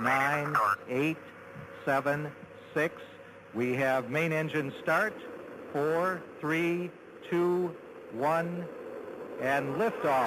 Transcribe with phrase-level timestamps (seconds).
[0.00, 0.54] nine,
[0.88, 1.16] eight,
[1.84, 2.30] seven,
[2.74, 2.94] six.
[3.54, 5.14] We have main engine start.
[5.72, 6.90] Four, three,
[7.30, 7.74] two,
[8.14, 8.64] one,
[9.40, 10.24] and liftoff.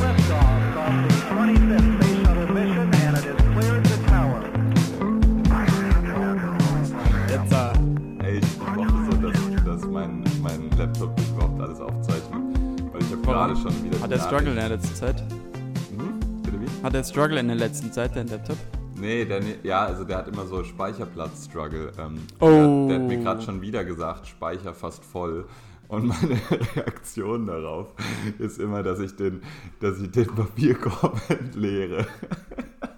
[0.00, 4.42] Liftoff of the 25th Space Shuttle mission, and it has cleared the tower.
[7.28, 12.42] Jetzt, äh, Ey, ich brauche so, dass, dass mein, mein Laptop überhaupt alles aufzeichnet.
[12.92, 14.00] Weil ich habe gerade schon wieder.
[14.00, 15.22] hat die er Struggle in Nachricht- der letzten Zeit?
[16.82, 18.56] Hat er Struggle in der letzten Zeit, dein Laptop?
[18.96, 21.92] Nee, der, ne- ja, also der hat immer so Speicherplatz-Struggle.
[21.98, 22.46] Ähm, Oh.
[22.88, 25.46] Der, der hat mir gerade schon wieder gesagt, Speicher fast voll.
[25.88, 26.40] Und meine
[26.76, 27.88] Reaktion darauf
[28.38, 29.42] ist immer, dass ich den,
[29.80, 32.06] dass ich den Papierkorb entleere.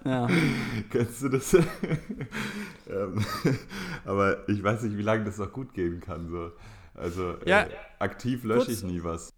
[0.05, 0.27] Ja.
[0.91, 1.53] Kennst du das?
[1.53, 3.25] ähm,
[4.05, 6.29] aber ich weiß nicht, wie lange das noch gut gehen kann.
[6.29, 6.51] So.
[6.95, 7.69] Also Ja, äh,
[7.99, 9.33] aktiv lösche ich nie was.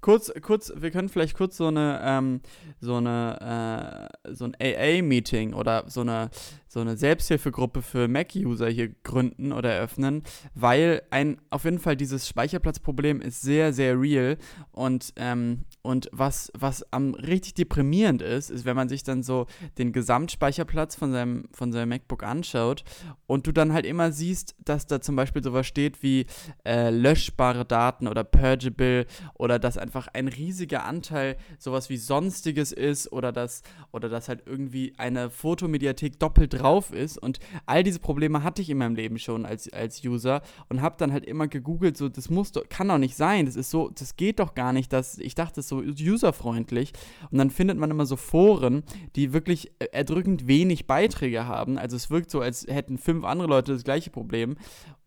[0.00, 2.40] Kurz, kurz, wir können vielleicht kurz so eine, ähm,
[2.80, 6.30] so eine, äh, so ein AA-Meeting oder so eine,
[6.68, 10.22] so eine Selbsthilfegruppe für Mac-User hier gründen oder eröffnen,
[10.54, 14.38] weil ein, auf jeden Fall dieses Speicherplatzproblem ist sehr, sehr real
[14.72, 19.46] und, ähm, und was, was am richtig deprimierend ist, ist, wenn man sich dann so
[19.78, 22.84] den Gesamtspeicherplatz von seinem, von seinem MacBook anschaut
[23.26, 26.26] und du dann halt immer siehst, dass da zum Beispiel sowas steht wie
[26.66, 33.10] äh, löschbare Daten oder purgeable oder dass einfach ein riesiger Anteil sowas wie sonstiges ist
[33.10, 37.16] oder dass oder dass halt irgendwie eine Fotomediathek doppelt drauf ist.
[37.16, 40.96] Und all diese Probleme hatte ich in meinem Leben schon als, als User und habe
[40.98, 43.46] dann halt immer gegoogelt so das muss doch kann doch nicht sein.
[43.46, 46.92] Das ist so das geht doch gar nicht dass ich dachte ist so userfreundlich
[47.30, 48.82] und dann findet man immer so Foren
[49.16, 53.48] die wirklich äh, erdrückend wenig Beiträge haben also es wirkt so als hätten fünf andere
[53.48, 54.56] Leute das gleiche Problem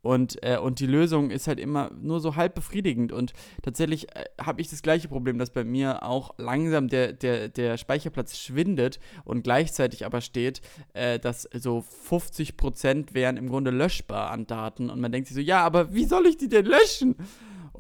[0.02, 3.11] und, äh, und die Lösung ist halt immer nur so halb befriedigend.
[3.11, 7.49] Und tatsächlich äh, habe ich das gleiche Problem, dass bei mir auch langsam der, der,
[7.49, 10.61] der Speicherplatz schwindet und gleichzeitig aber steht,
[10.94, 14.89] äh, dass so 50% wären im Grunde löschbar an Daten.
[14.89, 17.16] Und man denkt sich so, ja, aber wie soll ich die denn löschen?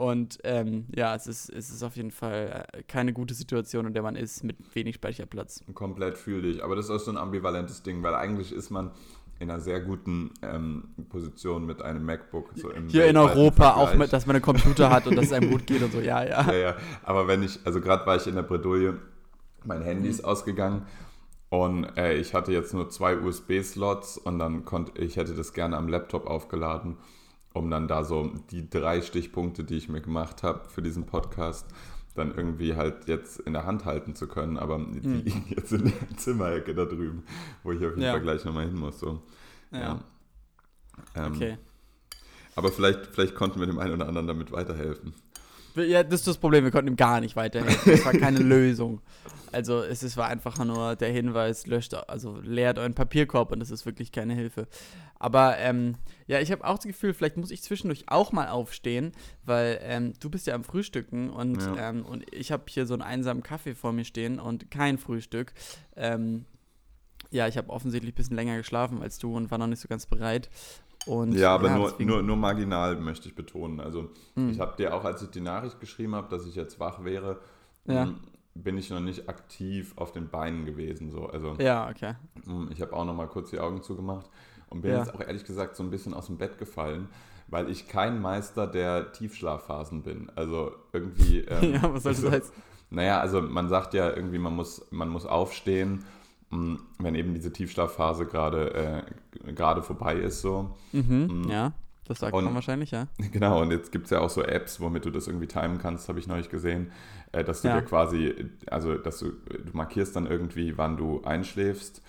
[0.01, 3.93] Und ähm, ja, es ist, es ist auf jeden Fall äh, keine gute Situation, in
[3.93, 5.63] der man ist mit wenig Speicherplatz.
[5.75, 6.63] Komplett fühle ich.
[6.63, 8.89] Aber das ist auch so ein ambivalentes Ding, weil eigentlich ist man
[9.37, 12.49] in einer sehr guten ähm, Position mit einem MacBook.
[12.55, 15.51] So Hier in Europa auch, mit, dass man einen Computer hat und dass es einem
[15.51, 16.51] gut geht und so, ja, ja.
[16.51, 16.75] Ja, ja.
[17.03, 18.97] Aber wenn ich, also gerade war ich in der Bredouille,
[19.65, 20.87] mein Handy ist ausgegangen
[21.49, 25.77] und äh, ich hatte jetzt nur zwei USB-Slots und dann konnte ich hätte das gerne
[25.77, 26.97] am Laptop aufgeladen,
[27.53, 31.67] um dann da so die drei Stichpunkte, die ich mir gemacht habe für diesen Podcast,
[32.15, 34.57] dann irgendwie halt jetzt in der Hand halten zu können.
[34.57, 35.13] Aber die Hm.
[35.23, 37.23] liegen jetzt in der Zimmerecke da drüben,
[37.63, 38.11] wo ich auf jeden Ja.
[38.11, 38.99] Fall gleich nochmal hin muss.
[38.99, 39.21] So.
[39.71, 39.99] Ja,
[41.15, 41.57] Ähm, okay.
[42.55, 45.13] Aber vielleicht, vielleicht konnten wir dem einen oder anderen damit weiterhelfen.
[45.75, 47.93] Ja, das ist das Problem, wir konnten ihm gar nicht weiterhelfen.
[47.93, 49.01] Es war keine Lösung.
[49.53, 53.69] Also es ist, war einfach nur der Hinweis, löscht, also leert euren Papierkorb und das
[53.69, 54.67] ist wirklich keine Hilfe.
[55.19, 55.95] Aber ähm,
[56.25, 59.11] ja, ich habe auch das Gefühl, vielleicht muss ich zwischendurch auch mal aufstehen,
[59.43, 61.89] weil ähm, du bist ja am Frühstücken und, Ja.
[61.89, 65.53] ähm, und ich habe hier so einen einsamen Kaffee vor mir stehen und kein Frühstück.
[65.97, 66.45] Ähm,
[67.29, 69.87] ja, ich habe offensichtlich ein bisschen länger geschlafen als du und war noch nicht so
[69.87, 70.49] ganz bereit.
[71.05, 73.79] Und, Ja, aber nur, deswegen- nur, nur marginal möchte ich betonen.
[73.79, 74.49] Also Hm.
[74.49, 77.39] ich habe dir auch, als ich die Nachricht geschrieben habe, dass ich jetzt wach wäre,
[77.85, 78.03] Ja.
[78.03, 78.19] m,
[78.53, 81.09] bin ich noch nicht aktiv auf den Beinen gewesen.
[81.09, 81.25] So.
[81.27, 82.13] Also Ja, okay.
[82.45, 84.29] m, ich habe auch noch mal kurz die Augen zugemacht
[84.69, 84.99] und bin Ja.
[84.99, 87.09] jetzt auch ehrlich gesagt so ein bisschen aus dem Bett gefallen,
[87.47, 90.29] weil ich kein Meister der Tiefschlafphasen bin.
[90.35, 91.39] Also irgendwie...
[91.47, 92.53] ähm, Ja, was soll das heißen?
[92.91, 96.03] Naja, also man sagt ja irgendwie, man muss, man muss aufstehen,
[96.51, 99.03] wenn eben diese Tiefschlafphase gerade
[99.45, 100.41] äh, gerade vorbei ist.
[100.41, 100.71] So.
[100.91, 101.71] Mhm, ja,
[102.05, 103.07] das sagt Und- man wahrscheinlich, ja.
[103.31, 106.09] Genau, und jetzt gibt es ja auch so Apps, womit du das irgendwie timen kannst,
[106.09, 106.91] habe ich neulich gesehen,
[107.31, 107.79] äh, dass du Ja.
[107.79, 112.01] dir quasi, also dass du, du markierst dann irgendwie, wann du einschläfst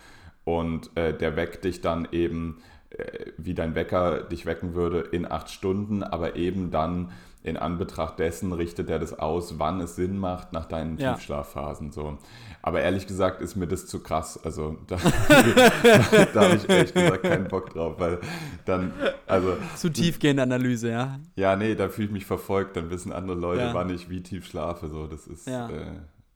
[0.44, 2.60] und äh, der weckt dich dann eben,
[2.90, 7.12] äh, wie dein Wecker dich wecken würde, in acht Stunden, aber eben dann
[7.44, 11.14] in Anbetracht dessen richtet er das aus, wann es Sinn macht nach deinen Ja.
[11.14, 11.90] Tiefschlafphasen.
[11.90, 12.18] So.
[12.64, 14.38] Aber ehrlich gesagt ist mir das zu krass.
[14.44, 14.96] Also da,
[16.34, 18.20] da habe ich ehrlich gesagt keinen Bock drauf, weil
[18.64, 18.92] dann,
[19.26, 21.18] also Zu tiefgehende Analyse, ja.
[21.36, 23.74] ja, nee, da fühle ich mich verfolgt, dann wissen andere Leute, Ja.
[23.74, 24.88] wann ich wie tief schlafe.
[24.88, 25.68] So, das ist Ja.
[25.68, 25.86] äh,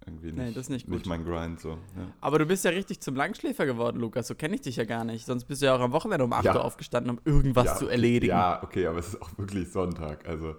[0.04, 1.06] irgendwie nicht, Nee, das ist nicht gut.
[1.06, 1.60] mein Grind.
[1.60, 1.70] So.
[1.70, 1.76] Ja.
[2.20, 4.26] Aber du bist ja richtig zum Langschläfer geworden, Lukas.
[4.26, 5.26] So kenne ich dich ja gar nicht.
[5.26, 6.54] Sonst bist du ja auch am Wochenende um 8 Ja.
[6.56, 8.30] Uhr aufgestanden, um irgendwas zu erledigen.
[8.30, 10.28] Ja, okay, aber es ist auch wirklich Sonntag.
[10.28, 10.56] Also,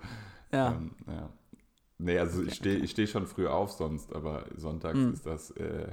[0.52, 0.72] Ja.
[0.72, 1.30] ähm, ja.
[2.00, 5.14] Nee, also ich stehe ich steh schon früh auf sonst, aber sonntags Hm.
[5.14, 5.88] ist das äh,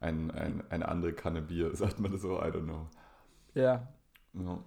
[0.00, 2.88] ein, ein, eine andere Kanne Bier, sagt man das so, I don't know.
[3.54, 3.88] ja.
[4.34, 4.62] Ja.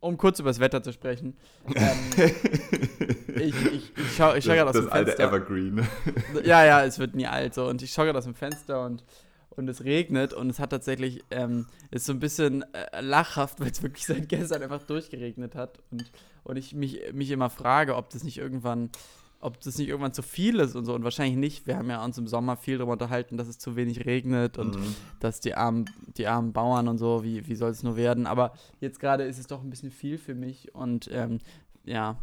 [0.00, 1.36] Um kurz über das Wetter zu sprechen.
[1.74, 1.98] Ähm,
[3.36, 5.24] ich ich, ich schaue ich schau das gerade aus das dem alte Fenster.
[5.28, 5.86] Evergreen.
[6.44, 7.66] Ja, ja, es wird nie alt so.
[7.68, 9.04] Und ich schaue gerade aus dem Fenster und,
[9.50, 13.70] und es regnet und es hat tatsächlich, ähm, ist so ein bisschen äh, lachhaft, weil
[13.70, 16.10] es wirklich seit gestern einfach durchgeregnet hat und,
[16.44, 18.90] und ich mich, mich immer frage, ob das nicht irgendwann
[19.40, 20.94] ob das nicht irgendwann zu viel ist und so.
[20.94, 21.66] Und wahrscheinlich nicht.
[21.66, 24.76] Wir haben ja uns im Sommer viel darüber unterhalten, dass es zu wenig regnet und
[24.76, 24.94] mhm.
[25.18, 28.26] dass die armen, die armen Bauern und so, wie, wie soll es nur werden.
[28.26, 31.38] Aber jetzt gerade ist es doch ein bisschen viel für mich und ähm,
[31.84, 32.18] ja.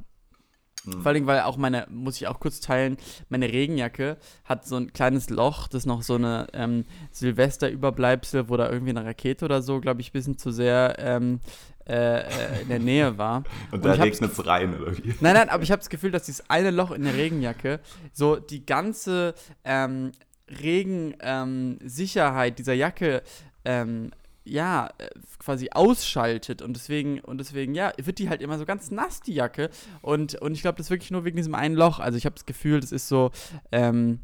[0.86, 1.02] Mhm.
[1.02, 2.98] Vor allem, weil auch meine, muss ich auch kurz teilen,
[3.30, 8.70] meine Regenjacke hat so ein kleines Loch, das noch so eine ähm, Silvesterüberbleibsel, wo da
[8.70, 11.40] irgendwie eine Rakete oder so, glaube ich, ein bisschen zu sehr ähm,
[11.88, 13.44] äh, äh, in der Nähe war.
[13.72, 15.16] Und da regnet es rein, oder wie?
[15.22, 17.80] Nein, nein, aber ich habe das Gefühl, dass dieses eine Loch in der Regenjacke
[18.14, 20.12] so die ganze ähm,
[20.50, 23.22] Regensicherheit ähm, dieser Jacke
[23.66, 24.12] ähm,
[24.44, 28.92] ja, äh, quasi ausschaltet und deswegen, und deswegen, ja, wird die halt immer so ganz
[28.92, 29.70] nass, die Jacke.
[30.02, 32.00] Und, und ich glaube, das ist wirklich nur wegen diesem einen Loch.
[32.00, 33.32] Also ich habe das Gefühl, das ist so,
[33.72, 34.20] ähm,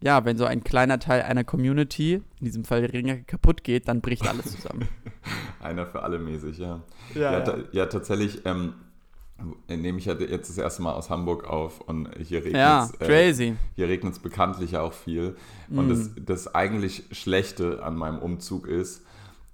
[0.00, 3.88] ja, wenn so ein kleiner Teil einer Community, in diesem Fall die Ringe, kaputt geht,
[3.88, 4.88] dann bricht alles zusammen.
[5.60, 6.82] Einer für alle mäßig, ja.
[7.14, 7.56] Ja, ja, ja.
[7.72, 8.74] ja tatsächlich ähm,
[9.68, 12.58] nehme ich ja jetzt das erste Mal aus Hamburg auf und hier regnet es.
[12.60, 13.48] Ja, crazy.
[13.48, 15.36] Äh, hier regnet es bekanntlich auch viel.
[15.68, 15.90] Und mm.
[15.90, 19.04] das, das eigentlich Schlechte an meinem Umzug ist,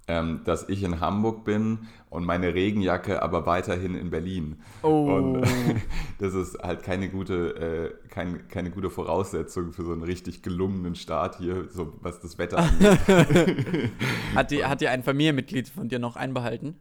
[0.07, 4.61] ähm, dass ich in Hamburg bin und meine Regenjacke aber weiterhin in Berlin.
[4.83, 5.15] Oh.
[5.15, 5.43] Und
[6.19, 10.95] das ist halt keine gute, äh, kein, keine gute Voraussetzung für so einen richtig gelungenen
[10.95, 12.99] Start hier, so was das Wetter angeht.
[14.35, 16.75] hat, die, hat die ein Familienmitglied von dir noch einbehalten?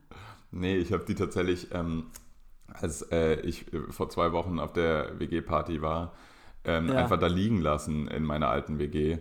[0.50, 2.04] Nee, ich habe die tatsächlich, ähm,
[2.72, 6.12] als äh, ich äh, vor zwei Wochen auf der WG-Party war,
[6.64, 6.94] ähm, ja.
[6.94, 9.18] einfach da liegen lassen in meiner alten WG.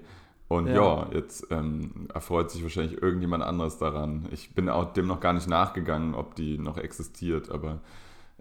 [0.54, 4.28] Und ja, ja jetzt ähm, erfreut sich wahrscheinlich irgendjemand anderes daran.
[4.32, 7.82] Ich bin auch dem noch gar nicht nachgegangen, ob die noch existiert, aber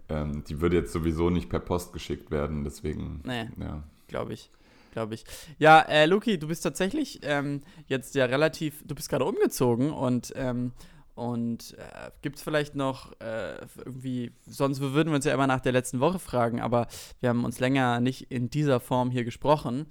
[0.09, 3.21] ähm, die würde jetzt sowieso nicht per Post geschickt werden, deswegen.
[3.23, 3.83] Nee, ja.
[4.07, 4.51] glaube ich.
[4.91, 5.25] Glaube ich.
[5.57, 10.33] Ja, äh, Luki, du bist tatsächlich ähm, jetzt ja relativ, du bist gerade umgezogen und
[10.35, 10.71] ähm,
[11.15, 15.61] und äh, gibt es vielleicht noch äh, irgendwie, sonst würden wir uns ja immer nach
[15.61, 16.87] der letzten Woche fragen, aber
[17.19, 19.85] wir haben uns länger nicht in dieser Form hier gesprochen.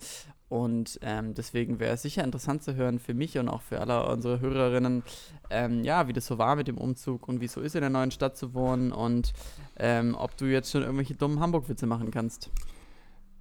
[0.52, 4.06] Und ähm, deswegen wäre es sicher interessant zu hören für mich und auch für alle
[4.06, 5.02] unsere Hörerinnen,
[5.48, 7.80] ähm, ja, wie das so war mit dem Umzug und wie es so ist, in
[7.80, 9.32] der neuen Stadt zu wohnen und
[9.78, 12.50] ähm, ob du jetzt schon irgendwelche dummen Hamburg-Witze machen kannst.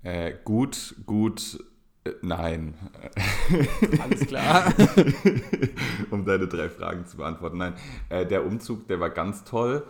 [0.04, 1.62] Äh, gut, gut,
[2.06, 2.76] äh, nein.
[4.02, 4.74] Alles klar.
[6.12, 7.58] um deine drei Fragen zu beantworten.
[7.58, 7.74] Nein,
[8.08, 9.86] äh, der Umzug, der war ganz toll.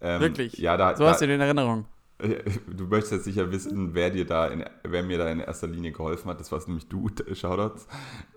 [0.00, 0.58] Ähm, Wirklich?
[0.58, 1.84] Ja, da, so hast du den in Erinnerung.
[2.66, 5.92] Du möchtest jetzt sicher wissen, wer dir da in, wer mir da in erster Linie
[5.92, 6.40] geholfen hat.
[6.40, 7.86] Das war nämlich du, Shoutouts.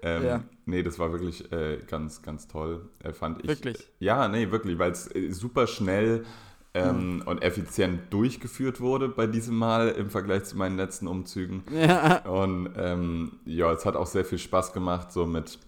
[0.01, 0.43] Ähm, ja.
[0.65, 3.47] Nee, das war wirklich äh, ganz, ganz toll, äh, fand ich.
[3.47, 3.87] Wirklich?
[3.99, 6.25] Ja, nee, wirklich, weil es äh, super schnell
[6.73, 7.21] ähm, mhm.
[7.23, 11.63] und effizient durchgeführt wurde bei diesem Mal im Vergleich zu meinen letzten Umzügen.
[11.77, 12.25] Ja.
[12.25, 15.59] Und ähm, ja, es hat auch sehr viel Spaß gemacht, so mit,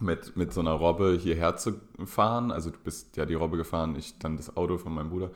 [0.00, 1.74] mit, mit so einer Robbe hierher zu
[2.04, 2.50] fahren.
[2.50, 5.30] Also du bist ja die Robbe gefahren, ich dann das Auto von meinem Bruder.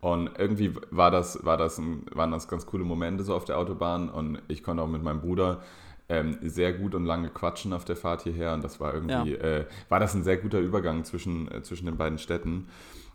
[0.00, 3.58] Und irgendwie war das, war das ein, waren das ganz coole Momente so auf der
[3.58, 5.62] Autobahn und ich konnte auch mit meinem Bruder
[6.08, 9.38] ähm, sehr gut und lange quatschen auf der Fahrt hierher und das war irgendwie, ja.
[9.38, 12.68] äh, war das ein sehr guter Übergang zwischen, äh, zwischen den beiden Städten.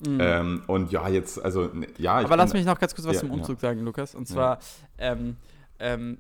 [0.06, 0.18] Mhm.
[0.20, 2.16] Ähm, und ja, jetzt, also, ja.
[2.16, 3.70] Aber lass mich noch ganz kurz was ja, zum Umzug ja.
[3.70, 4.16] sagen, Lukas.
[4.16, 4.60] Und zwar,
[4.98, 5.38] ähm,
[5.80, 6.18] ähm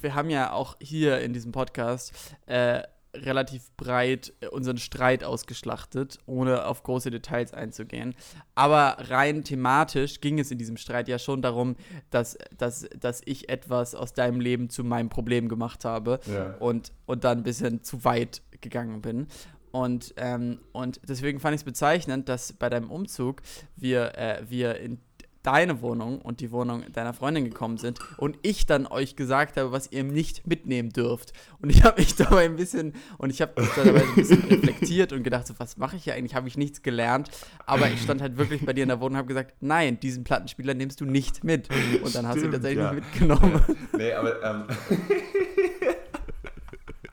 [0.00, 2.82] wir haben ja auch hier in diesem Podcast äh,
[3.14, 8.14] relativ breit äh, unseren Streit ausgeschlachtet, ohne auf große Details einzugehen.
[8.54, 11.76] Aber rein thematisch ging es in diesem Streit ja schon darum,
[12.10, 16.54] dass, dass, dass ich etwas aus deinem Leben zu meinem Problem gemacht habe ja.
[16.58, 19.26] und, und dann ein bisschen zu weit gegangen bin.
[19.72, 23.40] Und, ähm, und deswegen fand ich es bezeichnend, dass bei deinem Umzug
[23.74, 25.00] wir, äh, wir in
[25.42, 29.72] deine Wohnung und die Wohnung deiner Freundin gekommen sind und ich dann euch gesagt habe,
[29.72, 31.32] was ihr nicht mitnehmen dürft.
[31.60, 35.22] Und ich habe mich dabei ein bisschen und ich habe dabei ein bisschen reflektiert und
[35.22, 36.34] gedacht, so, was mache ich hier eigentlich?
[36.34, 37.30] Habe ich nichts gelernt.
[37.66, 40.24] Aber ich stand halt wirklich bei dir in der Wohnung und habe gesagt, nein, diesen
[40.24, 41.68] Plattenspieler nimmst du nicht mit.
[42.02, 42.92] Und dann hast du ihn tatsächlich ja.
[42.92, 43.60] nicht mitgenommen.
[43.66, 43.74] Ja.
[43.98, 44.64] Nee, aber ähm,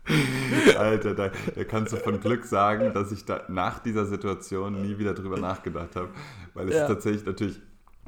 [0.78, 4.98] Alter, da, da, kannst du von Glück sagen, dass ich da nach dieser Situation nie
[4.98, 6.10] wieder drüber nachgedacht habe.
[6.54, 6.82] Weil es ja.
[6.84, 7.60] ist tatsächlich natürlich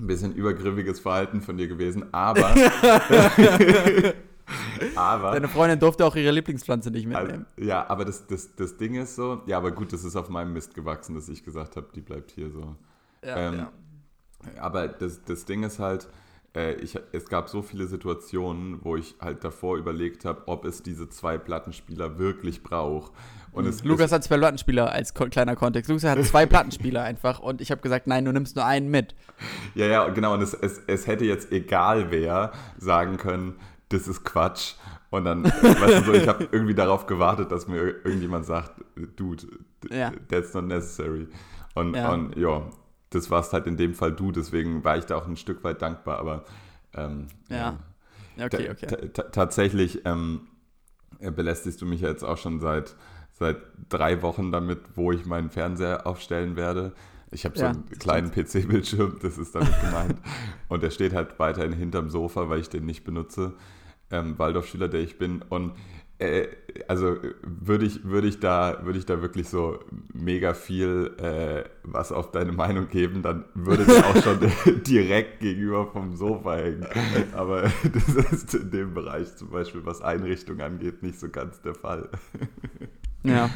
[0.02, 2.50] ein bisschen übergriffiges Verhalten von dir gewesen, aber.
[4.96, 7.46] aber Deine Freundin durfte auch ihre Lieblingspflanze nicht mitnehmen.
[7.56, 10.30] Also, ja, aber das, das, das Ding ist so, ja, aber gut, das ist auf
[10.30, 12.76] meinem Mist gewachsen, dass ich gesagt habe, die bleibt hier so.
[13.24, 13.72] Ja, ähm, ja.
[14.60, 16.10] Aber das, das Ding ist halt,
[16.56, 20.84] äh, ich, es gab so viele Situationen, wo ich halt davor überlegt habe, ob es
[20.84, 23.12] diese zwei Plattenspieler wirklich braucht.
[23.54, 25.90] Und es, Lukas es, hat zwei Plattenspieler als kleiner Kontext.
[25.90, 29.16] Lukas hat zwei Plattenspieler einfach und ich habe gesagt, nein, du nimmst nur einen mit.
[29.76, 30.34] Ja, ja, genau.
[30.34, 33.56] Und es, es, es hätte jetzt egal wer sagen können,
[33.90, 34.76] das ist Quatsch
[35.10, 38.72] Und dann, weißt du so, ich habe irgendwie darauf gewartet, dass mir irgendjemand sagt,
[39.18, 39.44] Dude,
[39.90, 40.12] Ja.
[40.30, 41.28] that's not necessary.
[41.76, 42.02] Und Ja.
[42.04, 42.62] ja, und, ja
[43.12, 45.82] das warst halt in dem Fall du, deswegen war ich da auch ein Stück weit
[45.82, 46.46] dankbar, aber
[46.96, 47.78] ähm, Ja.
[48.38, 48.88] Ja, Okay, okay.
[48.88, 50.48] ta- ta- tatsächlich ähm,
[51.20, 52.96] äh, belästigst du mich ja jetzt auch schon seit,
[53.34, 53.58] seit
[53.90, 56.94] drei Wochen damit, wo ich meinen Fernseher aufstellen werde.
[57.32, 60.20] Ich habe so Ja, einen kleinen PC-Bildschirm, das ist damit gemeint.
[60.68, 63.54] Und der steht halt weiterhin hinterm Sofa, weil ich den nicht benutze.
[64.12, 65.42] Ähm, Waldorfschüler, der ich bin.
[65.42, 65.74] Und
[66.22, 66.48] äh,
[66.88, 69.80] also äh, würde ich, würde ich, da, würde ich da wirklich so
[70.14, 74.40] mega viel äh, was auf deine Meinung geben, dann würde der auch schon
[74.88, 76.86] direkt gegenüber vom Sofa hängen.
[77.34, 77.64] Aber
[77.94, 82.10] das ist in dem Bereich zum Beispiel, was Einrichtung angeht, nicht so ganz der Fall.
[83.24, 83.52] Ja.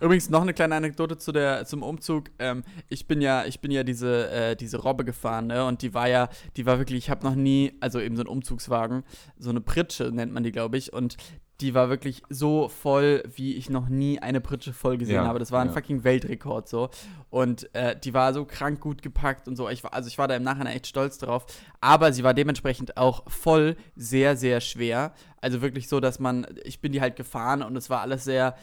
[0.00, 2.30] Übrigens noch eine kleine Anekdote zu der, zum Umzug.
[2.40, 5.64] Ähm, ich bin ja, ich bin ja diese, äh, diese Robbe gefahren, ne?
[5.64, 8.26] Und die war ja, die war wirklich, ich habe noch nie, also eben so ein
[8.26, 9.04] Umzugswagen,
[9.38, 10.92] so eine Pritsche nennt man die, glaube ich.
[10.92, 11.16] Und
[11.60, 15.38] die war wirklich so voll, wie ich noch nie eine Pritsche voll gesehen Ja, habe.
[15.38, 15.72] Das war ein ja.
[15.72, 16.90] fucking Weltrekord so.
[17.30, 19.68] Und äh, die war so krank gut gepackt und so.
[19.68, 21.46] Ich war, also ich war da im Nachhinein echt stolz drauf.
[21.80, 25.12] Aber sie war dementsprechend auch voll sehr, sehr schwer.
[25.40, 28.56] Also wirklich so, dass man, ich bin die halt gefahren und es war alles sehr,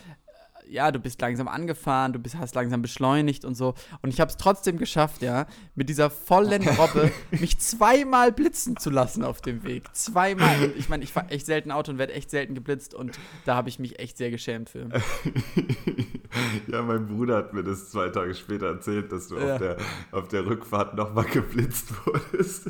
[0.71, 3.73] ja, du bist langsam angefahren, du bist, hast langsam beschleunigt und so.
[4.01, 8.89] Und ich habe es trotzdem geschafft, ja, mit dieser vollen Robbe mich zweimal blitzen zu
[8.89, 9.93] lassen auf dem Weg.
[9.93, 10.63] Zweimal.
[10.63, 13.55] Und ich meine, ich fahre echt selten Auto und werde echt selten geblitzt und da
[13.55, 14.87] habe ich mich echt sehr geschämt für.
[16.67, 19.53] ja, mein Bruder hat mir das zwei Tage später erzählt, dass du Ja.
[19.53, 19.77] auf, der,
[20.11, 22.69] auf der Rückfahrt nochmal geblitzt wurdest.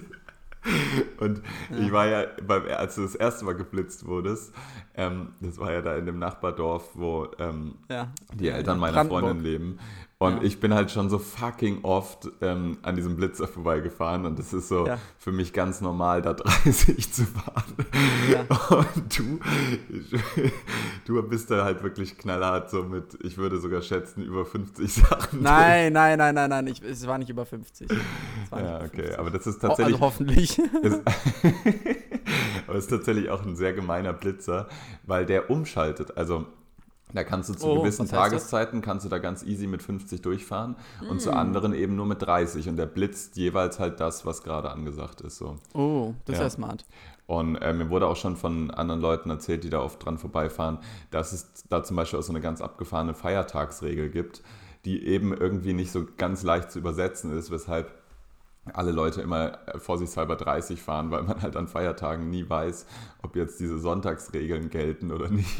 [1.20, 1.42] Und
[1.80, 4.54] ich war ja, beim, als du das erste Mal geblitzt wurdest,
[4.96, 8.12] ähm, das war ja da in dem Nachbardorf, wo ähm, Ja.
[8.34, 9.06] die Eltern meiner.
[9.06, 9.80] Freundin leben.
[10.22, 10.44] Und Ja.
[10.44, 14.68] ich bin halt schon so fucking oft ähm, an diesem Blitzer vorbeigefahren und das ist
[14.68, 15.00] so Ja.
[15.18, 17.64] für mich ganz normal, da 30 zu fahren.
[18.32, 18.42] Ja.
[18.70, 19.40] Und du,
[21.06, 25.42] du bist da halt wirklich knallhart, so mit, ich würde sogar schätzen, über 50 Sachen.
[25.42, 27.90] Nein, nein, nein, nein, nein, ich, es war nicht über 50.
[27.90, 29.20] Es war nicht Ja, okay, 50.
[29.20, 29.96] aber das ist Ho- tatsächlich.
[29.96, 30.60] Also hoffentlich.
[30.84, 31.02] ist,
[32.68, 34.68] aber es ist tatsächlich auch ein sehr gemeiner Blitzer,
[35.04, 36.16] weil der umschaltet.
[36.16, 36.46] Also
[37.14, 38.08] da kannst du zu Oh, gewissen?
[38.08, 40.76] Tageszeiten kannst du da ganz easy mit 50 durchfahren
[41.10, 41.20] und Mm.
[41.20, 45.22] zu anderen eben nur mit 30 und der blitzt jeweils halt das, was gerade angesagt
[45.22, 45.38] ist.
[45.38, 45.56] So.
[45.74, 46.44] Oh, das ist Ja.
[46.46, 46.86] ja smart.
[47.28, 50.80] Und äh, mir wurde auch schon von anderen Leuten erzählt, die da oft dran vorbeifahren,
[51.12, 54.42] dass es da zum Beispiel auch so eine ganz abgefahrene Feiertagsregel gibt,
[54.84, 58.01] die eben irgendwie nicht so ganz leicht zu übersetzen ist, weshalb
[58.74, 62.86] alle Leute immer äh, vorsichtshalber 30 fahren, weil man halt an Feiertagen nie weiß,
[63.24, 65.60] ob jetzt diese Sonntagsregeln gelten oder nicht.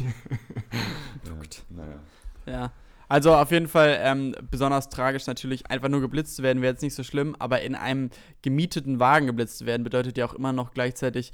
[1.24, 1.32] ja,
[1.70, 2.00] naja.
[2.46, 2.72] Ja.
[3.08, 6.80] Also auf jeden Fall ähm, besonders tragisch natürlich, einfach nur geblitzt zu werden, wäre jetzt
[6.80, 8.08] nicht so schlimm, aber in einem
[8.40, 11.32] gemieteten Wagen geblitzt zu werden, bedeutet ja auch immer noch gleichzeitig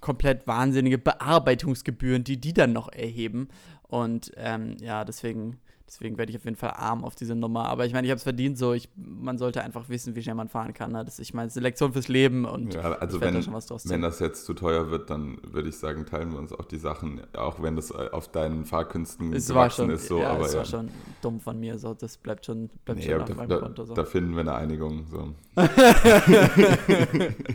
[0.00, 3.48] komplett wahnsinnige Bearbeitungsgebühren, die die dann noch erheben.
[3.82, 5.58] Und ähm, ja, deswegen,
[5.88, 7.66] deswegen werde ich auf jeden Fall arm auf diese Nummer.
[7.66, 10.34] Aber ich meine, ich habe es verdient, so ich, man sollte einfach wissen, wie schnell
[10.34, 10.92] man fahren kann.
[10.92, 11.04] Ne?
[11.04, 13.42] Das, ich meine, es ist eine Lektion fürs Leben und Ja, also werd da wenn,
[13.42, 16.38] schon was draus wenn das jetzt zu teuer wird, dann würde ich sagen, teilen wir
[16.38, 20.08] uns auch die Sachen, auch wenn das äh, auf deinen Fahrkünsten es gewachsen schon, ist.
[20.08, 20.58] So, ja, aber es ja.
[20.58, 20.90] war schon
[21.22, 21.78] dumm von mir.
[21.78, 23.84] So, das bleibt schon, bleibt Nee, schon auf da, meinem Konto.
[23.84, 23.94] So.
[23.94, 25.06] da finden wir eine Einigung.
[25.06, 25.34] So.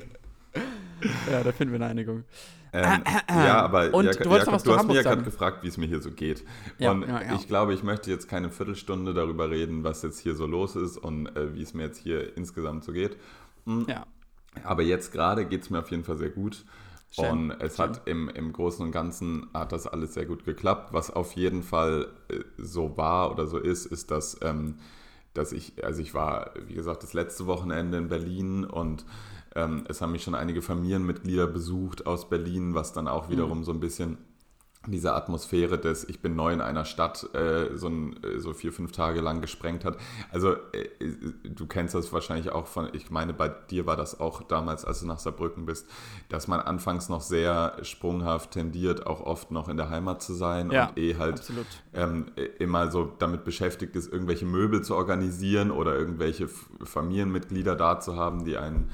[1.32, 2.24] ja, da finden wir eine Einigung.
[2.72, 5.24] Ähm, ja, aber Und Jakob, du was Jakob, zu du hast mich Hamburg ja gerade
[5.24, 6.44] gefragt, wie es mir hier so geht.
[6.80, 7.36] Ja, und ja, ja.
[7.36, 10.98] ich glaube, ich möchte jetzt keine Viertelstunde darüber reden, was jetzt hier so los ist
[10.98, 13.18] und äh, wie es mir jetzt hier insgesamt so geht.
[13.88, 14.06] Ja.
[14.64, 16.66] Aber jetzt gerade geht es mir auf jeden Fall sehr gut.
[17.12, 17.90] Schön, Und es schön.
[17.90, 20.94] hat im, im Großen und Ganzen hat das alles sehr gut geklappt.
[20.94, 24.78] Was auf jeden Fall äh, so war oder so ist, ist, dass, ähm,
[25.36, 29.06] dass ich, also ich war, wie gesagt, das letzte Wochenende in Berlin und
[29.56, 33.72] ähm, es haben mich schon einige Familienmitglieder besucht aus Berlin, was dann auch wiederum so
[33.72, 34.18] ein bisschen
[34.88, 38.74] diese Atmosphäre des Ich bin neu in einer Stadt äh, so, ein, äh, so vier,
[38.74, 39.98] fünf Tage lang gesprengt hat.
[40.32, 44.20] Also äh, äh, du kennst das wahrscheinlich auch von, ich meine, bei dir war das
[44.20, 45.90] auch damals, als du nach Saarbrücken bist,
[46.28, 50.70] dass man anfangs noch sehr sprunghaft tendiert, auch oft noch in der Heimat zu sein
[50.70, 51.42] Ja, und eh halt
[51.94, 52.26] ähm,
[52.60, 56.50] immer so damit beschäftigt ist, irgendwelche Möbel zu organisieren oder irgendwelche
[56.84, 58.90] Familienmitglieder da zu haben, die einen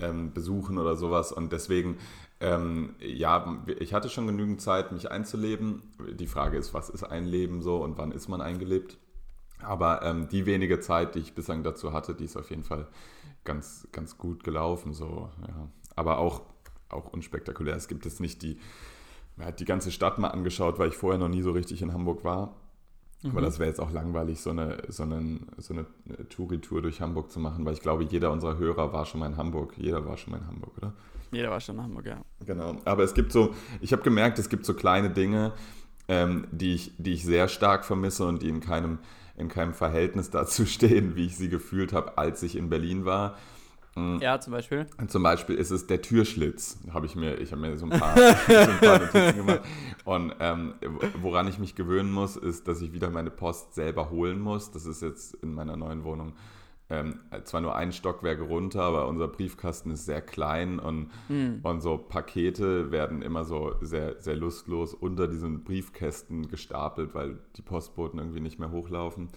[0.00, 1.32] ähm, besuchen oder sowas.
[1.32, 1.98] Und deswegen,
[2.40, 5.82] ähm, ja, ich hatte schon genügend Zeit, mich einzuleben.
[6.18, 8.98] Die Frage ist, was ist ein Leben so und wann ist man eingelebt?
[9.62, 12.88] Aber ähm, die wenige Zeit, die ich bislang dazu hatte, die ist auf jeden Fall
[13.44, 14.92] ganz, ganz gut gelaufen.
[14.92, 15.68] So, ja.
[15.94, 16.42] Aber auch,
[16.88, 17.76] auch unspektakulär.
[17.76, 18.58] Es gibt jetzt nicht die,
[19.36, 21.92] man hat die ganze Stadt mal angeschaut, weil ich vorher noch nie so richtig in
[21.92, 22.56] Hamburg war.
[23.24, 23.44] Aber Mhm.
[23.44, 25.86] das wäre jetzt auch langweilig, so eine, so einen, so eine
[26.28, 29.36] Touri-Tour durch Hamburg zu machen, weil ich glaube, jeder unserer Hörer war schon mal in
[29.36, 29.74] Hamburg.
[29.76, 30.92] Jeder war schon mal in Hamburg, oder?
[31.30, 32.20] Jeder war schon in Hamburg, ja.
[32.44, 35.52] Genau, aber es gibt so, ich habe gemerkt, es gibt so kleine Dinge,
[36.08, 38.98] ähm, die, ich, die ich sehr stark vermisse und die in keinem,
[39.36, 43.36] in keinem Verhältnis dazu stehen, wie ich sie gefühlt habe, als ich in Berlin war.
[43.94, 44.20] Mhm.
[44.20, 44.86] Ja, zum Beispiel.
[45.08, 46.78] Zum Beispiel ist es der Türschlitz.
[46.92, 49.60] Habe ich mir, ich habe mir so ein paar, so ein paar Notizen gemacht.
[50.04, 50.74] Und ähm,
[51.20, 54.70] woran ich mich gewöhnen muss, ist, dass ich wieder meine Post selber holen muss.
[54.70, 56.32] Das ist jetzt in meiner neuen Wohnung
[56.92, 61.60] ähm, zwar nur ein Stockwerk runter, aber unser Briefkasten ist sehr klein und, mhm.
[61.62, 67.62] und so Pakete werden immer so sehr, sehr lustlos unter diesen Briefkästen gestapelt, weil die
[67.62, 69.28] Postboten irgendwie nicht mehr hochlaufen.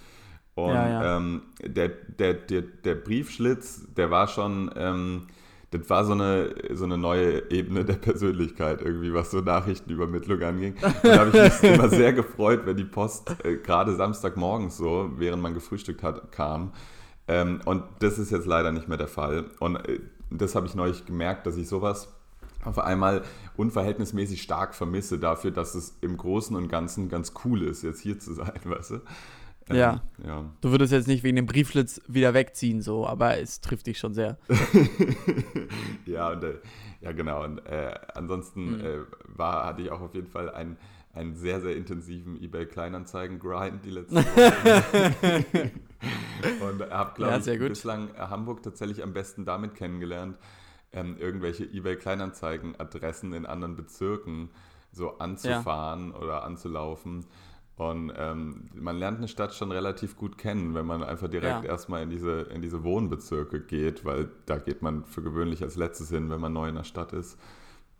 [0.56, 1.18] Und ja, ja.
[1.18, 5.28] Ähm, der, der, der, der Briefschlitz, der war schon, ähm,
[5.72, 10.76] das war so eine, so eine neue Ebene der Persönlichkeit irgendwie, was so Nachrichtenübermittlung anging.
[10.82, 15.12] Und da habe ich mich immer sehr gefreut, wenn die Post äh, gerade Samstagmorgens so,
[15.18, 16.72] während man gefrühstückt hat, kam.
[17.28, 19.46] Ähm, und das ist jetzt leider nicht mehr der Fall.
[19.60, 22.08] Und äh, das habe ich neulich gemerkt, dass ich sowas
[22.64, 23.24] auf einmal
[23.58, 28.20] unverhältnismäßig stark vermisse dafür, dass es im Großen und Ganzen ganz cool ist, jetzt hier
[28.20, 29.02] zu sein, weißt du?
[29.70, 30.02] Ähm, ja.
[30.24, 30.46] ja.
[30.62, 34.14] Du würdest jetzt nicht wegen dem Briefschlitz wieder wegziehen, so, aber es trifft dich schon
[34.14, 34.38] sehr.
[36.06, 36.60] ja, und, äh,
[37.02, 37.44] ja, genau.
[37.44, 38.86] Und äh, ansonsten mhm.
[38.86, 40.78] äh, war, hatte ich auch auf jeden Fall einen,
[41.14, 45.72] einen sehr, sehr intensiven eBay-Kleinanzeigen-Grind die letzten Wochen.
[46.62, 47.70] und habe, glaube ja, ich, gut.
[47.70, 50.38] bislang Hamburg tatsächlich am besten damit kennengelernt,
[50.94, 54.50] ähm, irgendwelche eBay-Kleinanzeigen-Adressen in anderen Bezirken
[54.92, 56.20] so anzufahren ja.
[56.20, 57.26] oder anzulaufen
[57.78, 61.70] und ähm, man lernt eine Stadt schon relativ gut kennen, wenn man einfach direkt ja.
[61.70, 66.10] erstmal in diese, in diese Wohnbezirke geht, weil da geht man für gewöhnlich als letztes
[66.10, 67.38] hin, wenn man neu in der Stadt ist.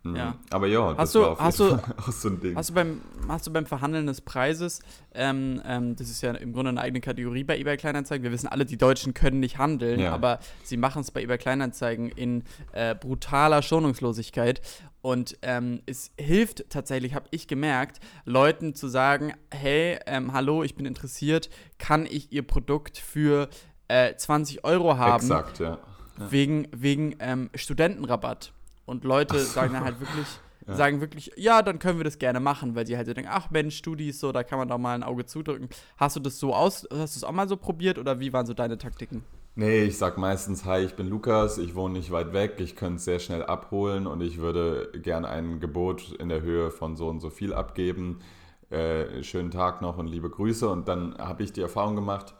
[0.06, 0.16] Mhm.
[0.16, 0.34] Ja.
[0.50, 2.56] Aber ja, das hast du, war auf hast jeden du, auch so ein Ding.
[2.56, 4.80] Hast du beim, hast du beim Verhandeln des Preises,
[5.14, 8.24] ähm, ähm, das ist ja im Grunde eine eigene Kategorie bei eBay Kleinanzeigen.
[8.24, 10.12] Wir wissen alle, die Deutschen können nicht handeln, ja.
[10.12, 14.60] aber sie machen es bei eBay Kleinanzeigen in äh, brutaler Schonungslosigkeit.
[15.06, 20.74] Und ähm, es hilft tatsächlich, habe ich gemerkt, Leuten zu sagen, hey, ähm, hallo, ich
[20.74, 21.48] bin interessiert,
[21.78, 23.48] kann ich ihr Produkt für
[23.86, 25.22] äh, 20 Euro haben?
[25.22, 25.78] Exakt, ja.
[26.16, 28.52] Wegen, wegen ähm, Studentenrabatt.
[28.84, 29.44] Und Leute so.
[29.44, 30.26] sagen dann halt wirklich,
[30.66, 30.74] ja.
[30.74, 33.48] sagen wirklich, ja, dann können wir das gerne machen, weil sie halt so denken, ach
[33.50, 35.68] Mensch, Studis, so, da kann man doch mal ein Auge zudrücken.
[35.98, 38.44] Hast du das so aus, hast du es auch mal so probiert oder wie waren
[38.44, 39.22] so deine Taktiken?
[39.58, 42.96] Nee, ich sag meistens, hi, ich bin Lukas, ich wohne nicht weit weg, ich könnte
[42.96, 47.08] es sehr schnell abholen und ich würde gerne ein Gebot in der Höhe von so
[47.08, 48.18] und so viel abgeben.
[48.68, 50.68] Äh, schönen Tag noch und liebe Grüße.
[50.68, 52.34] Und dann habe ich die Erfahrung gemacht,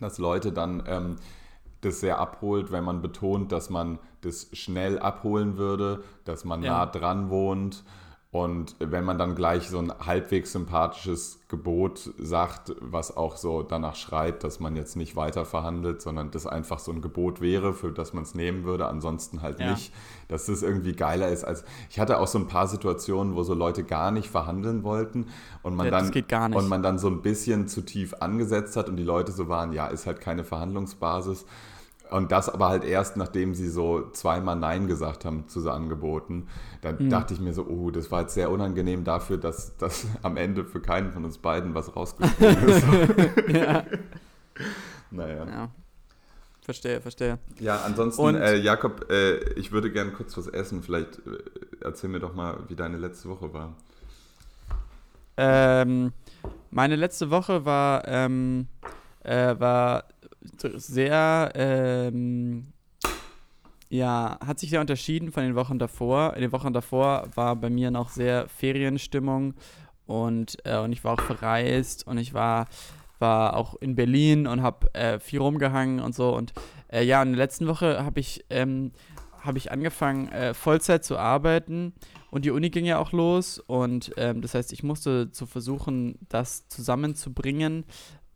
[0.00, 1.16] dass Leute dann ähm,
[1.82, 6.72] das sehr abholt, wenn man betont, dass man das schnell abholen würde, dass man ja.
[6.72, 7.84] nah dran wohnt
[8.42, 13.94] und wenn man dann gleich so ein halbwegs sympathisches Gebot sagt, was auch so danach
[13.94, 17.92] schreit, dass man jetzt nicht weiter verhandelt, sondern das einfach so ein Gebot wäre, für
[17.92, 19.70] das man es nehmen würde, ansonsten halt ja.
[19.70, 19.92] nicht,
[20.28, 23.54] dass das irgendwie geiler ist als ich hatte auch so ein paar Situationen, wo so
[23.54, 25.26] Leute gar nicht verhandeln wollten
[25.62, 28.96] und man ja, dann und man dann so ein bisschen zu tief angesetzt hat und
[28.96, 31.46] die Leute so waren, ja, ist halt keine Verhandlungsbasis
[32.10, 36.48] und das aber halt erst, nachdem sie so zweimal Nein gesagt haben zu so Angeboten.
[36.82, 37.10] Dann mhm.
[37.10, 40.64] dachte ich mir so, oh, das war jetzt sehr unangenehm dafür, dass, dass am Ende
[40.64, 42.86] für keinen von uns beiden was rausgesprungen ist.
[43.48, 43.84] ja.
[45.10, 45.46] Naja.
[45.46, 45.70] Ja.
[46.62, 47.38] Verstehe, verstehe.
[47.60, 50.82] Ja, ansonsten, äh, Jakob, äh, ich würde gerne kurz was essen.
[50.82, 51.38] Vielleicht äh,
[51.80, 53.74] erzähl mir doch mal, wie deine letzte Woche war.
[55.36, 56.12] Ähm,
[56.70, 58.66] meine letzte Woche war, ähm,
[59.22, 60.04] äh, war
[60.74, 62.72] sehr, ähm,
[63.88, 66.34] ja, hat sich sehr unterschieden von den Wochen davor.
[66.34, 69.54] In den Wochen davor war bei mir noch sehr Ferienstimmung
[70.06, 72.66] und, äh, und ich war auch verreist und ich war,
[73.18, 76.34] war auch in Berlin und habe äh, viel rumgehangen und so.
[76.34, 76.52] Und
[76.88, 78.92] äh, ja, in der letzten Woche habe ich, ähm,
[79.42, 81.92] hab ich angefangen, äh, Vollzeit zu arbeiten
[82.30, 83.58] und die Uni ging ja auch los.
[83.58, 87.84] Und ähm, das heißt, ich musste zu versuchen, das zusammenzubringen,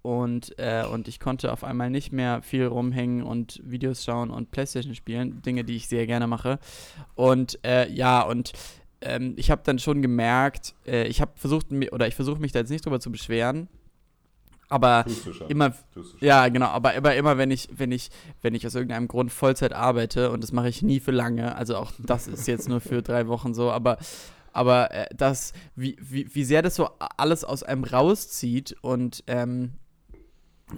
[0.03, 4.51] und, äh, und ich konnte auf einmal nicht mehr viel rumhängen und Videos schauen und
[4.51, 6.59] Playstation spielen, Dinge, die ich sehr gerne mache.
[7.15, 8.53] Und äh, ja, und
[9.03, 12.61] ähm, ich habe dann schon gemerkt, äh, ich habe versucht, oder ich versuche mich da
[12.61, 13.69] jetzt nicht drüber zu beschweren,
[14.71, 15.05] aber
[15.49, 15.75] immer,
[16.21, 18.11] ja genau, aber immer, immer wenn ich, wenn ich,
[18.41, 21.77] wenn ich aus irgendeinem Grund Vollzeit arbeite und das mache ich nie für lange, also
[21.77, 23.99] auch das ist jetzt nur für drei Wochen so, aber
[24.53, 29.75] aber äh, das, wie, wie, wie sehr das so alles aus einem rauszieht und ähm,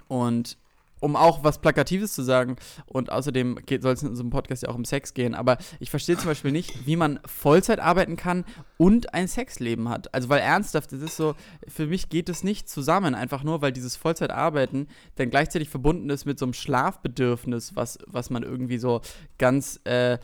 [0.09, 0.57] und
[1.03, 4.77] um auch was Plakatives zu sagen, und außerdem soll es in unserem Podcast ja auch
[4.77, 8.45] um Sex gehen, aber ich verstehe zum Beispiel nicht, wie man Vollzeit arbeiten kann
[8.79, 10.15] und ein Sexleben hat.
[10.15, 11.35] Also, weil ernsthaft, das ist so,
[11.67, 16.25] für mich geht es nicht zusammen, einfach nur, weil dieses Vollzeitarbeiten dann gleichzeitig verbunden ist
[16.25, 19.01] mit so einem Schlafbedürfnis, was, was man irgendwie so
[19.39, 20.19] ganz, äh, äh,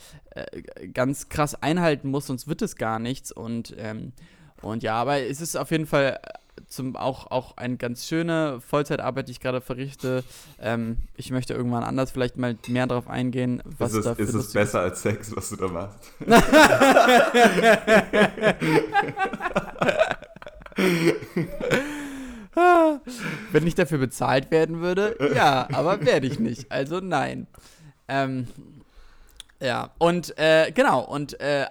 [0.95, 3.33] ganz krass einhalten muss, sonst wird es gar nichts.
[3.33, 4.13] Und, ähm,
[4.63, 6.21] und ja, aber es ist auf jeden Fall
[6.67, 10.25] zum, auch, auch eine ganz schöne Vollzeitarbeit, die ich gerade verrichte.
[10.61, 13.63] Ähm, ich möchte irgendwann anders vielleicht mal mehr darauf eingehen.
[13.79, 15.99] Was ist es, ist es besser als Sex, was du da machst?
[23.53, 26.73] Wenn ich dafür bezahlt werden würde, ja, aber werde ich nicht.
[26.73, 27.47] Also nein.
[28.09, 28.49] Ähm,
[29.61, 31.67] ja, und äh, genau, und äh,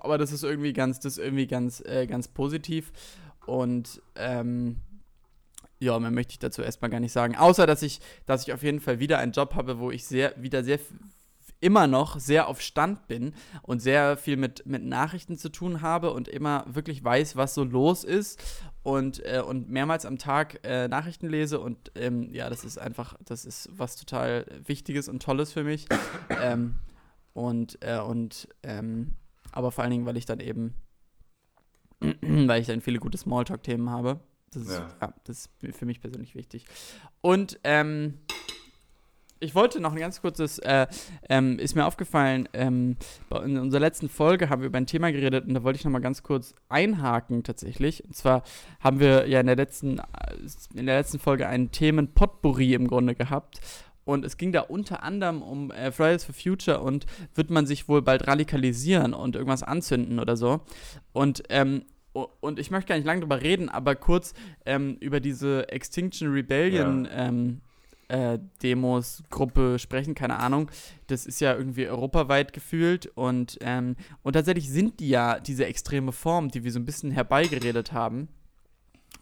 [0.00, 2.92] aber das ist irgendwie ganz, das ist irgendwie ganz, äh, ganz positiv.
[3.46, 4.76] Und ähm,
[5.78, 7.36] ja, mehr möchte ich dazu erstmal gar nicht sagen.
[7.36, 10.34] Außer dass ich, dass ich auf jeden Fall wieder einen Job habe, wo ich sehr,
[10.36, 10.78] wieder sehr
[11.60, 16.12] immer noch sehr auf Stand bin und sehr viel mit, mit Nachrichten zu tun habe
[16.12, 18.42] und immer wirklich weiß, was so los ist
[18.82, 23.16] und, äh, und mehrmals am Tag äh, Nachrichten lese und ähm, ja, das ist einfach,
[23.24, 25.86] das ist was total Wichtiges und Tolles für mich.
[26.42, 26.76] ähm,
[27.32, 29.12] und, äh, und ähm,
[29.52, 30.74] aber vor allen Dingen, weil ich dann eben
[32.20, 34.20] weil ich dann viele gute Smalltalk-Themen habe.
[34.52, 34.88] Das ist, ja.
[35.00, 35.14] ja.
[35.24, 36.64] das ist für mich persönlich wichtig.
[37.20, 38.18] Und ähm,
[39.38, 40.86] ich wollte noch ein ganz kurzes, äh,
[41.28, 42.96] ähm, ist mir aufgefallen, ähm,
[43.44, 45.92] in unserer letzten Folge haben wir über ein Thema geredet und da wollte ich noch
[45.92, 48.02] mal ganz kurz einhaken tatsächlich.
[48.04, 48.42] Und zwar
[48.80, 50.00] haben wir ja in der letzten,
[50.74, 53.60] in der letzten Folge einen Themen-Potpourri im Grunde gehabt.
[54.06, 57.88] Und es ging da unter anderem um äh, Fridays for Future und wird man sich
[57.88, 60.60] wohl bald radikalisieren und irgendwas anzünden oder so.
[61.12, 64.32] Und, ähm, und ich möchte gar nicht lange drüber reden, aber kurz
[64.64, 67.26] ähm, über diese Extinction Rebellion ja.
[67.26, 67.60] ähm,
[68.06, 70.70] äh, Demos, Gruppe sprechen, keine Ahnung.
[71.08, 76.12] Das ist ja irgendwie europaweit gefühlt und, ähm, und tatsächlich sind die ja diese extreme
[76.12, 78.28] Form, die wir so ein bisschen herbeigeredet haben.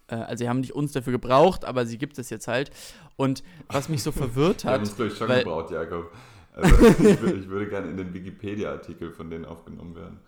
[0.09, 2.71] Äh, also sie haben nicht uns dafür gebraucht, aber sie gibt es jetzt halt.
[3.17, 4.73] Und was mich so verwirrt hat.
[4.73, 6.13] Wir haben es, ich, schon weil, gebraucht, Jakob.
[6.53, 10.21] Also ich, würde, ich würde gerne in den Wikipedia-Artikel von denen aufgenommen werden.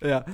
[0.00, 0.24] Ja,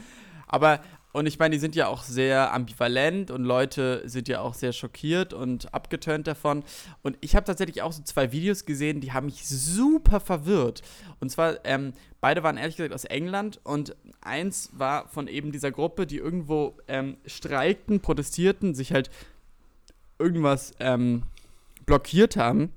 [0.47, 0.81] aber
[1.15, 4.73] und ich meine, die sind ja auch sehr ambivalent und Leute sind ja auch sehr
[4.73, 6.65] schockiert und abgeturnt davon.
[7.03, 10.83] Und ich habe tatsächlich auch so zwei Videos gesehen, die haben mich super verwirrt.
[11.21, 15.71] Und zwar, ähm, beide waren ehrlich gesagt aus England und eins war von eben dieser
[15.71, 19.09] Gruppe, die irgendwo ähm, streikten, protestierten, sich halt
[20.19, 21.23] irgendwas ähm,
[21.87, 22.73] blockiert haben.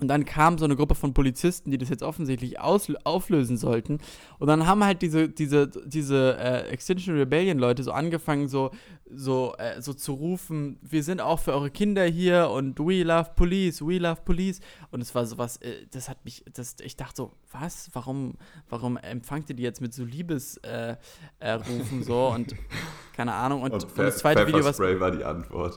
[0.00, 3.98] Und dann kam so eine Gruppe von Polizisten, die das jetzt offensichtlich auflösen sollten.
[4.38, 8.70] Und dann haben halt diese, diese, diese äh, Extinction Rebellion Leute so angefangen, so,
[9.12, 13.30] so, äh, so zu rufen, wir sind auch für eure Kinder hier und we love
[13.36, 14.60] police, we love police.
[14.90, 17.90] Und es war sowas, äh, das hat mich, das, ich dachte so, was?
[17.92, 18.34] Warum,
[18.68, 20.96] warum empfangt ihr die jetzt mit so Liebesrufen
[21.40, 22.54] äh, so und
[23.14, 23.62] keine Ahnung.
[23.62, 24.78] Und, und, und das zweite Video, was.
[24.78, 25.76] war die Antwort.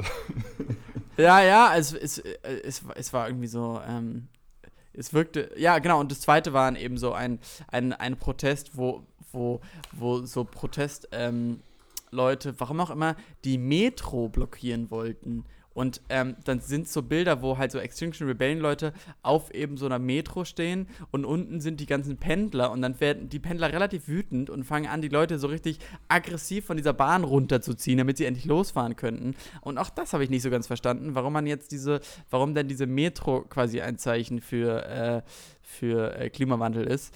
[1.18, 4.13] Ja, ja, es, es, es, es war irgendwie so, ähm,
[4.94, 9.04] es wirkte, ja, genau, und das zweite war eben so ein, ein, ein Protest, wo,
[9.32, 11.60] wo, wo so Protest, ähm,
[12.12, 15.46] Leute, warum auch immer, die Metro blockieren wollten.
[15.74, 19.86] Und ähm, dann sind so Bilder, wo halt so Extinction Rebellion Leute auf eben so
[19.86, 24.08] einer Metro stehen und unten sind die ganzen Pendler und dann werden die Pendler relativ
[24.08, 28.26] wütend und fangen an, die Leute so richtig aggressiv von dieser Bahn runterzuziehen, damit sie
[28.26, 29.36] endlich losfahren könnten.
[29.62, 32.68] Und auch das habe ich nicht so ganz verstanden, warum man jetzt diese, warum denn
[32.68, 35.22] diese Metro quasi ein Zeichen für, äh,
[35.62, 37.16] für äh, Klimawandel ist.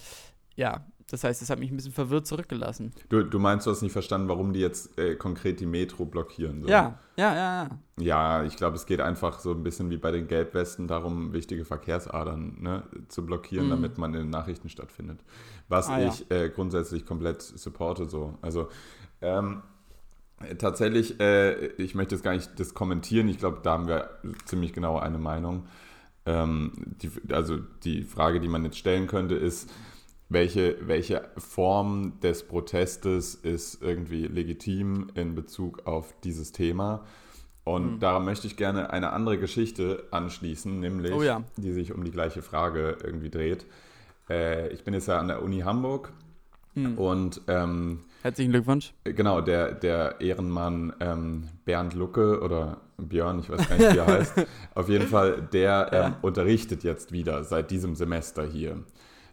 [0.56, 2.92] Ja, das heißt, es hat mich ein bisschen verwirrt zurückgelassen.
[3.08, 6.62] Du, du meinst, du hast nicht verstanden, warum die jetzt äh, konkret die Metro blockieren?
[6.62, 6.68] So.
[6.68, 7.68] Ja, ja, ja, ja.
[7.98, 11.64] Ja, ich glaube, es geht einfach so ein bisschen wie bei den Gelbwesten darum, wichtige
[11.64, 13.70] Verkehrsadern ne, zu blockieren, mhm.
[13.70, 15.20] damit man in den Nachrichten stattfindet.
[15.68, 16.36] Was ah, ich ja.
[16.36, 18.34] äh, grundsätzlich komplett supporte so.
[18.42, 18.68] Also
[19.22, 19.62] ähm,
[20.58, 24.10] tatsächlich, äh, ich möchte jetzt gar nicht das kommentieren, ich glaube, da haben wir
[24.44, 25.66] ziemlich genau eine Meinung.
[26.26, 29.70] Ähm, die, also die Frage, die man jetzt stellen könnte, ist,
[30.28, 37.04] welche, welche Form des Protestes ist irgendwie legitim in Bezug auf dieses Thema.
[37.64, 38.00] Und mhm.
[38.00, 41.42] daran möchte ich gerne eine andere Geschichte anschließen, nämlich oh ja.
[41.56, 43.66] die sich um die gleiche Frage irgendwie dreht.
[44.28, 46.12] Äh, ich bin jetzt ja an der Uni Hamburg
[46.74, 46.98] mhm.
[46.98, 48.94] und ähm, herzlichen Glückwunsch.
[49.04, 54.06] Genau, der, der Ehrenmann ähm, Bernd Lucke oder Björn, ich weiß gar nicht, wie er
[54.18, 54.34] heißt,
[54.74, 56.18] auf jeden Fall, der ähm, ja.
[56.22, 58.78] unterrichtet jetzt wieder seit diesem Semester hier.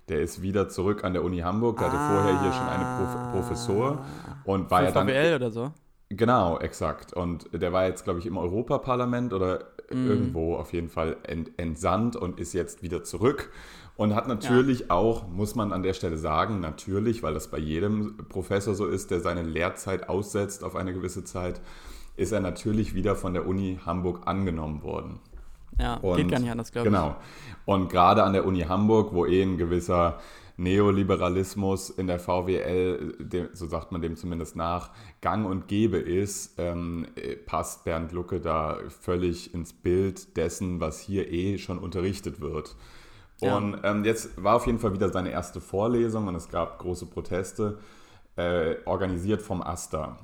[0.10, 1.78] Der ist wieder zurück an der Uni Hamburg.
[1.80, 1.92] Der ah.
[1.92, 4.06] hatte vorher hier schon eine Prof Professor
[4.44, 5.08] und war ja dann.
[5.08, 5.72] VWL oder so?
[6.10, 7.14] Genau, exakt.
[7.14, 10.08] Und der war jetzt, glaube ich, im Europaparlament oder mhm.
[10.08, 13.52] irgendwo auf jeden Fall ent, entsandt und ist jetzt wieder zurück.
[13.98, 14.86] Und hat natürlich ja.
[14.90, 19.10] auch, muss man an der Stelle sagen, natürlich, weil das bei jedem Professor so ist,
[19.10, 21.62] der seine Lehrzeit aussetzt auf eine gewisse Zeit,
[22.18, 25.20] ist er natürlich wieder von der Uni Hamburg angenommen worden.
[25.80, 27.08] Ja, und, geht gar nicht anders, glaube genau.
[27.08, 27.14] ich.
[27.14, 27.66] Genau.
[27.66, 30.20] Und gerade an der Uni Hamburg, wo eh ein gewisser
[30.58, 37.08] Neoliberalismus in der VWL, so sagt man dem zumindest nach, gang und gäbe ist, ähm,
[37.46, 42.76] passt Bernd Lucke da völlig ins Bild dessen, was hier eh schon unterrichtet wird.
[43.42, 43.58] Ja.
[43.58, 47.08] Und ähm, jetzt war auf jeden Fall wieder seine erste Vorlesung und es gab große
[47.08, 47.80] Proteste,
[48.38, 50.20] äh, organisiert vom AStA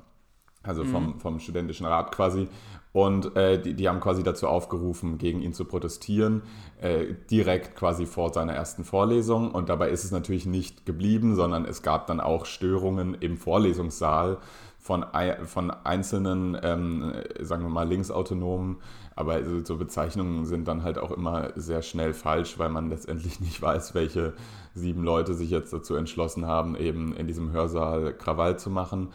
[0.62, 1.20] also vom, mhm.
[1.20, 2.48] vom Studentischen Rat quasi.
[2.92, 6.42] Und äh, die, die haben quasi dazu aufgerufen, gegen ihn zu protestieren,
[6.80, 9.50] äh, direkt quasi vor seiner ersten Vorlesung.
[9.50, 14.38] Und dabei ist es natürlich nicht geblieben, sondern es gab dann auch Störungen im Vorlesungssaal
[14.78, 15.06] von,
[15.44, 18.76] von einzelnen, ähm, sagen wir mal, Linksautonomen.
[19.14, 23.62] Aber so Bezeichnungen sind dann halt auch immer sehr schnell falsch, weil man letztendlich nicht
[23.62, 24.34] weiß, welche
[24.74, 29.08] sieben Leute sich jetzt dazu entschlossen haben, eben in diesem Hörsaal Krawall zu machen.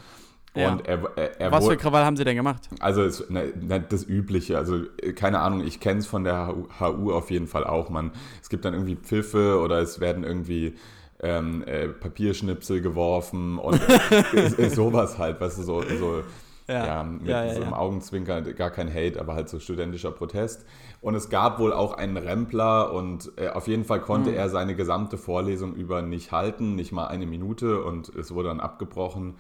[0.58, 0.72] Ja.
[0.72, 2.70] Und er, er, er Was für Krawall haben sie denn gemacht?
[2.80, 4.82] Also es, ne, ne, das Übliche, also
[5.16, 7.90] keine Ahnung, ich kenne es von der HU auf jeden Fall auch.
[7.90, 10.76] Man, es gibt dann irgendwie Pfiffe oder es werden irgendwie
[11.22, 13.80] ähm, äh, Papierschnipsel geworfen und
[14.74, 16.24] sowas halt, weißt du, so, so
[16.68, 20.12] ja, ja mit ja, ja, so einem Augenzwinker, gar kein Hate, aber halt so studentischer
[20.12, 20.66] Protest.
[21.02, 24.38] Und es gab wohl auch einen Rempler und äh, auf jeden Fall konnte mhm.
[24.38, 28.60] er seine gesamte Vorlesung über nicht halten, nicht mal eine Minute und es wurde dann
[28.60, 29.36] abgebrochen.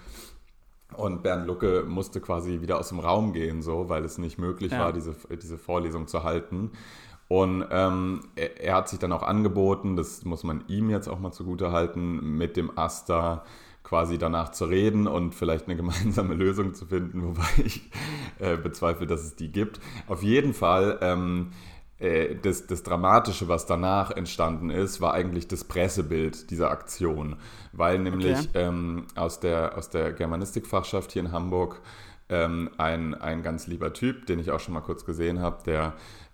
[0.95, 4.71] Und Bernd Lucke musste quasi wieder aus dem Raum gehen, so, weil es nicht möglich
[4.71, 4.80] ja.
[4.80, 6.71] war, diese, diese Vorlesung zu halten.
[7.28, 11.19] Und ähm, er, er, hat sich dann auch angeboten, das muss man ihm jetzt auch
[11.19, 13.43] mal zugute halten, mit dem Asta
[13.84, 17.89] quasi danach zu reden und vielleicht eine gemeinsame Lösung zu finden, wobei ich
[18.39, 19.82] äh, bezweifle, dass es die gibt.
[20.08, 21.52] Auf jeden Fall ähm,
[21.99, 27.38] äh, das, das Dramatische, was danach entstanden ist, war eigentlich das Pressebild dieser Aktion,
[27.73, 28.49] weil nämlich okay.
[28.55, 31.81] ähm, aus der, aus der Germanistikfachschaft hier in Hamburg
[32.29, 35.93] ähm, ein, ein ganz lieber Typ, den ich auch schon mal kurz gesehen habe, der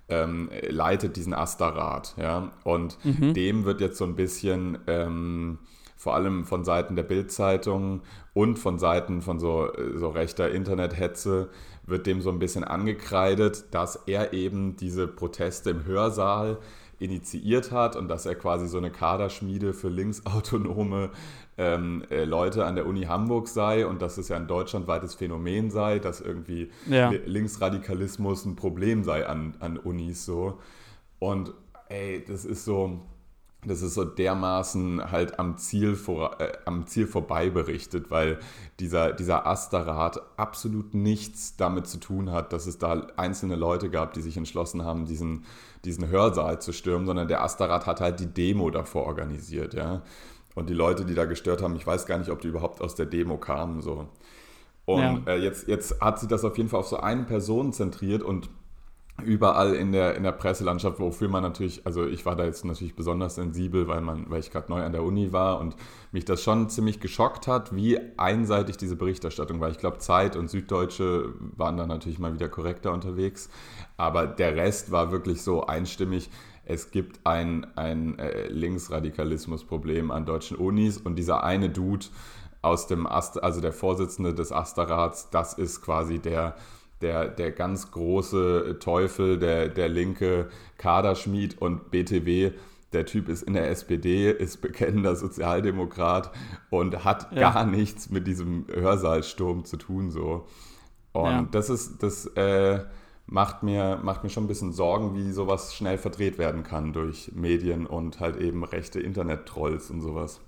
[0.10, 2.15] ähm, leitet diesen Asta-Rat.
[2.17, 2.52] Ja?
[2.63, 3.34] Und mhm.
[3.34, 5.60] dem wird jetzt so ein bisschen ähm,
[5.95, 8.02] vor allem von Seiten der Bildzeitung
[8.34, 11.49] und von Seiten von so, so rechter Internethetze
[11.86, 16.58] wird dem so ein bisschen angekreidet, dass er eben diese Proteste im Hörsaal
[17.00, 21.10] initiiert hat und dass er quasi so eine Kaderschmiede für linksautonome
[21.58, 25.69] ähm, äh, Leute an der Uni Hamburg sei und dass es ja ein deutschlandweites Phänomen
[25.69, 27.10] sei, dass irgendwie ja.
[27.10, 30.60] Linksradikalismus ein Problem sei an, an Unis so.
[31.19, 31.54] Und
[31.89, 33.02] ey, das ist so,
[33.65, 38.39] das ist so dermaßen halt am Ziel, vor, äh, am Ziel vorbei berichtet, weil
[38.80, 44.13] dieser, dieser Asterrat absolut nichts damit zu tun hat, dass es da einzelne Leute gab,
[44.13, 45.45] die sich entschlossen haben, diesen,
[45.86, 50.02] diesen Hörsaal zu stürmen, sondern der Asterrat hat halt die Demo davor organisiert, ja.
[50.56, 52.93] Und die Leute, die da gestört haben, ich weiß gar nicht, ob die überhaupt aus
[52.93, 54.08] der Demo kamen, so.
[54.86, 55.34] Und ja.
[55.34, 58.49] äh, jetzt, jetzt hat sich das auf jeden Fall auf so eine Person zentriert und
[59.21, 62.95] überall in der, in der Presselandschaft, wofür man natürlich, also ich war da jetzt natürlich
[62.95, 65.76] besonders sensibel, weil, man, weil ich gerade neu an der Uni war und
[66.12, 69.69] mich das schon ziemlich geschockt hat, wie einseitig diese Berichterstattung war.
[69.69, 73.49] Ich glaube, Zeit und Süddeutsche waren da natürlich mal wieder korrekter unterwegs,
[73.97, 76.30] aber der Rest war wirklich so einstimmig.
[76.65, 82.06] Es gibt ein, ein äh, Linksradikalismusproblem an deutschen Unis und dieser eine Dude
[82.62, 86.56] aus dem Ast, also der Vorsitzende des Asterrats, das ist quasi der
[87.04, 92.52] der, der ganz große Teufel, der, der linke Kaderschmied und BTW.
[92.94, 96.32] Der Typ ist in der SPD, ist bekennender Sozialdemokrat
[96.70, 97.52] und hat ja.
[97.52, 100.12] gar nichts mit diesem Hörsaalsturm zu tun.
[100.12, 100.46] So.
[101.12, 101.48] Und ja.
[101.52, 102.84] das ist, das äh,
[103.26, 107.32] macht, mir, macht mir schon ein bisschen Sorgen, wie sowas schnell verdreht werden kann durch
[107.34, 110.39] Medien und halt eben rechte Internet-Trolls und sowas.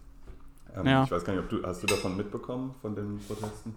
[0.75, 1.03] Ähm, ja.
[1.03, 3.75] Ich weiß gar nicht, ob du, hast du davon mitbekommen, von den Protesten?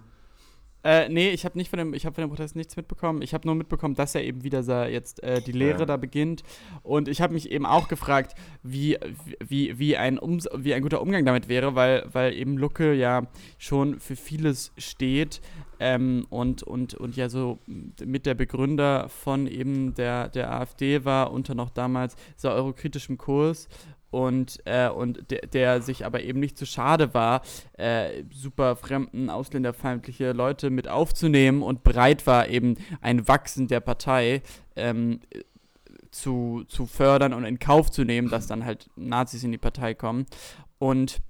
[0.85, 3.23] Äh, nee, ich habe nicht von dem, ich habe von dem Protest nichts mitbekommen.
[3.23, 5.87] Ich habe nur mitbekommen, dass er eben wieder jetzt äh, die Lehre ja.
[5.87, 6.43] da beginnt.
[6.83, 8.97] Und ich habe mich eben auch gefragt, wie,
[9.45, 13.23] wie, wie, ein Ums wie ein guter Umgang damit wäre, weil, weil eben Lucke ja
[13.59, 15.41] schon für vieles steht.
[15.81, 17.61] Ähm, und, und, und ja so
[18.05, 23.69] mit der Begründer von eben der, der AfD war unter noch damals so eurokritischem Kurs
[24.11, 27.43] und, äh, und der, der, sich aber eben nicht zu schade war,
[27.75, 34.43] äh, super fremden, ausländerfeindliche Leute mit aufzunehmen und bereit war, eben ein Wachsen der Partei
[34.77, 35.21] ähm,
[36.11, 39.95] zu, zu fördern und in Kauf zu nehmen, dass dann halt Nazis in die Partei
[39.95, 40.27] kommen.
[40.79, 41.21] Und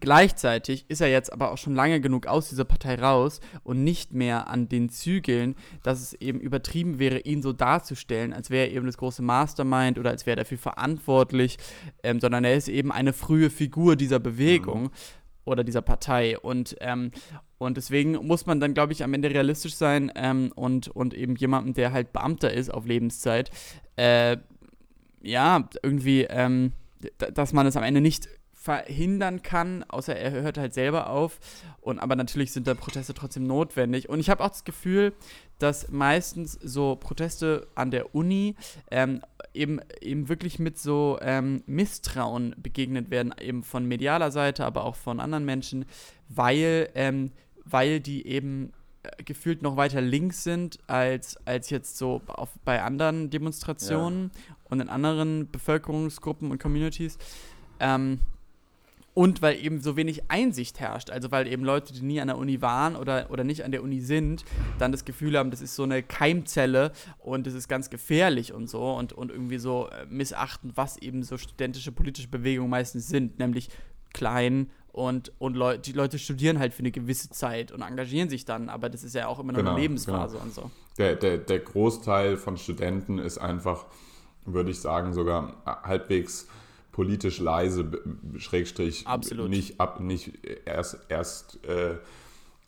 [0.00, 4.14] Gleichzeitig ist er jetzt aber auch schon lange genug aus dieser Partei raus und nicht
[4.14, 8.72] mehr an den Zügeln, dass es eben übertrieben wäre, ihn so darzustellen, als wäre er
[8.72, 11.58] eben das große Mastermind oder als wäre er dafür verantwortlich,
[12.02, 14.84] ähm, sondern er ist eben eine frühe Figur dieser Bewegung.
[14.84, 14.90] Mhm.
[15.44, 16.38] Oder dieser Partei.
[16.38, 17.10] Und, ähm,
[17.58, 21.34] und deswegen muss man dann, glaube ich, am Ende realistisch sein ähm, und, und eben
[21.34, 23.50] jemandem, der halt Beamter ist auf Lebenszeit,
[23.96, 24.36] äh,
[25.20, 26.70] ja, irgendwie, ähm,
[27.34, 28.28] dass man es am Ende nicht
[28.62, 31.40] verhindern kann, außer er hört halt selber auf.
[31.80, 34.08] Und aber natürlich sind da Proteste trotzdem notwendig.
[34.08, 35.12] Und ich habe auch das Gefühl,
[35.58, 38.54] dass meistens so Proteste an der Uni
[38.92, 39.20] ähm,
[39.52, 44.96] eben, eben wirklich mit so ähm, Misstrauen begegnet werden, eben von medialer Seite, aber auch
[44.96, 45.84] von anderen Menschen,
[46.28, 47.32] weil, ähm,
[47.64, 48.72] weil die eben
[49.02, 54.56] äh, gefühlt noch weiter links sind als, als jetzt so auf, bei anderen Demonstrationen ja.
[54.70, 57.18] und in anderen Bevölkerungsgruppen und Communities.
[57.80, 58.20] Ähm,
[59.14, 62.38] und weil eben so wenig Einsicht herrscht, also weil eben Leute, die nie an der
[62.38, 64.44] Uni waren oder, oder nicht an der Uni sind,
[64.78, 68.68] dann das Gefühl haben, das ist so eine Keimzelle und das ist ganz gefährlich und
[68.68, 73.38] so und, und irgendwie so äh, missachten, was eben so studentische politische Bewegungen meistens sind,
[73.38, 73.68] nämlich
[74.14, 78.44] klein und, und Leu die Leute studieren halt für eine gewisse Zeit und engagieren sich
[78.44, 80.44] dann, aber das ist ja auch immer noch genau, eine Lebensphase genau.
[80.44, 80.70] und so.
[80.98, 83.86] Der, der, der Großteil von Studenten ist einfach,
[84.44, 86.46] würde ich sagen, sogar halbwegs
[86.92, 87.90] politisch leise,
[88.36, 89.48] Schrägstrich, Absolut.
[89.48, 91.96] nicht, ab, nicht erst, erst äh,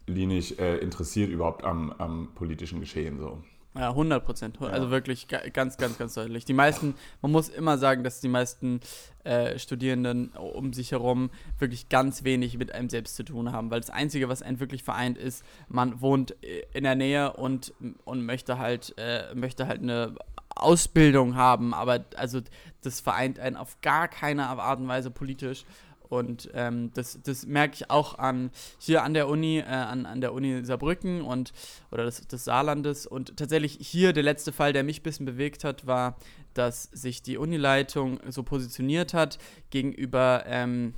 [0.07, 3.43] linig äh, interessiert überhaupt am, am politischen Geschehen so.
[3.77, 4.63] Ja, 100 Prozent.
[4.63, 4.91] Also ja.
[4.93, 6.45] wirklich ganz, ganz, ganz deutlich.
[6.45, 8.79] Die meisten, man muss immer sagen, dass die meisten
[9.25, 13.81] äh, Studierenden um sich herum wirklich ganz wenig mit einem selbst zu tun haben, weil
[13.81, 18.25] das Einzige, was einen wirklich vereint, ist, man wohnt äh, in der Nähe und, und
[18.25, 20.15] möchte halt, äh, möchte halt eine
[20.55, 22.41] Ausbildung haben, aber also
[22.83, 25.65] das vereint einen auf gar keine Art und Weise politisch.
[26.09, 30.21] Und ähm, das, das merke ich auch an hier an der Uni, äh, an, an
[30.21, 31.53] der Uni Saarbrücken und
[31.91, 33.07] oder des, des Saarlandes.
[33.07, 36.17] Und tatsächlich hier der letzte Fall, der mich ein bisschen bewegt hat, war,
[36.53, 39.39] dass sich die Unileitung so positioniert hat
[39.71, 40.95] gegenüber ähm,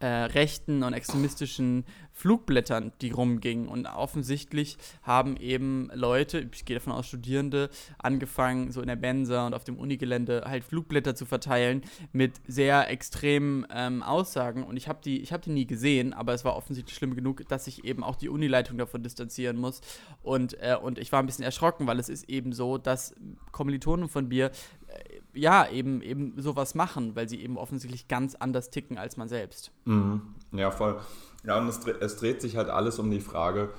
[0.00, 1.84] äh, rechten und extremistischen
[2.16, 3.68] Flugblättern, die rumgingen.
[3.68, 9.46] Und offensichtlich haben eben Leute, ich gehe davon aus Studierende, angefangen, so in der Mensa
[9.46, 14.64] und auf dem Unigelände halt Flugblätter zu verteilen mit sehr extremen ähm, Aussagen.
[14.64, 17.66] Und ich habe die, hab die nie gesehen, aber es war offensichtlich schlimm genug, dass
[17.66, 19.82] sich eben auch die Unileitung davon distanzieren muss.
[20.22, 23.14] Und, äh, und ich war ein bisschen erschrocken, weil es ist eben so, dass
[23.52, 24.46] Kommilitonen von mir
[24.86, 29.28] äh, ja, eben, eben sowas machen, weil sie eben offensichtlich ganz anders ticken als man
[29.28, 29.70] selbst.
[29.84, 30.22] Mhm.
[30.52, 30.98] Ja, voll.
[31.46, 33.70] Ja, und es, es, dreht sich halt alles um die Frage,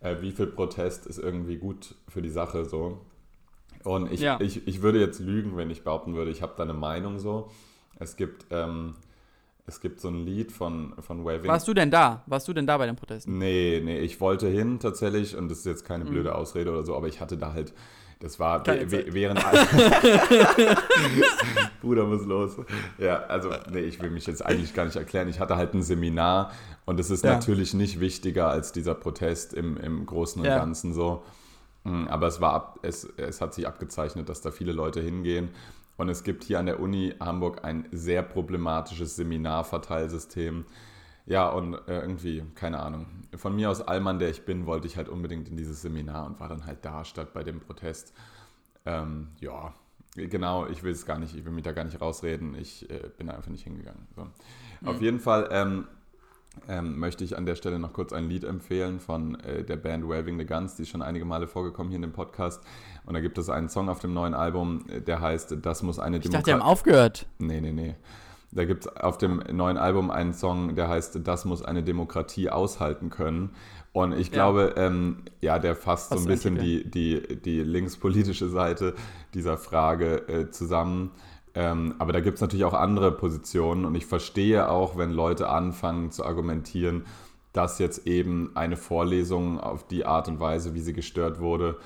[0.00, 3.00] äh, wie viel Protest ist irgendwie gut für die Sache so.
[3.84, 4.40] Und ich, ja.
[4.40, 7.50] ich, ich würde jetzt lügen, wenn ich behaupten würde, ich habe da eine Meinung so.
[7.98, 8.94] Es gibt, ähm,
[9.66, 11.48] es gibt so ein Lied von, von Waving.
[11.48, 12.22] Warst du denn da?
[12.26, 13.38] Warst du denn da bei den Protesten?
[13.38, 16.10] Nee, nee, ich wollte hin tatsächlich und das ist jetzt keine mhm.
[16.10, 17.74] blöde Ausrede oder so, aber ich hatte da halt
[18.20, 19.40] das war während.
[21.82, 22.56] Bruder muss los.
[22.98, 25.28] Ja, also, nee, ich will mich jetzt eigentlich gar nicht erklären.
[25.28, 26.52] Ich hatte halt ein Seminar
[26.86, 27.34] und es ist ja.
[27.34, 30.58] natürlich nicht wichtiger als dieser Protest im, im Großen und ja.
[30.58, 31.24] Ganzen so.
[31.84, 35.50] Mm, aber es, war ab, es, es hat sich abgezeichnet, dass da viele Leute hingehen.
[35.98, 40.64] Und es gibt hier an der Uni Hamburg ein sehr problematisches Seminarverteilsystem.
[41.26, 43.06] Ja, und äh, irgendwie, keine Ahnung.
[43.36, 46.38] Von mir aus Allmann, der ich bin, wollte ich halt unbedingt in dieses Seminar und
[46.38, 48.14] war dann halt da statt bei dem Protest.
[48.84, 49.74] Ähm, ja,
[50.14, 52.54] genau, ich will es gar nicht, ich will mich da gar nicht rausreden.
[52.54, 54.06] Ich äh, bin einfach nicht hingegangen.
[54.14, 54.22] So.
[54.22, 54.88] Mhm.
[54.88, 55.88] Auf jeden Fall ähm,
[56.68, 60.08] ähm, möchte ich an der Stelle noch kurz ein Lied empfehlen von äh, der Band
[60.08, 62.62] Waving the Guns, die ist schon einige Male vorgekommen hier in dem Podcast.
[63.04, 65.98] Und da gibt es einen Song auf dem neuen Album, äh, der heißt Das muss
[65.98, 66.26] eine Demokratie.
[66.26, 67.26] Ich dachte, die haben aufgehört.
[67.38, 67.96] Nee, nee, nee.
[68.56, 72.48] Da gibt es auf dem neuen Album einen Song, der heißt Das muss eine Demokratie
[72.48, 73.50] aushalten können.
[73.92, 77.62] Und ich glaube, ja, ähm, ja der fasst Was so ein bisschen die, die, die
[77.62, 78.94] linkspolitische Seite
[79.34, 81.10] dieser Frage äh, zusammen.
[81.54, 83.84] Ähm, aber da gibt es natürlich auch andere Positionen.
[83.84, 87.04] Und ich verstehe auch, wenn Leute anfangen zu argumentieren,
[87.52, 91.76] dass jetzt eben eine Vorlesung auf die Art und Weise, wie sie gestört wurde,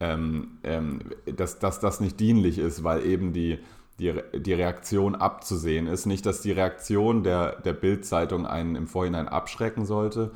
[0.00, 3.58] ähm, ähm dass, dass das nicht dienlich ist, weil eben die
[3.98, 6.06] die, die Reaktion abzusehen ist.
[6.06, 10.30] Nicht, dass die Reaktion der, der Bild-Zeitung einen im Vorhinein abschrecken sollte,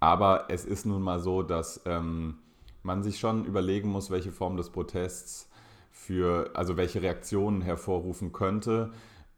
[0.00, 2.38] aber es ist nun mal so, dass ähm,
[2.82, 5.48] man sich schon überlegen muss, welche Form des Protests
[5.90, 8.90] für, also welche Reaktionen hervorrufen könnte.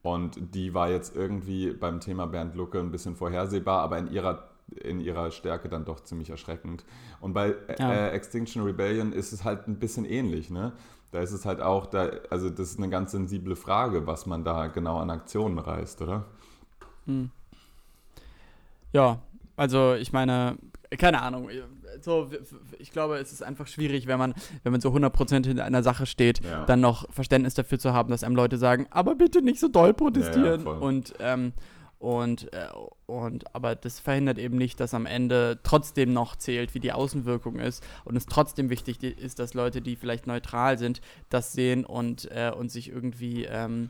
[0.03, 4.49] Und die war jetzt irgendwie beim Thema Bernd Lucke ein bisschen vorhersehbar, aber in ihrer,
[4.83, 6.85] in ihrer Stärke dann doch ziemlich erschreckend.
[7.21, 7.93] Und bei ja.
[7.93, 10.51] äh, Extinction Rebellion ist es halt ein bisschen ähnlich.
[10.51, 10.73] Ne?
[11.15, 14.43] Da ist es halt auch, da, also das ist eine ganz sensible Frage, was man
[14.43, 16.25] da genau an Aktionen reißt, oder?
[17.07, 17.31] Hm.
[18.93, 19.21] Ja,
[19.57, 20.57] also ich meine,
[20.99, 21.49] keine Ahnung.
[22.01, 22.29] So,
[22.81, 24.35] ich glaube, es ist einfach schwierig, wenn man,
[24.65, 26.65] wenn man so 100% hinter einer Sache steht, Ja.
[26.65, 29.95] dann noch Verständnis dafür zu haben, dass einem Leute sagen, aber bitte nicht so doll
[29.95, 30.63] protestieren.
[30.63, 30.79] voll.
[30.79, 31.53] und, ähm,
[32.05, 32.69] und, äh,
[33.07, 37.59] und, aber das verhindert eben nicht, dass am Ende trotzdem noch zählt, wie die Außenwirkung
[37.59, 37.83] ist.
[38.05, 41.01] Und es trotzdem wichtig ist, dass Leute, die vielleicht neutral sind,
[41.31, 43.89] das sehen und, äh, und sich irgendwie ähm,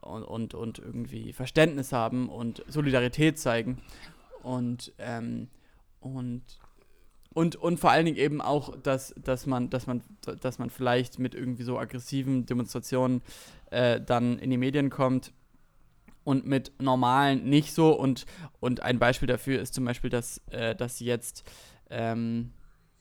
[0.00, 3.78] und, und, und irgendwie Verständnis haben und Solidarität zeigen.
[4.42, 5.46] Und, ähm,
[6.00, 6.42] und
[7.34, 10.02] und, und vor allen Dingen eben auch, dass, dass, man, dass, man,
[10.40, 13.22] dass man vielleicht mit irgendwie so aggressiven Demonstrationen
[13.70, 15.32] äh, dann in die Medien kommt
[16.24, 17.92] und mit normalen nicht so.
[17.92, 18.26] Und,
[18.60, 21.44] und ein Beispiel dafür ist zum Beispiel, dass, äh, dass jetzt
[21.90, 22.52] ähm,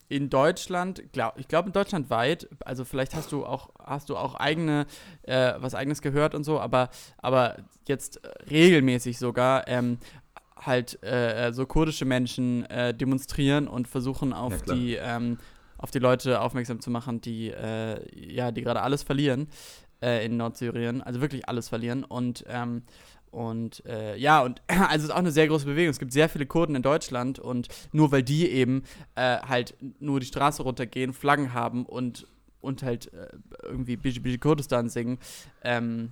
[0.09, 4.17] in Deutschland, glaub, ich glaube in Deutschland weit, also vielleicht hast du auch, hast du
[4.17, 4.85] auch eigene,
[5.23, 7.57] äh, was eigenes gehört und so, aber, aber
[7.87, 9.97] jetzt regelmäßig sogar ähm,
[10.55, 14.77] halt äh, so kurdische Menschen äh, demonstrieren und versuchen Ja, auf klar.
[14.77, 15.37] die ähm,
[15.77, 19.49] auf die Leute aufmerksam zu machen, die äh, ja, die gerade alles verlieren
[20.01, 22.83] äh, in Nordsyrien, also wirklich alles verlieren und ähm,
[23.33, 25.89] und äh, ja, und also es ist auch eine sehr große Bewegung.
[25.89, 28.83] Es gibt sehr viele Kurden in Deutschland und nur weil die eben
[29.15, 32.27] äh, halt nur die Straße runtergehen, Flaggen haben und,
[32.61, 33.27] und halt äh,
[33.63, 35.17] irgendwie Biji Biji Kurdistan singen,
[35.63, 36.11] ähm,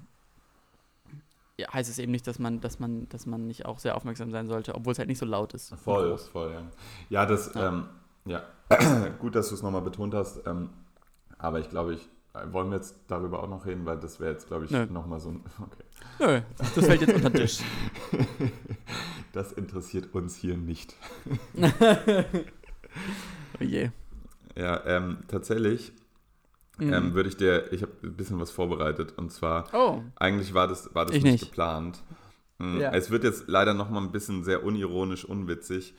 [1.58, 4.32] ja, heißt es eben nicht, dass man, dass man, dass man nicht auch sehr aufmerksam
[4.32, 5.76] sein sollte, obwohl es halt nicht so laut ist.
[5.76, 6.62] Voll, voll, ja.
[7.10, 7.68] Ja, das, Ja.
[7.68, 7.86] ähm,
[8.26, 8.44] ja,
[9.20, 10.46] gut, dass du es nochmal betont hast.
[10.48, 10.70] Ähm,
[11.38, 12.10] aber ich glaube, ich,
[12.52, 15.30] wollen wir jetzt darüber auch noch reden, weil das wäre jetzt, glaube ich, nochmal so
[15.30, 15.84] ein, okay.
[16.20, 17.60] Nö, das fällt jetzt unter den Tisch.
[19.34, 20.94] Das interessiert uns hier nicht.
[23.60, 23.90] Oh je.
[24.58, 25.94] Ja, ähm, tatsächlich
[26.78, 26.94] Mhm.
[26.94, 30.68] ähm, würde ich dir, ich habe ein bisschen was vorbereitet und zwar, oh, eigentlich war
[30.68, 31.46] das, war das Ich nicht, nicht.
[31.50, 32.02] geplant.
[32.58, 32.92] Mm, Ja.
[32.92, 35.94] Es wird jetzt leider nochmal ein bisschen sehr unironisch, unwitzig,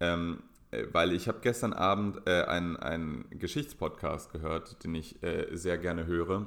[0.00, 0.57] ähm, äh,
[0.92, 6.06] weil ich habe gestern Abend äh, einen, einen Geschichtspodcast gehört, den ich äh, sehr gerne
[6.06, 6.46] höre.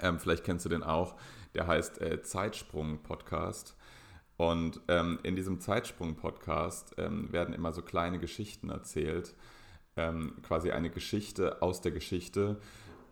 [0.00, 1.16] Ähm, vielleicht kennst du den auch.
[1.54, 3.76] Der heißt äh, Zeitsprung-Podcast.
[4.36, 9.34] Und ähm, in diesem Zeitsprung-Podcast ähm, werden immer so kleine Geschichten erzählt.
[9.96, 12.58] Ähm, quasi eine Geschichte aus der Geschichte.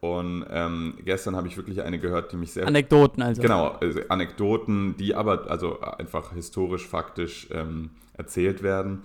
[0.01, 3.43] Und ähm, gestern habe ich wirklich eine gehört, die mich sehr Anekdoten also.
[3.43, 9.03] Genau, also Anekdoten, die aber also einfach historisch, faktisch ähm, erzählt werden.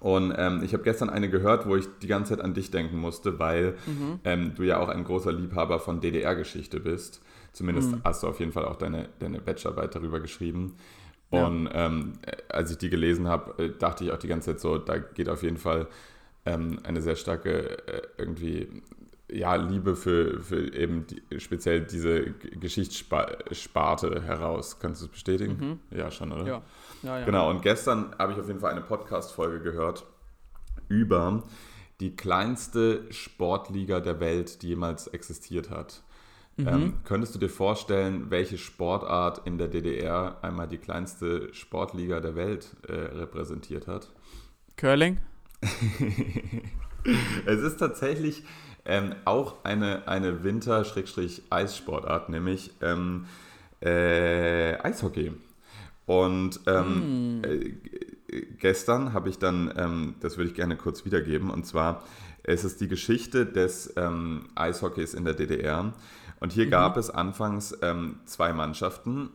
[0.00, 2.98] Und ähm, ich habe gestern eine gehört, wo ich die ganze Zeit an dich denken
[2.98, 4.20] musste, weil Mhm.
[4.24, 7.20] ähm, du ja auch ein großer Liebhaber von DDR-Geschichte bist.
[7.52, 8.00] Zumindest Mhm.
[8.04, 10.76] hast du auf jeden Fall auch deine, deine Bachelorarbeit darüber geschrieben.
[11.32, 11.46] Ja.
[11.46, 14.60] Und ähm, äh, als ich die gelesen habe, äh, dachte ich auch die ganze Zeit
[14.60, 15.88] so, da geht auf jeden Fall
[16.46, 18.68] ähm, eine sehr starke äh, irgendwie
[19.30, 24.78] ja, Liebe für, für eben die, speziell diese G- Geschichtssparte heraus.
[24.80, 25.80] Kannst du es bestätigen?
[25.90, 26.46] Ja, schon, oder?
[26.46, 26.62] Ja.
[27.02, 27.24] Ja, ja.
[27.24, 30.04] Genau, und gestern habe ich auf jeden Fall eine Podcast-Folge gehört
[30.88, 31.44] über
[32.00, 36.02] die kleinste Sportliga der Welt, die jemals existiert hat.
[36.58, 42.34] Ähm, könntest du dir vorstellen, welche Sportart in der DDR einmal die kleinste Sportliga der
[42.34, 44.08] Welt äh, repräsentiert hat?
[44.76, 45.18] Curling?
[47.46, 48.42] Es ist tatsächlich
[48.84, 53.26] ähm, auch eine, eine Winter-Eissportart, nämlich ähm,
[53.80, 55.32] äh, Eishockey.
[56.08, 61.50] Und ähm, äh, g- gestern habe ich dann, ähm, das würde ich gerne kurz wiedergeben,
[61.50, 62.02] und zwar
[62.44, 65.92] es ist die Geschichte des ähm, Eishockeys in der DDR.
[66.40, 69.28] Und hier gab es anfangs ähm, zwei Mannschaften,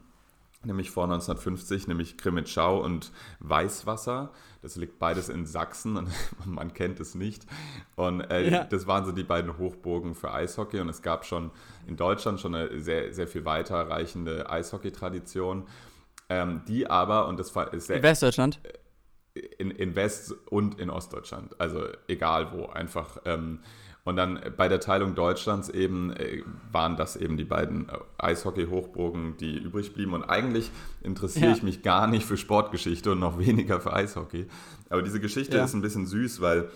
[0.63, 4.31] nämlich vor 1950, nämlich Krimitschau und Weißwasser.
[4.63, 6.07] Das liegt beides in Sachsen und
[6.45, 7.45] man kennt es nicht.
[7.95, 8.63] Und äh, Ja.
[8.63, 11.51] das waren so die beiden Hochburgen für Eishockey und es gab schon
[11.85, 15.67] in Deutschland schon eine sehr, sehr viel weiterreichende Eishockey-Tradition,
[16.29, 18.59] ähm, die aber, und das war ist sehr, In Westdeutschland?
[19.57, 21.59] in, in West- und in Ostdeutschland.
[21.59, 23.17] Also egal wo, einfach.
[23.25, 23.59] Ähm,
[24.05, 29.37] und dann bei der Teilung Deutschlands eben äh, waren das eben die beiden äh, Eishockey-Hochburgen,
[29.37, 30.13] die übrig blieben.
[30.13, 30.69] Und eigentlich
[31.01, 31.51] interessiere Ja.
[31.53, 34.45] ich mich gar nicht für Sportgeschichte und noch weniger für Eishockey.
[34.89, 35.63] Aber diese Geschichte Ja.
[35.65, 36.69] ist ein bisschen süß, weil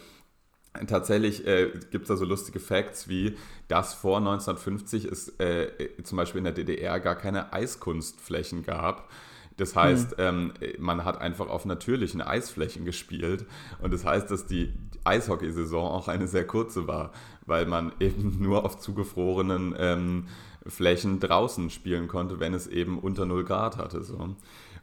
[0.85, 3.35] Tatsächlich äh, gibt es da so lustige Facts wie,
[3.67, 5.69] dass vor 1950 es äh,
[6.03, 9.09] zum Beispiel in der DDR gar keine Eiskunstflächen gab.
[9.57, 13.45] Das heißt, ähm, man hat einfach auf natürlichen Eisflächen gespielt.
[13.81, 14.71] Und das heißt, dass die
[15.03, 17.11] Eishockeysaison auch eine sehr kurze war,
[17.45, 20.27] weil man eben nur auf zugefrorenen ähm,
[20.67, 24.03] Flächen draußen spielen konnte, wenn es eben unter 0 Grad hatte.
[24.03, 24.35] So.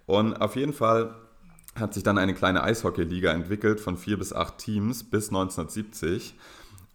[0.07, 1.15] Und auf jeden Fall
[1.77, 6.35] hat sich dann eine kleine Eishockeyliga entwickelt von vier bis acht Teams bis 1970.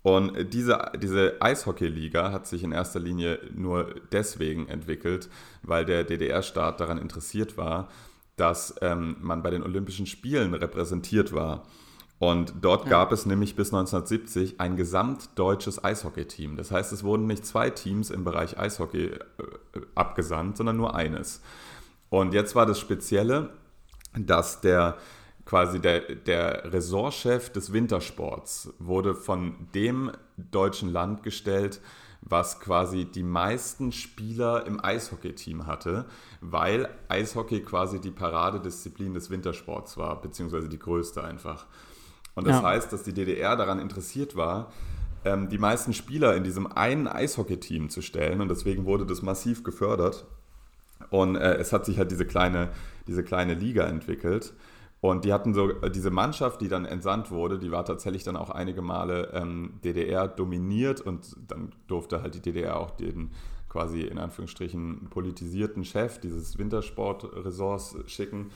[0.02, 5.30] Und diese, diese Eishockeyliga hat sich in erster Linie nur deswegen entwickelt,
[5.62, 7.90] weil der DDR-Staat daran interessiert war,
[8.38, 11.66] dass ähm, man bei den Olympischen Spielen repräsentiert war.
[12.18, 12.92] Und dort ja.
[12.92, 16.58] gab es nämlich bis 1970 ein gesamtdeutsches Eishockeyteam.
[16.58, 19.20] Das heißt, es wurden nicht zwei Teams im Bereich Eishockey äh,
[19.96, 21.42] abgesandt, sondern nur eines.
[22.10, 23.52] Und jetzt war das Spezielle,
[24.18, 24.98] dass der
[25.50, 31.82] quasi der, der Ressortchef des Wintersports wurde von dem deutschen Land gestellt,
[32.22, 36.06] was quasi die meisten Spieler im Eishockey-Team hatte,
[36.40, 41.66] weil Eishockey quasi die Paradedisziplin des Wintersports war, beziehungsweise die größte einfach.
[42.36, 42.68] Und das ja.
[42.68, 44.72] heißt, dass die DDR daran interessiert war,
[45.26, 48.42] ähm, die meisten Spieler in diesem einen Eishockey-Team zu stellen.
[48.42, 50.28] Und deswegen wurde das massiv gefördert.
[51.10, 52.70] Und äh, es hat sich halt diese kleine,
[53.08, 54.54] diese kleine Liga entwickelt.
[55.02, 58.36] Und die hatten so, äh, diese Mannschaft, die dann entsandt wurde, die war tatsächlich dann
[58.36, 63.32] auch einige Male ähm, DDR dominiert und dann durfte halt die DDR auch den
[63.70, 68.50] quasi in Anführungsstrichen politisierten Chef dieses Wintersportressorts schicken.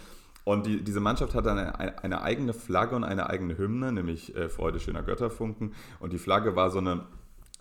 [0.44, 4.50] Und die, diese Mannschaft hat eine, eine eigene Flagge und eine eigene Hymne, nämlich äh,
[4.50, 5.74] Freude schöner Götterfunken.
[6.00, 7.06] Und die Flagge war so eine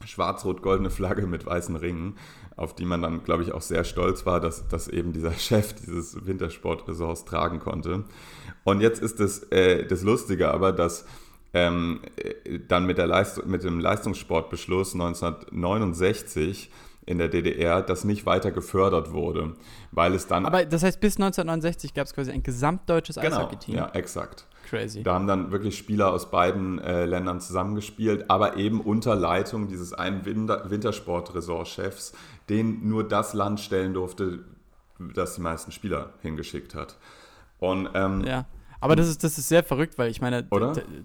[0.04, 2.16] schwarz-rot-goldene Flagge mit weißen Ringen,
[2.62, 5.72] auf die man dann, glaube ich, auch sehr stolz war, dass, dass eben dieser Chef
[5.74, 8.04] dieses Wintersportresorts tragen konnte.
[8.64, 11.04] Und jetzt ist das, äh, das Lustige aber, dass
[11.54, 16.70] ähm, äh, dann mit, der Leist mit dem Leistungssportbeschluss 1969
[17.04, 19.56] in der DDR, das nicht weiter gefördert wurde,
[19.90, 20.46] weil es dann...
[20.46, 23.74] Aber das heißt, bis 1969 gab es quasi ein gesamtdeutsches genau, Eishockey-Team?
[23.74, 24.46] ja, exakt.
[24.72, 25.02] Crazy.
[25.02, 29.92] Da haben dann wirklich Spieler aus beiden äh, Ländern zusammengespielt, aber eben unter Leitung dieses
[29.92, 32.12] einen Winter Wintersport-Resort-Chefs,
[32.48, 34.44] den nur das Land stellen durfte,
[35.14, 36.98] das die meisten Spieler hingeschickt hat.
[37.58, 38.46] Und ähm, ja.
[38.82, 40.44] Aber das ist, das ist sehr verrückt, weil ich meine,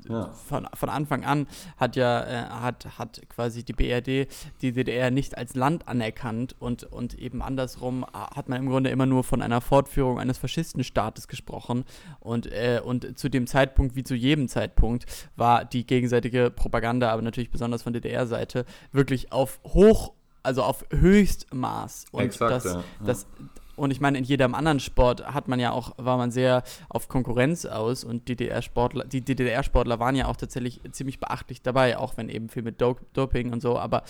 [0.09, 0.31] ja.
[0.47, 1.45] von, von Anfang an
[1.77, 4.27] hat ja äh, hat, hat quasi die BRD
[4.63, 9.05] die DDR nicht als Land anerkannt und, und eben andersrum hat man im Grunde immer
[9.05, 11.85] nur von einer Fortführung eines Faschistenstaates gesprochen.
[12.19, 17.21] Und, äh, und zu dem Zeitpunkt, wie zu jedem Zeitpunkt, war die gegenseitige Propaganda, aber
[17.21, 20.13] natürlich besonders von DDR-Seite, wirklich auf hoch
[20.47, 22.05] also auf Höchstmaß.
[22.11, 22.83] Und Exakt, das, ja.
[23.05, 23.27] das,
[23.75, 27.09] und ich meine, in jedem anderen Sport hat man ja auch, war man sehr auf
[27.09, 32.29] Konkurrenz aus und DDR-Sportler, die DDR-Sportler waren ja auch tatsächlich ziemlich beachtlich dabei, auch wenn
[32.29, 34.03] eben viel mit Do Doping und so, aber,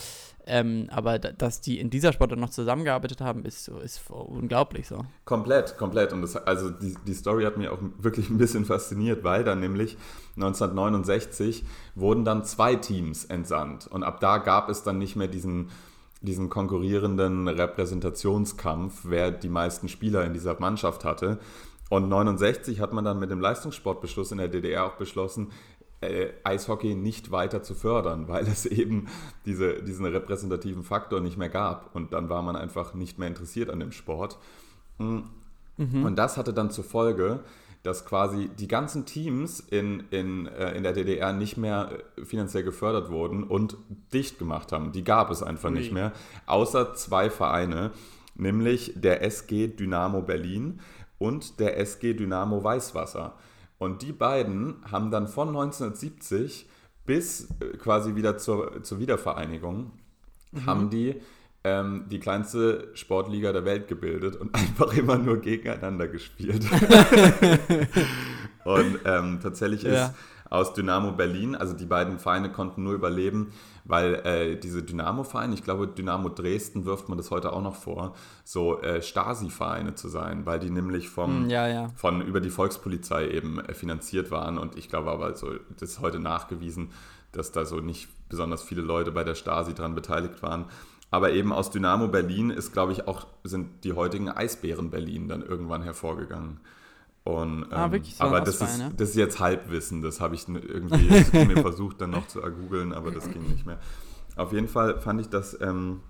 [0.46, 5.04] ähm, aber dass die in dieser Sportart noch zusammengearbeitet haben, ist, ist unglaublich so.
[5.26, 6.14] Komplett, komplett.
[6.14, 9.60] Und das, also die, die Story hat mir auch wirklich ein bisschen fasziniert, weil dann
[9.60, 9.98] nämlich
[10.36, 11.66] 1969
[11.96, 13.88] wurden dann zwei Teams entsandt.
[13.88, 15.70] Und ab da gab es dann nicht mehr diesen
[16.22, 21.40] diesen konkurrierenden Repräsentationskampf, wer die meisten Spieler in dieser Mannschaft hatte.
[21.90, 25.52] Und 69 hat man dann mit dem Leistungssportbeschluss in der DDR auch beschlossen,
[26.02, 29.08] äh, Eishockey nicht weiter zu fördern, weil es eben
[29.46, 31.96] diese, diesen repräsentativen Faktor nicht mehr gab.
[31.96, 34.38] Und dann war man einfach nicht mehr interessiert an dem Sport.
[34.98, 35.24] Mhm.
[35.78, 37.42] Und das hatte dann zur Folge,
[37.88, 42.64] dass quasi die ganzen Teams in, in, äh, in der DDR nicht mehr äh, finanziell
[42.64, 43.78] gefördert wurden und
[44.14, 44.92] dicht gemacht haben.
[44.92, 45.80] Die gab es einfach nee.
[45.80, 46.12] nicht mehr,
[46.48, 47.92] außer zwei Vereine,
[48.36, 50.82] nämlich der SG Dynamo Berlin
[51.18, 53.36] und der SG Dynamo Weißwasser.
[53.78, 56.68] Und die beiden haben dann von 1970
[57.06, 59.94] bis äh, quasi wieder zur, zur Wiedervereinigung,
[60.52, 60.66] mhm.
[60.66, 61.22] haben die
[61.68, 66.66] ähm, die kleinste Sportliga der Welt gebildet und einfach immer nur gegeneinander gespielt.
[68.64, 70.06] und ähm, tatsächlich ja.
[70.06, 70.14] ist
[70.50, 73.52] aus Dynamo Berlin, also die beiden Vereine konnten nur überleben,
[73.84, 78.16] weil äh, diese Dynamo-Vereine, ich glaube Dynamo Dresden wirft man das heute auch noch vor,
[78.46, 81.90] so äh, Stasi-Vereine zu sein, weil die nämlich vom, hm, ja, ja.
[81.96, 86.02] von über die Volkspolizei eben äh, finanziert waren und ich glaube aber, so, das ist
[86.02, 86.92] heute nachgewiesen,
[87.34, 90.66] dass da so nicht besonders viele Leute bei der Stasi dran beteiligt waren.
[91.10, 95.42] Aber eben aus Dynamo Berlin ist, glaube ich, auch sind die heutigen Eisbären Berlin dann
[95.42, 96.60] irgendwann hervorgegangen.
[97.24, 100.48] Und, ah, ähm, wirklich so aber das ist, das ist jetzt Halbwissen, das habe ich
[100.48, 103.80] irgendwie mir versucht dann noch zu ergoogeln, aber das ging nicht mehr.
[104.38, 106.02] Auf jeden Fall fand ich das ähm,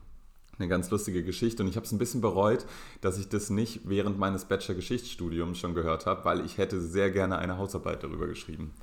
[0.60, 2.66] eine ganz lustige Geschichte und ich habe es ein bisschen bereut,
[3.02, 7.38] dass ich das nicht während meines Bachelor-Geschichtsstudiums schon gehört habe, weil ich hätte sehr gerne
[7.40, 8.74] eine Hausarbeit darüber geschrieben.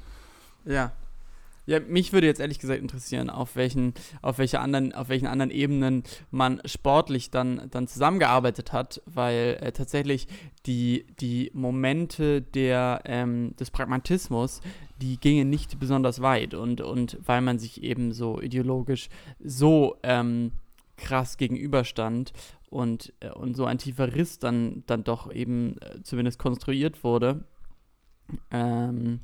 [0.65, 0.93] Ja,
[1.67, 5.51] ja, mich würde jetzt ehrlich gesagt interessieren, auf welchen, auf welche anderen, auf welchen anderen
[5.51, 10.27] Ebenen man sportlich dann, dann zusammengearbeitet hat, weil äh, tatsächlich
[10.67, 14.61] die, die Momente der, ähm, des Pragmatismus,
[15.01, 19.09] die gingen nicht besonders weit und, und weil man sich eben so ideologisch
[19.43, 20.53] so ähm,
[20.97, 22.33] krass gegenüberstand
[22.69, 27.45] und, äh, und so ein tiefer Riss dann, dann doch eben äh, zumindest konstruiert wurde,
[28.51, 29.21] ähm,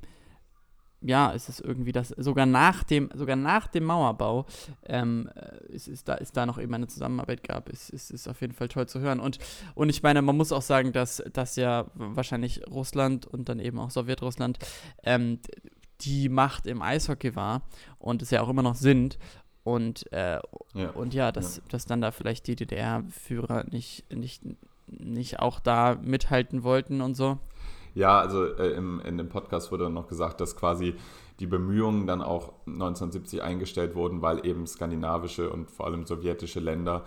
[1.02, 4.46] ja, es ist irgendwie das, sogar nach dem, sogar nach dem Mauerbau,
[4.86, 8.28] ähm, äh, ist, ist, da, ist da noch eben eine Zusammenarbeit gab, ist, ist, ist
[8.28, 9.20] auf jeden Fall toll zu hören.
[9.20, 9.38] Und,
[9.74, 13.78] und ich meine, man muss auch sagen, dass, dass ja wahrscheinlich Russland und dann eben
[13.78, 14.58] auch Sowjetrussland
[15.02, 15.38] ähm,
[16.02, 17.62] die Macht im Eishockey war
[17.98, 19.18] und es ja auch immer noch sind.
[19.62, 20.40] Und, äh,
[20.74, 20.90] ja.
[20.94, 21.62] und ja, dass, ja.
[21.68, 24.42] dass dann da vielleicht die DDR-Führer nicht, nicht,
[24.86, 27.38] nicht auch da mithalten wollten und so.
[27.94, 30.94] Ja, also äh, im, in dem Podcast wurde noch gesagt, dass quasi
[31.40, 37.04] die Bemühungen dann auch 1970 eingestellt wurden, weil eben skandinavische und vor allem sowjetische Länder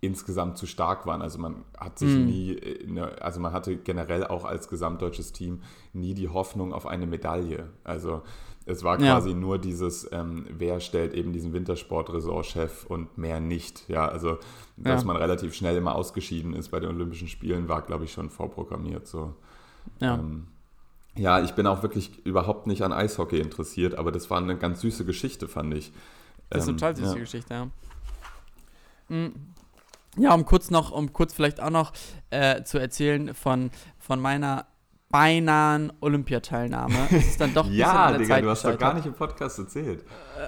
[0.00, 1.22] insgesamt zu stark waren.
[1.22, 2.24] Also man hat sich mm.
[2.24, 5.62] nie, eine, also man hatte generell auch als gesamtdeutsches Team
[5.92, 7.68] nie die Hoffnung auf eine Medaille.
[7.84, 8.22] Also
[8.64, 9.36] es war quasi ja.
[9.36, 13.88] nur dieses, ähm, wer stellt eben diesen Wintersport-Ressortchef und mehr nicht.
[13.88, 14.38] Ja, also
[14.76, 15.06] dass ja.
[15.06, 19.06] man relativ schnell immer ausgeschieden ist bei den Olympischen Spielen, war, glaube ich, schon vorprogrammiert.
[19.06, 19.34] So.
[20.00, 20.14] Ja.
[20.14, 20.48] Ähm,
[21.16, 24.80] ja, ich bin auch wirklich überhaupt nicht an Eishockey interessiert, aber das war eine ganz
[24.80, 25.92] süße Geschichte, fand ich.
[26.50, 27.20] Das ist eine total süße ja.
[27.20, 27.68] Geschichte, ja.
[29.08, 29.32] Mhm.
[30.16, 31.92] Ja, um kurz noch, um kurz vielleicht auch noch
[32.30, 34.66] äh, zu erzählen von, von meiner
[35.10, 37.08] beinahen Olympiateilnahme.
[37.10, 40.04] Es ist dann doch Ja, Digga, Zeit du hast doch gar nicht im Podcast erzählt.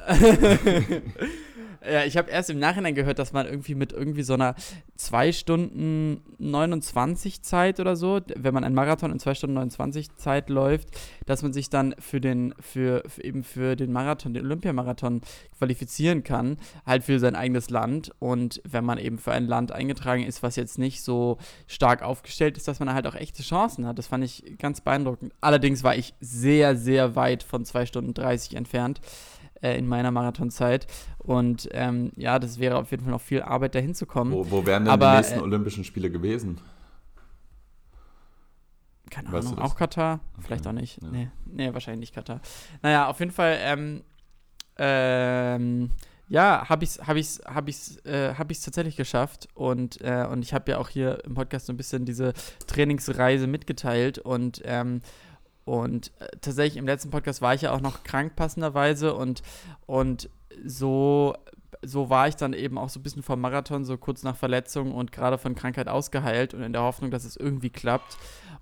[1.82, 4.54] Ja, ich habe erst im Nachhinein gehört, dass man irgendwie mit irgendwie so einer
[4.96, 10.50] 2 Stunden 29 Zeit oder so, wenn man einen Marathon in 2 Stunden 29 Zeit
[10.50, 10.88] läuft,
[11.24, 15.22] dass man sich dann für den, für, für eben für den Marathon, den Olympiamarathon
[15.56, 18.12] qualifizieren kann, halt für sein eigenes Land.
[18.18, 22.58] Und wenn man eben für ein Land eingetragen ist, was jetzt nicht so stark aufgestellt
[22.58, 23.98] ist, dass man halt auch echte Chancen hat.
[23.98, 25.32] Das fand ich ganz beeindruckend.
[25.40, 29.00] Allerdings war ich sehr, sehr weit von 2 Stunden 30 entfernt
[29.62, 30.86] äh, in meiner Marathonzeit.
[31.18, 34.32] Und ähm, ja, das wäre auf jeden Fall noch viel Arbeit, dahin zu kommen.
[34.32, 36.60] Wo, wo wären denn Aber, die nächsten äh, Olympischen Spiele gewesen?
[39.10, 40.20] Keine weißt Ahnung, auch Katar?
[40.40, 40.76] Vielleicht okay.
[40.76, 41.02] auch nicht.
[41.02, 41.08] Ja.
[41.08, 42.40] Nee, nee, wahrscheinlich nicht Katar.
[42.82, 44.02] Naja, auf jeden Fall, ähm,
[44.78, 45.90] ähm,
[46.28, 49.48] ja, habe ich es hab ich's, hab ich's, äh, hab ich's tatsächlich geschafft.
[49.54, 52.32] Und, äh, und ich habe ja auch hier im Podcast so ein bisschen diese
[52.68, 54.18] Trainingsreise mitgeteilt.
[54.18, 55.00] Und ähm,
[55.70, 59.40] und äh, tatsächlich im letzten Podcast war ich ja auch noch krank passenderweise und,
[59.86, 60.28] und
[60.64, 61.36] so,
[61.80, 64.92] so war ich dann eben auch so ein bisschen vom Marathon, so kurz nach Verletzung
[64.92, 68.18] und gerade von Krankheit ausgeheilt und in der Hoffnung, dass es irgendwie klappt.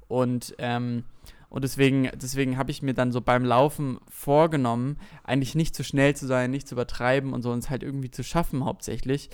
[0.07, 1.05] Und, ähm,
[1.49, 6.15] und deswegen, deswegen habe ich mir dann so beim Laufen vorgenommen, eigentlich nicht zu schnell
[6.15, 9.31] zu sein, nicht zu übertreiben und so uns halt irgendwie zu schaffen hauptsächlich.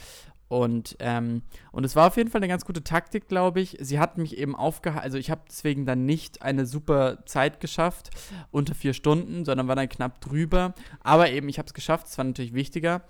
[0.49, 1.43] Und, ähm,
[1.73, 3.77] und es war auf jeden Fall eine ganz gute Taktik, glaube ich.
[3.81, 8.11] Sie hat mich eben aufgehalten, also ich habe deswegen dann nicht eine super Zeit geschafft,
[8.51, 10.75] unter vier Stunden, sondern war dann knapp drüber.
[11.01, 13.03] Aber eben, ich habe es geschafft, das war natürlich wichtiger.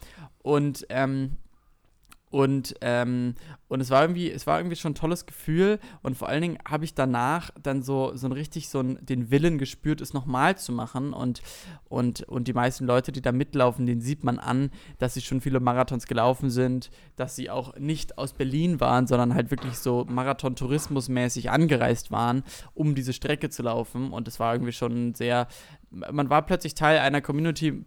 [0.42, 1.36] Und ähm,
[2.34, 3.36] und, ähm,
[3.68, 5.78] und es war irgendwie, es war irgendwie schon ein tolles Gefühl.
[6.02, 9.30] Und vor allen Dingen habe ich danach dann so, so ein richtig so ein, den
[9.30, 11.12] Willen gespürt, es nochmal zu machen.
[11.12, 11.42] Und,
[11.84, 15.42] und, und die meisten Leute, die da mitlaufen, denen sieht man an, dass sie schon
[15.42, 20.04] viele Marathons gelaufen sind, dass sie auch nicht aus Berlin waren, sondern halt wirklich so
[20.04, 22.42] Marathon-Tourismus-mäßig angereist waren,
[22.74, 24.10] um diese Strecke zu laufen.
[24.12, 25.46] Und es war irgendwie schon sehr,
[25.94, 27.84] man war plötzlich Teil einer Community,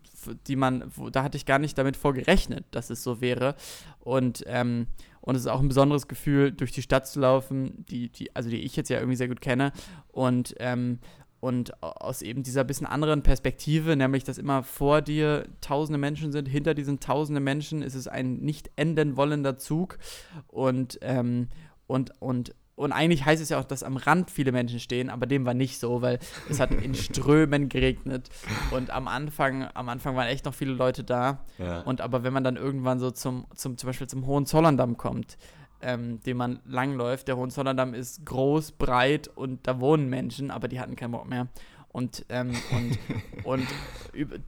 [0.47, 3.55] die man, wo, da hatte ich gar nicht damit vorgerechnet, dass es so wäre.
[3.99, 4.88] Und, ähm,
[5.22, 8.49] und es ist auch ein besonderes Gefühl, durch die Stadt zu laufen, die, die, also
[8.49, 9.74] die ich jetzt ja irgendwie sehr gut kenne.
[10.12, 10.99] Und, ähm,
[11.39, 16.47] und aus eben dieser bisschen anderen Perspektive, nämlich dass immer vor dir tausende Menschen sind,
[16.47, 19.99] hinter diesen tausenden Menschen ist es ein nicht enden wollender Zug.
[20.47, 21.49] Und, ähm,
[21.86, 25.25] und, und und eigentlich heißt es ja auch, dass am Rand viele Menschen stehen, aber
[25.25, 28.30] dem war nicht so, weil es hat in Strömen geregnet.
[28.69, 31.39] Und am Anfang, am Anfang waren echt noch viele Leute da.
[31.57, 31.82] Ja.
[31.82, 35.39] Und aber wenn man dann irgendwann so zum, zum, zum Beispiel zum Hohenzollerndamm kommt,
[35.82, 40.80] ähm, den man langläuft, der Hohenzollerndamm ist groß, breit und da wohnen Menschen, aber die
[40.80, 41.47] hatten keinen Bock mehr.
[41.89, 42.99] Und, ähm, und,
[43.43, 43.67] und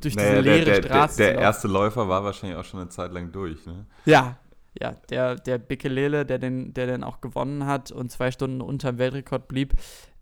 [0.02, 1.18] durch naja, diese leere der, der, Straße.
[1.18, 3.88] Der, der erste Läufer war wahrscheinlich auch schon eine Zeit lang durch, ne?
[4.06, 4.38] Ja,
[4.80, 8.92] ja, der, der Bikelele, der den, der den auch gewonnen hat und zwei Stunden unter
[8.92, 9.74] dem Weltrekord blieb,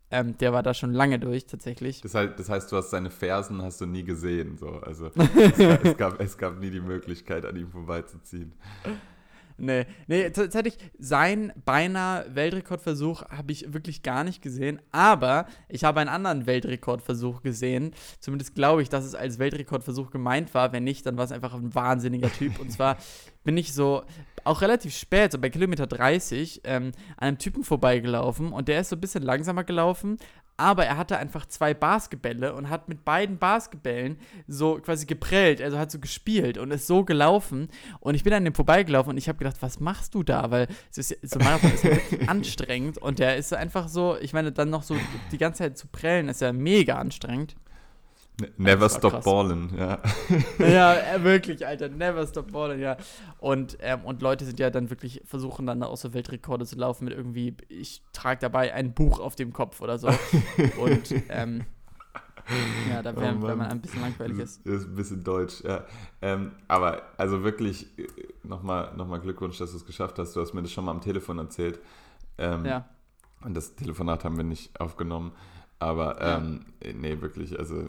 [0.10, 2.02] ähm, der war da schon lange durch, tatsächlich.
[2.02, 4.70] Das heißt, das heißt, du hast seine Fersen hast du nie gesehen, so.
[4.70, 8.54] Also es, gab, es, gab, es gab nie die Möglichkeit, an ihm vorbeizuziehen.
[9.60, 16.00] Nee, nee, tatsächlich, sein beinahe Weltrekordversuch habe ich wirklich gar nicht gesehen, aber ich habe
[16.00, 17.94] einen anderen Weltrekordversuch gesehen.
[18.20, 20.74] Zumindest glaube ich, dass es als Weltrekordversuch gemeint war.
[20.74, 22.60] Wenn nicht, dann war es einfach ein wahnsinniger Typ.
[22.60, 22.98] Und zwar
[23.44, 24.04] bin ich so
[24.44, 28.90] auch relativ spät, so bei Kilometer 30, ähm, an einem Typen vorbeigelaufen und der ist
[28.90, 30.18] so ein bisschen langsamer gelaufen,
[30.58, 35.78] aber er hatte einfach zwei Basketbälle und hat mit beiden Basketbällen so quasi geprellt, also
[35.78, 37.70] hat so gespielt und ist so gelaufen.
[38.00, 40.68] Und ich bin an dem vorbeigelaufen und ich habe gedacht, was machst du da, weil
[40.90, 44.52] es ist, so Marathon ist ja wirklich anstrengend und der ist einfach so, ich meine,
[44.52, 44.96] dann noch so
[45.32, 47.56] die ganze Zeit zu prellen ist ja mega anstrengend.
[48.58, 49.26] Never stop krass.
[49.26, 50.00] ballin', ja.
[50.60, 52.98] ja, äh, wirklich, Alter, never stop ballin', ja.
[53.40, 57.06] Und, ähm, und Leute sind ja dann wirklich, versuchen dann auch so Weltrekorde zu laufen
[57.06, 60.08] mit irgendwie, ich trage dabei ein Buch auf dem Kopf oder so.
[60.80, 61.66] und, ähm,
[62.90, 64.66] ja, da wäre, oh man ein bisschen langweilig ist.
[64.66, 65.84] Das ist ein bisschen deutsch, ja.
[66.22, 67.88] Ähm, aber also wirklich,
[68.44, 70.36] nochmal noch mal Glückwunsch, dass du es geschafft hast.
[70.36, 71.80] Du hast mir das schon mal am Telefon erzählt.
[72.38, 72.88] Ähm, ja.
[73.44, 75.34] Und das Telefonat haben wir nicht aufgenommen.
[75.80, 76.94] Aber ähm, ja.
[76.94, 77.88] nee, wirklich, also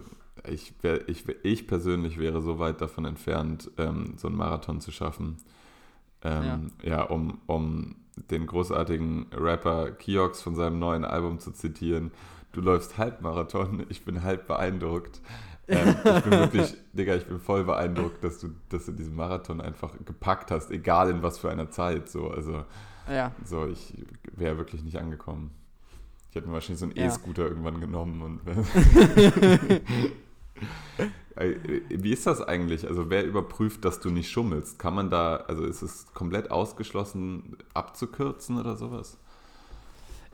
[0.48, 4.90] ich, wär, ich, ich persönlich wäre so weit davon entfernt, ähm, so einen Marathon zu
[4.90, 5.36] schaffen.
[6.22, 6.90] Ähm, ja.
[6.90, 7.96] ja, um, um
[8.30, 12.10] den großartigen Rapper Kiox von seinem neuen Album zu zitieren.
[12.52, 15.20] Du läufst Halbmarathon, ich bin halb beeindruckt.
[15.68, 19.60] Ähm, ich bin wirklich, Digga, ich bin voll beeindruckt, dass du, dass du diesen Marathon
[19.60, 22.08] einfach gepackt hast, egal in was für einer Zeit.
[22.08, 22.64] So, also,
[23.08, 23.32] ja.
[23.44, 23.94] so ich
[24.34, 25.50] wäre wirklich nicht angekommen.
[26.30, 27.06] Ich hätte mir wahrscheinlich so einen ja.
[27.06, 28.40] E-Scooter irgendwann genommen und
[31.88, 32.86] wie ist das eigentlich?
[32.86, 34.78] Also wer überprüft, dass du nicht schummelst?
[34.78, 39.18] Kann man da, also ist es komplett ausgeschlossen abzukürzen oder sowas?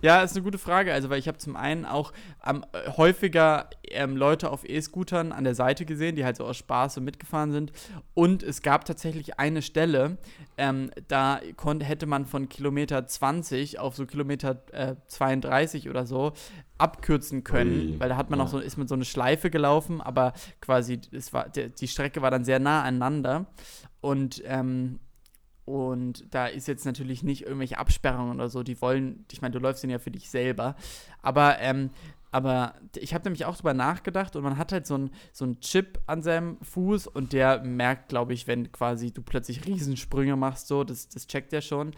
[0.05, 0.93] Ja, ist eine gute Frage.
[0.93, 2.13] Also, weil ich habe zum einen auch
[2.47, 2.63] ähm,
[2.99, 7.01] häufiger ähm, Leute auf E-Scootern an der Seite gesehen, die halt so aus Spaß so
[7.01, 7.73] mitgefahren sind.
[8.13, 10.19] Und es gab tatsächlich eine Stelle,
[10.59, 16.35] ähm, da konnte, hätte man von Kilometer 20 auf so Kilometer äh, 32 oder so
[16.77, 18.45] abkürzen können, Ui, weil da hat man ja.
[18.45, 22.21] noch so, ist mit so eine Schleife gelaufen, aber quasi es war, der, die Strecke
[22.21, 23.47] war dann sehr nah aneinander.
[24.03, 25.01] Und ähm,
[25.65, 28.62] und da ist jetzt natürlich nicht irgendwelche Absperrungen oder so.
[28.62, 30.77] Die wollen, ich meine, du läufst den ja für dich selber.
[31.23, 31.91] Aber, ähm,
[32.31, 36.01] aber ich habe nämlich auch drüber nachgedacht und man hat halt so einen so Chip
[36.07, 40.85] an seinem Fuß und der merkt, glaube ich, wenn quasi du plötzlich Riesensprünge machst, so,
[40.85, 41.93] das, das checkt der schon.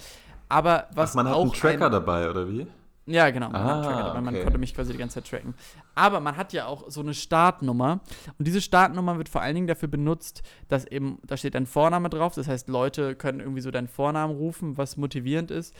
[0.49, 1.11] Aber was.
[1.11, 2.67] Ach, man hat einen Tracker ein, dabei, oder wie?
[3.07, 3.51] Ja, genau.
[3.51, 4.21] Man, ah, Tracker, okay.
[4.21, 5.55] man konnte mich quasi die ganze Zeit tracken.
[5.95, 8.01] Aber man hat ja auch so eine Startnummer.
[8.39, 12.11] Und diese Startnummer wird vor allen Dingen dafür benutzt, dass eben, da steht dein Vorname
[12.11, 12.35] drauf.
[12.35, 15.73] Das heißt, Leute können irgendwie so deinen Vornamen rufen, was motivierend ist.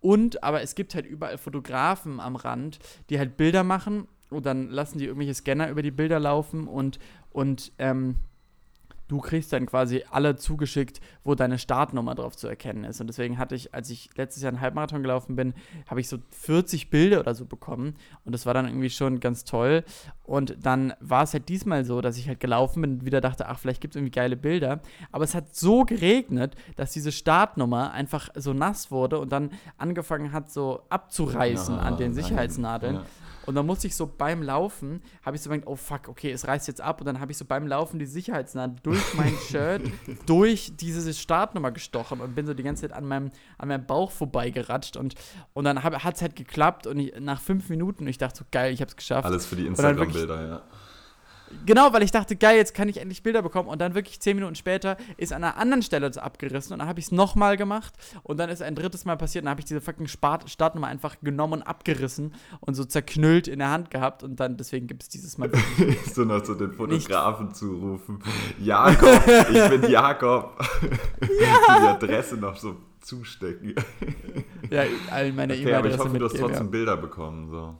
[0.00, 2.78] Und, aber es gibt halt überall Fotografen am Rand,
[3.08, 6.98] die halt Bilder machen und dann lassen die irgendwelche Scanner über die Bilder laufen und,
[7.30, 8.16] und ähm,
[9.08, 13.00] du kriegst dann quasi alle zugeschickt, wo deine Startnummer drauf zu erkennen ist.
[13.00, 15.54] Und deswegen hatte ich, als ich letztes Jahr einen Halbmarathon gelaufen bin,
[15.88, 17.96] habe ich so 40 Bilder oder so bekommen.
[18.24, 19.84] Und das war dann irgendwie schon ganz toll.
[20.24, 23.48] Und dann war es halt diesmal so, dass ich halt gelaufen bin und wieder dachte,
[23.48, 24.80] ach, vielleicht gibt es irgendwie geile Bilder.
[25.12, 30.32] Aber es hat so geregnet, dass diese Startnummer einfach so nass wurde und dann angefangen
[30.32, 32.96] hat, so abzureißen ja, an den Sicherheitsnadeln.
[32.96, 33.04] Ja.
[33.46, 36.46] Und dann musste ich so beim Laufen, habe ich so gedacht, oh fuck, okay, es
[36.46, 37.00] reißt jetzt ab.
[37.00, 39.82] Und dann habe ich so beim Laufen die Sicherheitsnadel durch mein Shirt,
[40.26, 44.10] durch diese Startnummer gestochen und bin so die ganze Zeit an meinem, an meinem Bauch
[44.10, 44.96] vorbeigeratscht.
[44.96, 45.14] Und,
[45.52, 46.86] und dann hat es halt geklappt.
[46.86, 49.26] Und ich, nach fünf Minuten, ich dachte so, geil, ich habe es geschafft.
[49.26, 50.62] Alles für die Instagram-Bilder, ja.
[51.66, 53.68] Genau, weil ich dachte, geil, jetzt kann ich endlich Bilder bekommen.
[53.68, 56.72] Und dann wirklich zehn Minuten später ist an einer anderen Stelle das abgerissen.
[56.72, 57.94] Und dann habe ich es nochmal gemacht.
[58.22, 59.42] Und dann ist ein drittes Mal passiert.
[59.42, 63.58] Und dann habe ich diese fucking Startnummer einfach genommen und abgerissen und so zerknüllt in
[63.58, 64.22] der Hand gehabt.
[64.22, 65.50] Und dann, deswegen gibt es dieses Mal.
[66.12, 67.56] so noch so den Fotografen Nicht.
[67.56, 68.22] zurufen.
[68.60, 70.58] Jakob, ich bin Jakob.
[71.20, 71.78] Ja.
[71.78, 73.74] Die Adresse noch so zustecken.
[74.70, 75.78] ja, all meine okay, E-Mail-Adresse.
[75.78, 77.50] Aber ich hoffe, du hast trotzdem Bilder bekommen.
[77.50, 77.74] So.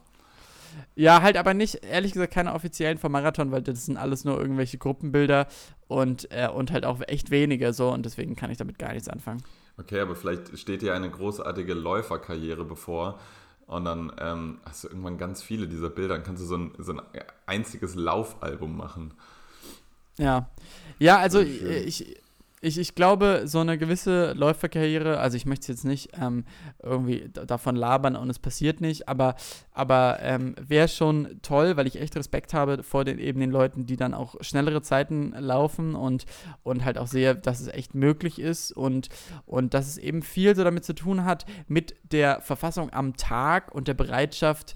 [0.97, 4.39] Ja, halt aber nicht, ehrlich gesagt, keine offiziellen vom Marathon, weil das sind alles nur
[4.39, 5.47] irgendwelche Gruppenbilder
[5.89, 9.09] und, äh, und halt auch echt wenige so und deswegen kann ich damit gar nichts
[9.09, 9.43] anfangen.
[9.77, 13.19] Okay, aber vielleicht steht dir eine großartige Läuferkarriere bevor
[13.67, 16.73] und dann ähm, hast du irgendwann ganz viele dieser Bilder, dann kannst du so ein,
[16.79, 17.03] so ein
[17.47, 19.15] einziges Laufalbum machen.
[20.17, 20.49] Ja,
[20.99, 22.17] ja, also ich,
[22.65, 26.45] ich, ich glaube, so eine gewisse Läuferkarriere, also ich möchte jetzt nicht ähm,
[26.83, 29.35] irgendwie davon labern und es passiert nicht, aber,
[29.73, 33.87] aber ähm, wäre schon toll, weil ich echt Respekt habe vor den eben den Leuten,
[33.87, 36.25] die dann auch schnellere Zeiten laufen und,
[36.63, 39.09] und halt auch sehe, dass es echt möglich ist und,
[39.45, 43.75] und dass es eben viel so damit zu tun hat mit der Verfassung am Tag
[43.75, 44.75] und der Bereitschaft,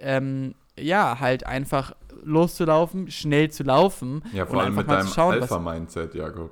[0.00, 4.22] ähm, ja, halt einfach loszulaufen, schnell zu laufen.
[4.34, 6.50] Ja, vor allem mit deinem Alpha-Mindset, Jakob.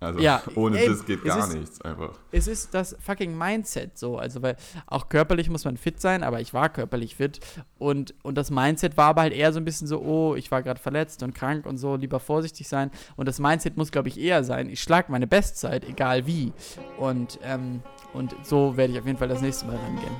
[0.00, 2.18] Also ja, ohne ey, das geht gar ist, nichts einfach.
[2.30, 4.18] Es ist das fucking Mindset so.
[4.18, 7.40] Also, weil auch körperlich muss man fit sein, aber ich war körperlich fit.
[7.78, 10.62] Und, und das Mindset war aber halt eher so ein bisschen so, oh, ich war
[10.62, 12.90] gerade verletzt und krank und so, lieber vorsichtig sein.
[13.16, 16.52] Und das Mindset muss, glaube ich, eher sein, ich schlage meine Bestzeit, egal wie.
[16.98, 17.82] Und, ähm,
[18.12, 20.16] und so werde ich auf jeden Fall das nächste Mal rangehen.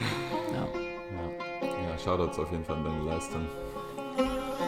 [0.54, 0.68] ja.
[1.62, 3.46] Ja, ja Shoutouts auf jeden Fall an deine Leistung.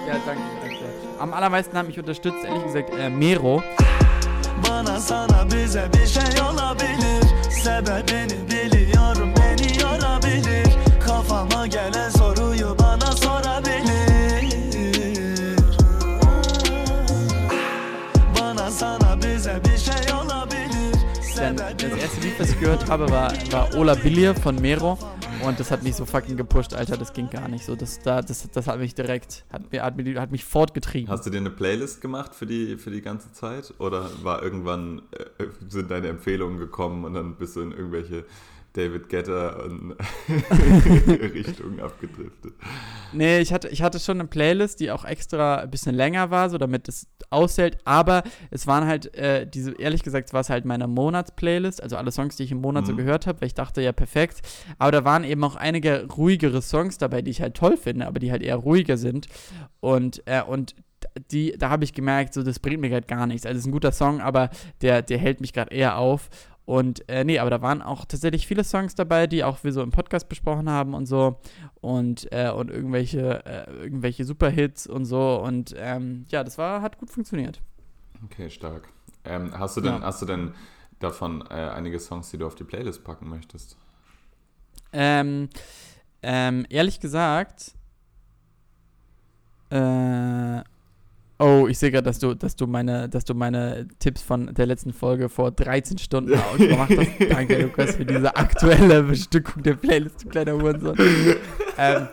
[0.06, 0.84] Ja, danke, danke.
[1.18, 3.62] Am allermeisten hat mich unterstützt, ehrlich gesagt, äh, Mero.
[4.68, 10.66] Bana sana bize bir şey olabilir Sebebini biliyorum beni yorabilir
[11.06, 13.63] Kafama gelen soruyu bana sorabilir
[22.64, 24.98] gehört habe, war, war Ola Billier von Mero.
[25.44, 26.96] Und das hat mich so fucking gepusht, Alter.
[26.96, 27.76] Das ging gar nicht so.
[27.76, 31.10] Das, da, das, das hat mich direkt, hat, hat, mich, hat mich fortgetrieben.
[31.10, 33.74] Hast du dir eine Playlist gemacht für die, für die ganze Zeit?
[33.78, 38.24] Oder war irgendwann, äh, sind deine Empfehlungen gekommen und dann bist du in irgendwelche
[38.74, 39.92] David Getter und
[40.28, 42.54] Richtung abgedriftet.
[43.12, 46.50] Nee, ich hatte, ich hatte schon eine Playlist, die auch extra ein bisschen länger war,
[46.50, 50.64] so damit es aushält, aber es waren halt, äh, diese, ehrlich gesagt, war es halt
[50.64, 52.88] meine Monatsplaylist, also alle Songs, die ich im Monat mhm.
[52.88, 54.42] so gehört habe, weil ich dachte, ja, perfekt.
[54.78, 58.18] Aber da waren eben auch einige ruhigere Songs dabei, die ich halt toll finde, aber
[58.18, 59.28] die halt eher ruhiger sind.
[59.80, 60.74] Und, äh, und
[61.30, 63.46] die, da habe ich gemerkt, so das bringt mir gerade gar nichts.
[63.46, 64.50] Also es ist ein guter Song, aber
[64.82, 66.28] der, der hält mich gerade eher auf.
[66.66, 69.82] Und äh, nee, aber da waren auch tatsächlich viele Songs dabei, die auch wir so
[69.82, 71.38] im Podcast besprochen haben und so.
[71.80, 75.40] Und, äh, und irgendwelche, äh, irgendwelche Superhits und so.
[75.42, 77.60] Und ähm, ja, das war, hat gut funktioniert.
[78.24, 78.88] Okay, stark.
[79.24, 80.00] Ähm, hast du denn, ja.
[80.00, 80.54] hast du denn
[81.00, 83.76] davon äh, einige Songs, die du auf die Playlist packen möchtest?
[84.92, 85.50] Ähm,
[86.22, 87.74] ähm, ehrlich gesagt,
[89.70, 90.62] äh,
[91.38, 94.66] Oh, ich sehe gerade, dass du, dass du meine, dass du meine Tipps von der
[94.66, 97.10] letzten Folge vor 13 Stunden gemacht hast.
[97.30, 100.96] Danke, Lukas, für diese aktuelle Bestückung der Playlist, du kleiner Hurensohn.
[101.76, 102.08] ähm,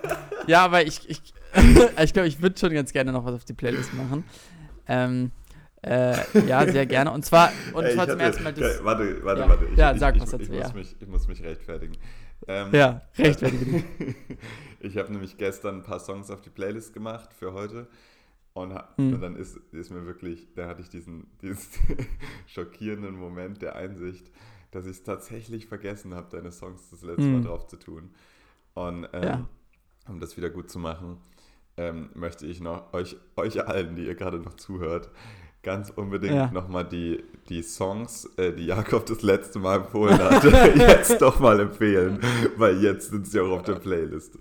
[0.48, 1.22] ja, aber ich, ich,
[2.04, 4.24] ich glaube, ich würde schon ganz gerne noch was auf die Playlist machen.
[4.88, 5.32] Ähm,
[5.84, 6.16] äh,
[6.48, 7.12] ja, sehr gerne.
[7.12, 8.54] Und zwar, und Ey, zwar zum ersten Mal.
[8.54, 9.50] Das, warte, warte, ja.
[9.50, 9.66] warte.
[9.66, 10.44] Ich, ja, sag ich, was dazu.
[10.44, 10.66] Ich, ja.
[10.66, 11.98] muss mich, ich muss mich rechtfertigen.
[12.48, 13.84] Ähm, ja, rechtfertigen.
[14.80, 17.88] ich habe nämlich gestern ein paar Songs auf die Playlist gemacht für heute.
[18.54, 19.14] Und, mhm.
[19.14, 21.58] und, dann ist, ist mir wirklich, da hatte ich diesen, diesen
[22.48, 24.30] schockierenden Moment der Einsicht,
[24.72, 27.34] dass ich es tatsächlich vergessen habe, deine Songs das letzte mhm.
[27.34, 28.12] Mal drauf zu tun.
[28.74, 29.48] Und ähm, ja.
[30.08, 31.18] um das wieder gut zu machen,
[31.78, 35.10] ähm, möchte ich noch euch, euch allen, die ihr gerade noch zuhört,
[35.64, 36.52] ganz unbedingt ja.
[36.52, 40.44] nochmal die, die Songs, äh, die Jakob das letzte Mal empfohlen hat,
[40.76, 42.20] jetzt doch mal empfehlen,
[42.58, 44.40] weil jetzt sind sie auch auf der Playlist.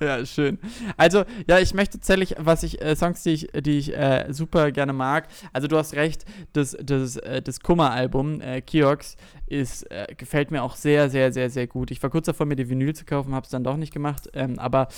[0.00, 0.58] ja, schön.
[0.96, 4.72] Also, ja, ich möchte tatsächlich, was ich, äh, Songs, die ich, die ich äh, super
[4.72, 9.16] gerne mag, also du hast recht, das, das, äh, das Kummer-Album, äh, Kiox,
[9.46, 11.90] ist, äh, gefällt mir auch sehr, sehr, sehr, sehr gut.
[11.92, 14.28] Ich war kurz davor, mir die Vinyl zu kaufen, habe es dann doch nicht gemacht,
[14.32, 14.88] ähm, aber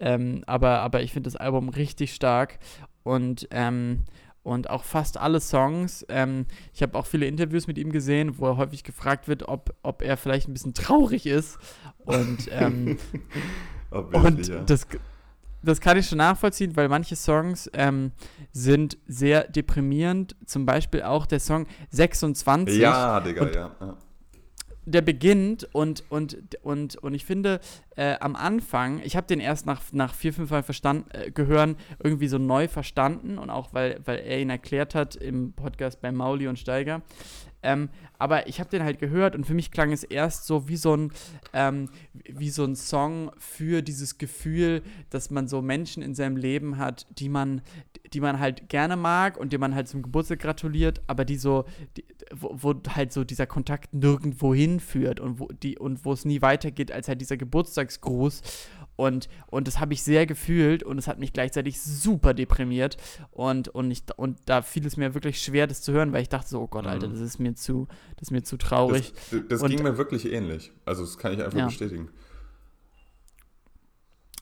[0.00, 2.58] ähm, aber, aber ich finde das Album richtig stark
[3.02, 4.04] und, ähm,
[4.42, 6.06] und auch fast alle Songs.
[6.08, 9.74] Ähm, ich habe auch viele Interviews mit ihm gesehen, wo er häufig gefragt wird, ob,
[9.82, 11.58] ob er vielleicht ein bisschen traurig ist.
[12.04, 12.98] Und, ähm,
[13.90, 14.60] und ja.
[14.62, 14.86] das,
[15.62, 18.12] das kann ich schon nachvollziehen, weil manche Songs ähm,
[18.52, 20.36] sind sehr deprimierend.
[20.46, 22.78] Zum Beispiel auch der Song 26.
[22.78, 23.76] Ja, Digga, und, ja.
[23.80, 23.96] ja
[24.90, 27.60] der beginnt und, und, und, und ich finde,
[27.96, 31.76] äh, am Anfang, ich habe den erst nach, nach vier, fünf Mal verstanden, äh, gehören,
[32.02, 36.12] irgendwie so neu verstanden und auch weil, weil er ihn erklärt hat im Podcast bei
[36.12, 37.02] Mauli und Steiger.
[37.62, 37.88] Ähm,
[38.18, 40.96] aber ich habe den halt gehört und für mich klang es erst so wie so
[40.96, 41.12] ein
[41.52, 41.88] ähm,
[42.24, 47.06] wie so ein Song für dieses Gefühl, dass man so Menschen in seinem Leben hat,
[47.18, 47.62] die man
[48.12, 51.64] die man halt gerne mag und die man halt zum Geburtstag gratuliert, aber die so
[51.96, 56.24] die, wo, wo, halt so dieser Kontakt nirgendwo hinführt und wo die und wo es
[56.24, 58.42] nie weitergeht als halt dieser Geburtstagsgruß
[58.98, 62.96] und, und das habe ich sehr gefühlt und es hat mich gleichzeitig super deprimiert.
[63.30, 66.28] Und, und, ich, und da fiel es mir wirklich schwer, das zu hören, weil ich
[66.28, 67.12] dachte so, oh Gott, Alter, mhm.
[67.12, 67.86] das ist mir zu,
[68.16, 69.12] das ist mir zu traurig.
[69.30, 70.72] Das, das ging mir wirklich ähnlich.
[70.84, 71.66] Also das kann ich einfach ja.
[71.66, 72.08] bestätigen.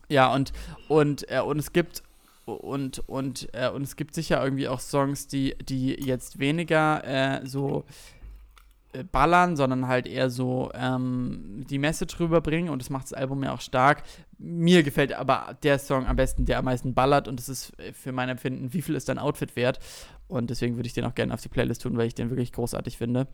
[0.08, 0.54] Ja, und,
[0.88, 2.02] und, äh, und es gibt
[2.46, 7.46] und, und, äh, und es gibt sicher irgendwie auch Songs, die, die jetzt weniger äh,
[7.46, 7.84] so
[9.04, 13.52] ballern, sondern halt eher so ähm, die Message rüberbringen und das macht das Album ja
[13.52, 14.02] auch stark.
[14.38, 17.92] Mir gefällt aber der Song am besten, der am meisten ballert und das ist äh,
[17.92, 19.78] für mein Empfinden, wie viel ist dein Outfit wert?
[20.28, 22.52] Und deswegen würde ich den auch gerne auf die Playlist tun, weil ich den wirklich
[22.52, 23.28] großartig finde.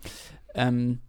[0.54, 1.00] Ähm,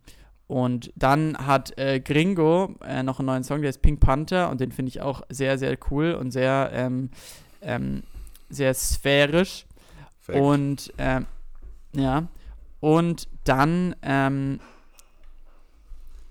[0.48, 4.62] und dann hat äh, Gringo äh, noch einen neuen Song, der ist Pink Panther und
[4.62, 7.10] den finde ich auch sehr, sehr cool und sehr, ähm,
[7.62, 8.04] ähm
[8.50, 9.66] sehr sphärisch.
[10.20, 10.40] Fact.
[10.40, 11.26] Und ähm,
[11.94, 12.28] ja,
[12.84, 14.60] und dann ähm,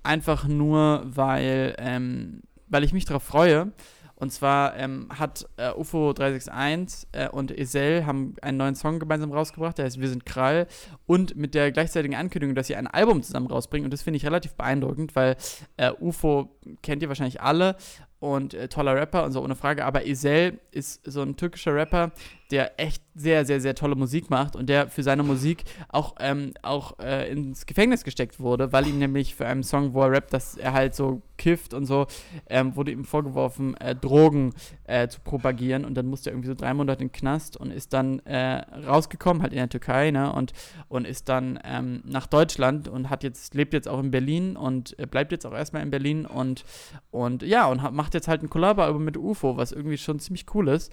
[0.02, 3.72] einfach nur, weil, ähm, weil ich mich darauf freue.
[4.16, 9.32] Und zwar ähm, hat äh, UFO 361 äh, und Esel haben einen neuen Song gemeinsam
[9.32, 10.66] rausgebracht, der heißt Wir sind Krall.
[11.06, 13.86] Und mit der gleichzeitigen Ankündigung, dass sie ein Album zusammen rausbringen.
[13.86, 15.36] Und das finde ich relativ beeindruckend, weil
[15.78, 17.76] äh, UFO kennt ihr wahrscheinlich alle
[18.20, 19.86] und äh, toller Rapper und so ohne Frage.
[19.86, 22.12] Aber Esel ist so ein türkischer Rapper,
[22.52, 26.52] der echt sehr, sehr, sehr tolle Musik macht und der für seine Musik auch, ähm,
[26.62, 30.32] auch äh, ins Gefängnis gesteckt wurde, weil ihm nämlich für einen Song, wo er rappt,
[30.32, 32.06] dass er halt so kifft und so,
[32.48, 36.54] ähm, wurde ihm vorgeworfen, äh, Drogen äh, zu propagieren und dann musste er irgendwie so
[36.54, 40.32] drei Monate in den Knast und ist dann äh, rausgekommen, halt in der Türkei, ne,
[40.32, 40.52] und,
[40.88, 44.98] und ist dann ähm, nach Deutschland und hat jetzt, lebt jetzt auch in Berlin und
[44.98, 46.64] äh, bleibt jetzt auch erstmal in Berlin und,
[47.10, 50.46] und ja, und hat, macht jetzt halt ein Collabo-Album mit UFO, was irgendwie schon ziemlich
[50.54, 50.92] cool ist.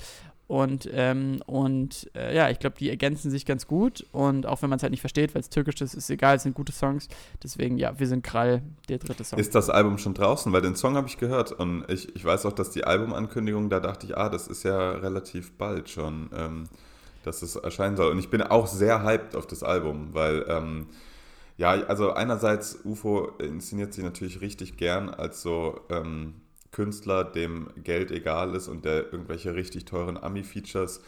[0.50, 4.04] Und, ähm, und äh, ja, ich glaube, die ergänzen sich ganz gut.
[4.12, 6.41] Und auch wenn man es halt nicht versteht, weil es türkisch ist, ist egal, es
[6.43, 7.08] sind gute Songs.
[7.43, 9.38] Deswegen, ja, wir sind Krall, der dritte Song.
[9.38, 10.52] Ist das Album schon draußen?
[10.52, 11.52] Weil den Song habe ich gehört.
[11.52, 14.93] Und ich, ich weiß auch, dass die Albumankündigung, da dachte ich, ah, das ist ja
[14.93, 16.68] relativ bald schon, ähm,
[17.24, 18.12] dass es erscheinen soll.
[18.12, 20.45] Und ich bin auch sehr hyped auf das Album, weil.
[20.47, 20.88] Ähm,
[21.58, 26.36] ja, also einerseits, UFO inszeniert sich natürlich richtig gern als so ähm,
[26.80, 31.02] Künstler, dem Geld egal ist und der irgendwelche richtig teuren Ami-Features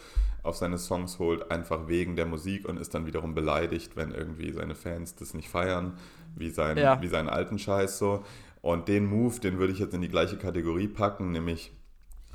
[0.43, 4.51] auf seine Songs holt, einfach wegen der Musik und ist dann wiederum beleidigt, wenn irgendwie
[4.51, 5.93] seine Fans das nicht feiern,
[6.35, 7.01] wie, sein, ja.
[7.01, 8.25] wie seinen alten Scheiß so.
[8.61, 11.71] Und den Move, den würde ich jetzt in die gleiche Kategorie packen, nämlich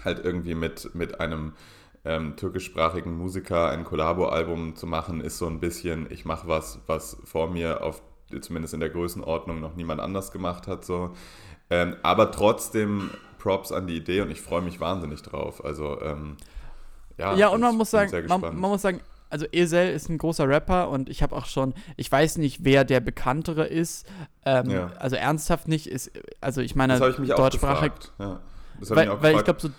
[0.02, 1.52] halt irgendwie mit, mit einem
[2.06, 7.18] ähm, türkischsprachigen Musiker ein Kollabo-Album zu machen, ist so ein bisschen, ich mache was, was
[7.24, 8.00] vor mir auf
[8.40, 10.86] zumindest in der Größenordnung noch niemand anders gemacht hat.
[10.86, 11.14] So.
[11.68, 15.64] Ähm, aber trotzdem Props an die Idee und ich freue mich wahnsinnig drauf.
[15.64, 16.36] Also, ähm,
[17.18, 17.34] ja.
[17.34, 20.88] Ja, und man muss sagen, man, man, muss sagen, also Esel ist ein großer Rapper
[20.90, 24.06] und ich habe auch schon, ich weiß nicht, wer der bekanntere ist.
[24.44, 24.92] Ähm, ja.
[24.98, 26.10] Also ernsthaft nicht, ist,
[26.40, 27.92] also ich meine, das ich mich deutschsprachig.
[28.18, 28.40] Auch ja.
[28.80, 29.70] Das weil, ich weil ich glaube so.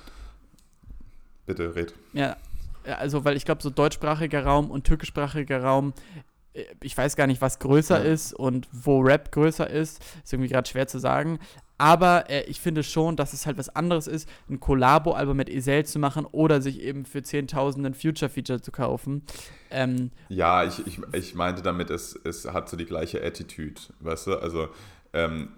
[1.45, 1.93] Bitte red.
[2.13, 2.35] Ja,
[2.83, 5.93] also weil ich glaube so deutschsprachiger Raum und türkischsprachiger Raum
[6.81, 8.11] ich weiß gar nicht, was größer ja.
[8.11, 10.03] ist und wo Rap größer ist.
[10.23, 11.39] Ist irgendwie gerade schwer zu sagen.
[11.77, 15.85] Aber äh, ich finde schon, dass es halt was anderes ist, ein Collabo-Album mit Esel
[15.85, 19.23] zu machen oder sich eben für 10.000 ein Future-Feature zu kaufen.
[19.69, 24.27] Ähm, ja, ich, ich, ich meinte damit, es, es hat so die gleiche Attitude, weißt
[24.27, 24.35] du?
[24.37, 24.69] Also
[25.13, 25.49] ähm,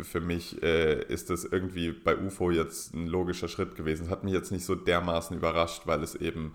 [0.00, 4.06] für mich äh, ist das irgendwie bei UFO jetzt ein logischer Schritt gewesen.
[4.06, 6.54] Es hat mich jetzt nicht so dermaßen überrascht, weil es eben,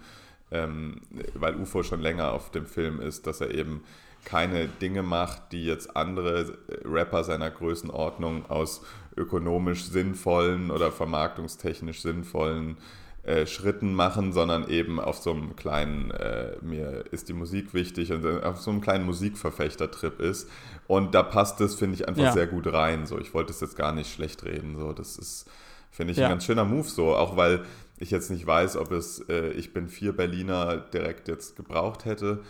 [0.51, 1.01] ähm,
[1.34, 3.84] weil UFO schon länger auf dem Film ist, dass er eben
[4.26, 8.82] keine Dinge macht, die jetzt andere Rapper seiner Größenordnung aus
[9.16, 12.78] ökonomisch sinnvollen oder vermarktungstechnisch sinnvollen
[13.26, 18.12] äh, Schritten machen, sondern eben auf so einem kleinen, äh, mir ist die Musik wichtig
[18.12, 20.48] und auf so einem kleinen Musikverfechtertrip ist.
[20.86, 22.32] Und da passt es, finde ich, einfach ja.
[22.34, 23.08] sehr gut rein.
[23.08, 24.78] So, ich wollte es jetzt gar nicht schlecht reden.
[24.78, 25.48] So, das ist,
[25.90, 26.26] finde ich, ja.
[26.26, 27.66] ein ganz schöner Move so, auch weil
[27.98, 32.44] ich jetzt nicht weiß, ob es äh, Ich bin vier Berliner direkt jetzt gebraucht hätte.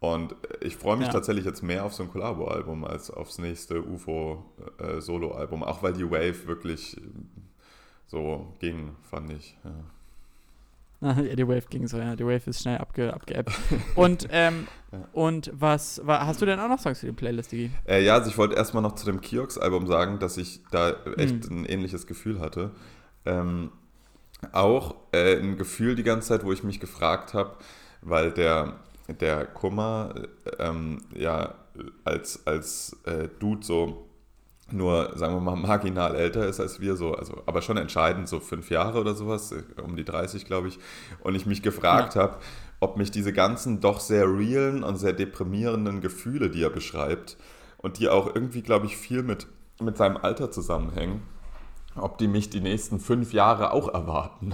[0.00, 1.12] Und ich freue mich ja.
[1.12, 6.08] tatsächlich jetzt mehr auf so ein Collabo-Album als aufs nächste UFO-Solo-Album, äh, auch weil die
[6.08, 6.96] Wave wirklich
[8.06, 9.56] so ging, fand ich.
[9.64, 9.72] Ja.
[11.00, 12.16] ja, die Wave ging so, ja.
[12.16, 13.52] Die Wave ist schnell abge, abgeappt.
[13.94, 15.08] und, ähm, ja.
[15.12, 17.70] und was, war, hast du denn auch noch Songs für die Playlist, Digi?
[17.86, 21.46] Äh, ja, also ich wollte erstmal noch zu dem Kiox-Album sagen, dass ich da echt
[21.46, 21.62] hm.
[21.62, 22.70] ein ähnliches Gefühl hatte.
[23.26, 23.70] Ähm,
[24.52, 27.56] auch äh, ein Gefühl die ganze Zeit, wo ich mich gefragt habe,
[28.00, 28.78] weil der
[29.08, 30.14] der Kummer
[30.58, 31.54] ähm, ja
[32.04, 34.08] als, als äh, Dude so
[34.70, 38.38] nur, sagen wir mal, marginal älter ist als wir, so, also, aber schon entscheidend, so
[38.38, 40.78] fünf Jahre oder sowas, äh, um die 30, glaube ich.
[41.20, 42.22] Und ich mich gefragt ja.
[42.22, 42.36] habe,
[42.80, 47.36] ob mich diese ganzen doch sehr realen und sehr deprimierenden Gefühle, die er beschreibt,
[47.78, 49.46] und die auch irgendwie, glaube ich, viel mit,
[49.80, 51.22] mit seinem Alter zusammenhängen,
[51.96, 54.52] ob die mich die nächsten fünf Jahre auch erwarten.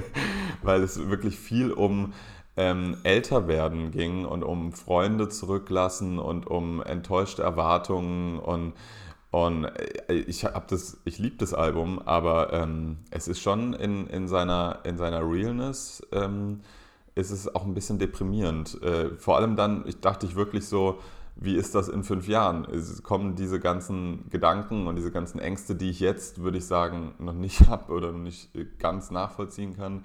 [0.62, 2.12] Weil es wirklich viel um
[2.56, 8.74] ähm, älter werden ging und um Freunde zurücklassen und um enttäuschte Erwartungen und
[9.34, 14.06] und äh, ich habe das, ich liebe das Album, aber ähm, es ist schon in,
[14.06, 16.60] in, seiner, in seiner Realness ähm,
[17.16, 18.80] ist es auch ein bisschen deprimierend.
[18.80, 21.00] Äh, vor allem dann, ich dachte ich wirklich so,
[21.34, 22.64] wie ist das in fünf Jahren?
[22.66, 27.14] Es kommen diese ganzen Gedanken und diese ganzen Ängste, die ich jetzt, würde ich sagen,
[27.18, 30.04] noch nicht habe oder noch nicht ganz nachvollziehen kann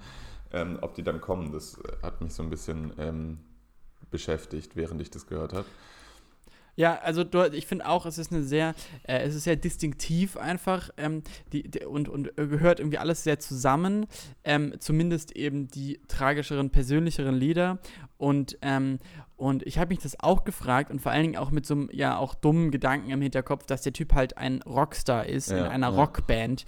[0.52, 3.38] ähm, ob die dann kommen, das hat mich so ein bisschen ähm,
[4.10, 5.66] beschäftigt, während ich das gehört habe.
[6.76, 10.88] Ja, also ich finde auch, es ist eine sehr, äh, es ist sehr distinktiv einfach
[10.96, 11.22] ähm,
[11.52, 14.06] die, die, und, und gehört irgendwie alles sehr zusammen.
[14.44, 17.80] Ähm, zumindest eben die tragischeren, persönlicheren Lieder.
[18.16, 18.98] Und, ähm,
[19.36, 21.90] und ich habe mich das auch gefragt und vor allen Dingen auch mit so einem
[21.92, 25.64] ja auch dummen Gedanken im Hinterkopf, dass der Typ halt ein Rockstar ist ja, in
[25.64, 25.96] einer ja.
[25.96, 26.64] Rockband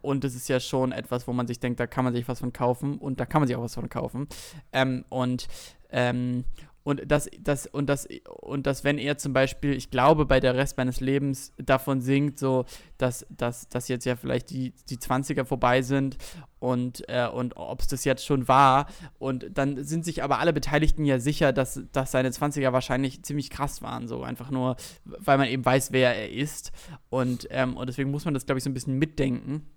[0.00, 2.40] und das ist ja schon etwas, wo man sich denkt, da kann man sich was
[2.40, 4.28] von kaufen und da kann man sich auch was von kaufen.
[4.72, 5.48] Ähm, und,
[5.90, 6.44] ähm,
[6.84, 8.08] und das, das, und das,
[8.40, 12.38] und das, wenn er zum Beispiel, ich glaube, bei der Rest meines Lebens davon singt,
[12.38, 12.64] so,
[12.98, 16.16] dass, dass, dass jetzt ja vielleicht die, die 20er vorbei sind
[16.58, 18.86] und, äh, und ob es das jetzt schon war.
[19.18, 23.50] Und dann sind sich aber alle Beteiligten ja sicher, dass, dass seine 20er wahrscheinlich ziemlich
[23.50, 24.08] krass waren.
[24.08, 26.72] So einfach nur, weil man eben weiß, wer er ist.
[27.10, 29.68] Und, ähm, und deswegen muss man das, glaube ich, so ein bisschen mitdenken.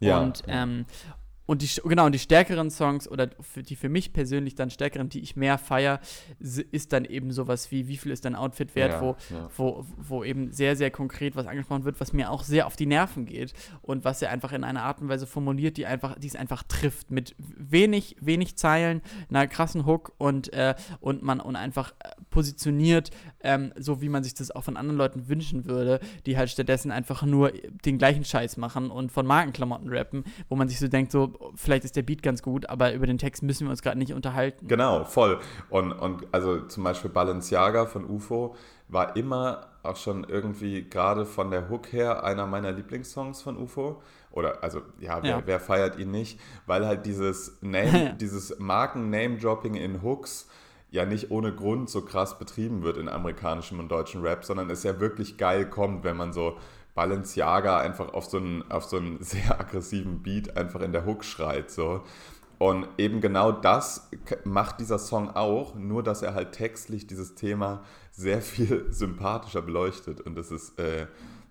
[0.00, 0.20] Ja.
[0.20, 0.84] Und, ähm,
[1.48, 5.08] und die, genau, und die stärkeren Songs oder für, die für mich persönlich dann stärkeren,
[5.08, 5.98] die ich mehr feiere,
[6.38, 9.48] ist dann eben sowas wie, wie viel ist dein Outfit wert, ja, wo, ja.
[9.56, 12.84] Wo, wo eben sehr, sehr konkret was angesprochen wird, was mir auch sehr auf die
[12.84, 16.26] Nerven geht und was er einfach in einer Art und Weise formuliert, die einfach, die
[16.26, 21.56] es einfach trifft, mit wenig, wenig Zeilen, einer krassen Hook und, äh, und man und
[21.56, 26.00] einfach äh, positioniert, ähm, so wie man sich das auch von anderen Leuten wünschen würde,
[26.26, 27.52] die halt stattdessen einfach nur
[27.86, 31.84] den gleichen Scheiß machen und von Markenklamotten rappen, wo man sich so denkt, so, vielleicht
[31.84, 34.68] ist der Beat ganz gut, aber über den Text müssen wir uns gerade nicht unterhalten.
[34.68, 35.38] Genau, voll.
[35.70, 38.54] Und, und also zum Beispiel Balenciaga von UFO
[38.88, 44.02] war immer auch schon irgendwie gerade von der Hook her einer meiner Lieblingssongs von UFO.
[44.30, 45.42] Oder also ja, wer, ja.
[45.44, 46.40] wer feiert ihn nicht?
[46.66, 50.48] Weil halt dieses Name, dieses Marken-Name-Dropping in Hooks
[50.90, 54.82] ja nicht ohne Grund so krass betrieben wird in amerikanischem und deutschem Rap, sondern es
[54.82, 56.56] ja wirklich geil kommt, wenn man so
[56.98, 61.24] Balenciaga einfach auf so einen, auf so einen sehr aggressiven Beat einfach in der Hook
[61.24, 61.70] schreit.
[61.70, 62.02] So.
[62.58, 64.10] Und eben genau das
[64.42, 70.20] macht dieser Song auch, nur dass er halt textlich dieses Thema sehr viel sympathischer beleuchtet.
[70.20, 71.06] Und das ist, äh,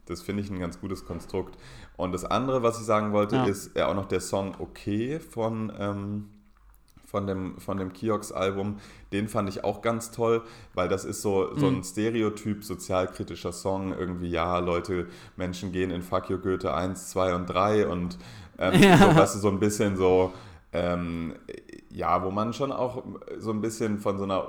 [0.06, 1.58] das finde ich ein ganz gutes Konstrukt.
[1.96, 3.46] Und das andere, was ich sagen wollte, ja.
[3.46, 6.30] ist ja auch noch der Song Okay von, ähm,
[7.08, 8.80] von dem, von dem Kiox-Album.
[9.14, 10.44] Den fand ich auch ganz toll,
[10.74, 11.84] weil das ist so, so ein mhm.
[11.84, 13.98] Stereotyp sozialkritischer Song.
[13.98, 18.18] Irgendwie, ja, Leute, Menschen gehen in Fuck You Goethe 1, 2 und 3 und
[18.60, 18.98] ähm, ja.
[18.98, 20.34] so, weißt du, so ein bisschen so,
[20.74, 21.36] ähm,
[21.90, 23.04] ja, wo man schon auch
[23.38, 24.46] so ein bisschen von so einer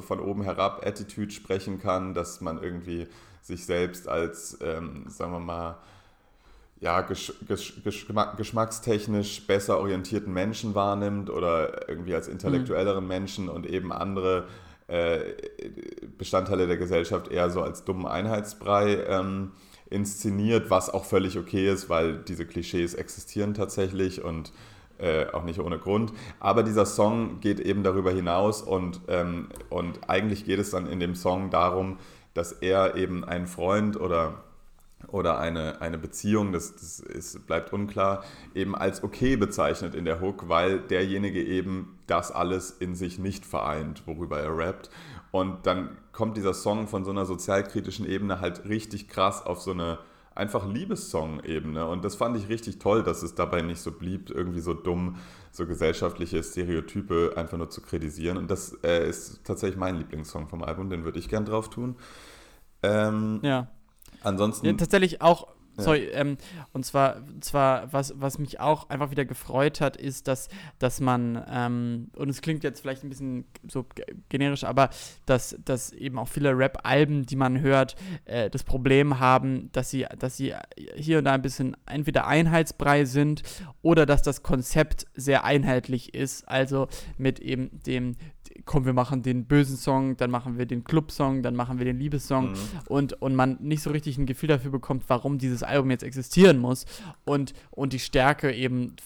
[0.00, 3.08] von oben herab Attitude sprechen kann, dass man irgendwie
[3.42, 5.78] sich selbst als, ähm, sagen wir mal,
[6.80, 7.82] ja, gesch gesch
[8.36, 13.08] geschmackstechnisch besser orientierten Menschen wahrnimmt oder irgendwie als intellektuelleren mhm.
[13.08, 14.46] Menschen und eben andere
[14.86, 15.20] äh,
[16.16, 19.52] Bestandteile der Gesellschaft eher so als dummen Einheitsbrei ähm,
[19.90, 24.52] inszeniert, was auch völlig okay ist, weil diese Klischees existieren tatsächlich und
[24.98, 26.12] äh, auch nicht ohne Grund.
[26.40, 31.00] Aber dieser Song geht eben darüber hinaus und, ähm, und eigentlich geht es dann in
[31.00, 31.98] dem Song darum,
[32.34, 34.44] dass er eben einen Freund oder
[35.06, 38.24] oder eine, eine Beziehung, das, das ist, bleibt unklar,
[38.54, 43.46] eben als okay bezeichnet in der Hook, weil derjenige eben das alles in sich nicht
[43.46, 44.90] vereint, worüber er rappt.
[45.30, 49.70] Und dann kommt dieser Song von so einer sozialkritischen Ebene halt richtig krass auf so
[49.70, 49.98] eine
[50.34, 51.86] einfach Liebessong-Ebene.
[51.86, 55.16] Und das fand ich richtig toll, dass es dabei nicht so blieb, irgendwie so dumm,
[55.50, 58.38] so gesellschaftliche Stereotype einfach nur zu kritisieren.
[58.38, 61.96] Und das äh, ist tatsächlich mein Lieblingssong vom Album, den würde ich gern drauf tun.
[62.82, 63.66] Ähm, ja.
[64.22, 64.66] Ansonsten.
[64.66, 65.48] Ja, tatsächlich auch
[65.78, 66.36] Sorry, ähm,
[66.72, 70.48] und zwar, zwar was, was mich auch einfach wieder gefreut hat, ist, dass,
[70.80, 73.86] dass man, ähm, und es klingt jetzt vielleicht ein bisschen so
[74.28, 74.90] generisch, aber
[75.24, 77.94] dass, dass eben auch viele Rap-Alben, die man hört,
[78.24, 80.54] äh, das Problem haben, dass sie, dass sie
[80.96, 83.42] hier und da ein bisschen entweder Einheitsbrei sind
[83.80, 86.88] oder dass das Konzept sehr einheitlich ist, also
[87.18, 88.16] mit eben dem
[88.64, 91.98] komm, wir machen den bösen Song, dann machen wir den Club-Song, dann machen wir den
[91.98, 92.56] Liebessong mhm.
[92.88, 96.58] und, und man nicht so richtig ein Gefühl dafür bekommt, warum dieses Album jetzt existieren
[96.58, 96.86] muss
[97.24, 98.96] und, und die Stärke eben,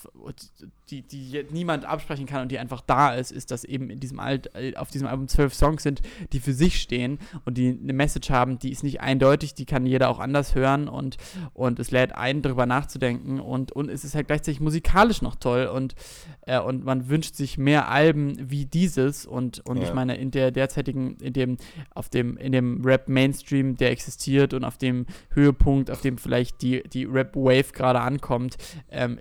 [0.93, 4.21] die, die niemand absprechen kann und die einfach da ist, ist, dass eben in diesem
[4.21, 8.31] Alt, auf diesem Album zwölf Songs sind, die für sich stehen und die eine Message
[8.31, 11.17] haben, die ist nicht eindeutig, die kann jeder auch anders hören und,
[11.55, 15.67] und es lädt ein, darüber nachzudenken und, und es ist halt gleichzeitig musikalisch noch toll
[15.67, 15.95] und,
[16.43, 19.85] äh, und man wünscht sich mehr Alben wie dieses und, und ja.
[19.85, 21.57] ich meine, in der derzeitigen, in dem,
[21.95, 26.83] auf dem, in dem Rap-Mainstream, der existiert und auf dem Höhepunkt, auf dem vielleicht die,
[26.83, 28.57] die Rap-Wave gerade ankommt,
[28.91, 29.19] ähm,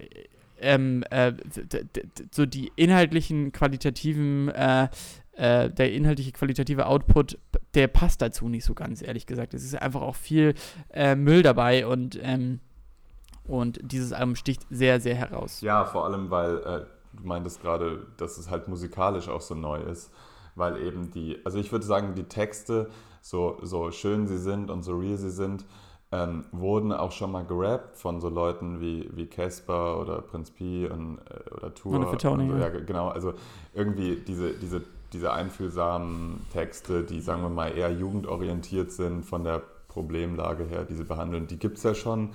[0.62, 1.34] ähm, äh,
[2.32, 4.88] so die inhaltlichen, qualitativen, äh,
[5.34, 7.38] äh, der inhaltliche, qualitative Output,
[7.74, 9.54] der passt dazu nicht so ganz, ehrlich gesagt.
[9.54, 10.54] Es ist einfach auch viel
[10.92, 12.60] äh, Müll dabei und, ähm,
[13.48, 15.62] und dieses Album sticht sehr, sehr heraus.
[15.62, 19.80] Ja, vor allem, weil äh, du meintest gerade, dass es halt musikalisch auch so neu
[19.80, 20.12] ist,
[20.56, 22.90] weil eben die, also ich würde sagen, die Texte,
[23.22, 25.66] so, so schön sie sind und so real sie sind,
[26.12, 30.88] ähm, wurden auch schon mal gerappt von so Leuten wie, wie Casper oder Prinz P
[30.88, 32.06] und, äh, oder Tour.
[32.06, 32.58] Und Tony, so.
[32.58, 33.08] ja, genau.
[33.08, 33.34] Also
[33.74, 34.82] irgendwie diese, diese,
[35.14, 40.96] diese einfühlsamen Texte, die, sagen wir mal, eher jugendorientiert sind von der Problemlage her, die
[40.96, 42.32] sie behandeln, die gibt es ja schon.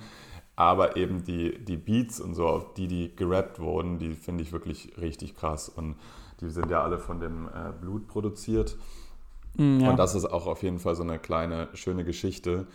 [0.55, 4.51] Aber eben die, die Beats und so, auf die die gerappt wurden, die finde ich
[4.51, 5.69] wirklich richtig krass.
[5.69, 5.97] Und
[6.41, 8.75] Die sind ja alle von dem äh, Blut produziert.
[9.55, 9.91] Mm, ja.
[9.91, 12.65] Und das ist auch auf jeden Fall so eine kleine, schöne Geschichte,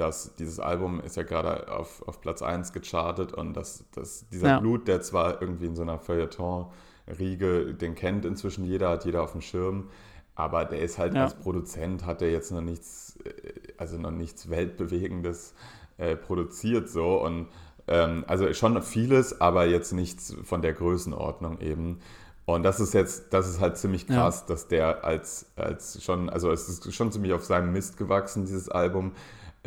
[0.00, 4.48] dass dieses Album ist ja gerade auf, auf Platz 1 gechartet und dass, dass dieser
[4.48, 4.60] Ja.
[4.60, 9.32] Blut, der zwar irgendwie in so einer Feuilleton-Riege, den kennt inzwischen jeder, hat jeder auf
[9.32, 9.88] dem Schirm,
[10.34, 11.24] aber der ist halt Ja.
[11.24, 13.32] als Produzent, hat er jetzt noch nichts, äh,
[13.76, 15.54] also noch nichts Weltbewegendes
[15.96, 17.48] äh, produziert so und
[17.88, 22.00] ähm, also schon vieles, aber jetzt nichts von der Größenordnung eben.
[22.44, 24.16] Und das ist jetzt, das ist halt ziemlich Ja.
[24.16, 28.44] krass, dass der als, als schon, also es ist schon ziemlich auf seinem Mist gewachsen,
[28.44, 29.12] dieses Album,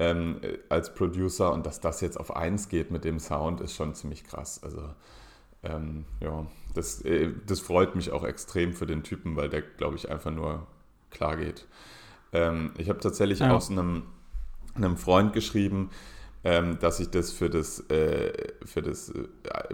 [0.01, 3.75] ähm, äh, als Producer und dass das jetzt auf eins geht mit dem Sound, ist
[3.75, 4.61] schon ziemlich krass.
[4.63, 4.81] Also
[5.63, 9.95] ähm, ja, das, äh, das freut mich auch extrem für den Typen, weil der, glaube
[9.97, 10.67] ich, einfach nur
[11.11, 11.67] klar geht.
[12.33, 13.55] Ähm, ich habe tatsächlich Ja.
[13.55, 14.03] aus einem,
[14.75, 15.91] einem Freund geschrieben,
[16.43, 18.33] ähm, dass ich das für das, äh,
[18.65, 19.27] für das äh,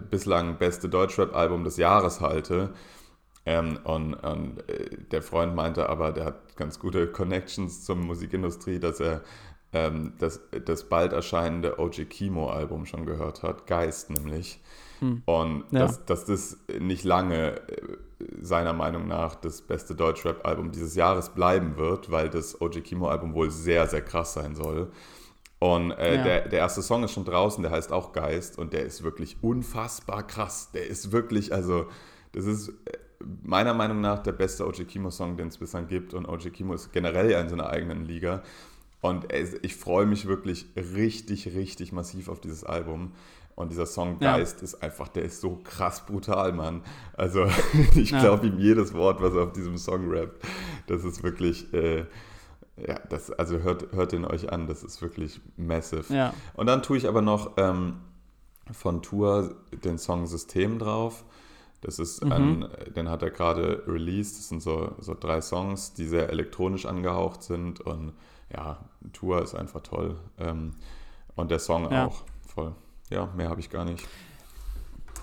[0.09, 2.73] bislang beste Deutschrap-Album des Jahres halte.
[3.45, 8.79] Ähm, und und äh, der Freund meinte aber, der hat ganz gute Connections zur Musikindustrie,
[8.79, 9.21] dass er
[9.73, 14.59] ähm, das, das bald erscheinende OG Kimo-Album schon gehört hat, Geist nämlich.
[14.99, 15.21] Hm.
[15.25, 15.81] Und Ja.
[15.81, 17.97] dass, dass das nicht lange äh,
[18.41, 23.51] seiner Meinung nach das beste Deutschrap-Album dieses Jahres bleiben wird, weil das OG Kimo-Album wohl
[23.51, 24.89] sehr, sehr krass sein soll.
[25.59, 26.23] Und äh, Ja.
[26.23, 29.37] der, der erste Song ist schon draußen, der heißt auch Geist und der ist wirklich
[29.41, 30.71] unfassbar krass.
[30.71, 31.87] Der ist wirklich, also,
[32.31, 32.73] das ist äh,
[33.43, 36.13] meiner Meinung nach der beste OG Kimo-Song, den es bislang gibt.
[36.13, 38.41] Und OG Kimo ist generell ja in so einer eigenen Liga.
[39.01, 39.27] Und
[39.61, 43.13] ich freue mich wirklich richtig, richtig massiv auf dieses Album.
[43.55, 44.37] Und dieser Song Ja.
[44.37, 46.81] Geist ist einfach, der ist so krass brutal, Mann.
[47.13, 47.45] Also
[47.95, 48.19] ich Ja.
[48.19, 50.43] glaube ihm jedes Wort, was er auf diesem Song rappt.
[50.87, 52.05] Das ist wirklich, äh,
[52.77, 56.13] ja, das, also hört, hört den euch an, das ist wirklich massive.
[56.13, 56.33] Ja.
[56.55, 57.95] Und dann tue ich aber noch ähm,
[58.71, 61.23] von Tour den Song System drauf.
[61.81, 62.31] Das ist Mhm.
[62.31, 62.65] ein,
[62.95, 64.37] den hat er gerade released.
[64.37, 67.79] Das sind so, so drei Songs, die sehr elektronisch angehaucht sind.
[67.81, 68.13] Und
[68.55, 68.77] ja,
[69.13, 70.17] Tour ist einfach toll.
[70.39, 70.75] Ähm,
[71.35, 72.05] und der Song Ja.
[72.07, 72.73] auch voll.
[73.09, 74.05] Ja, mehr habe ich gar nicht.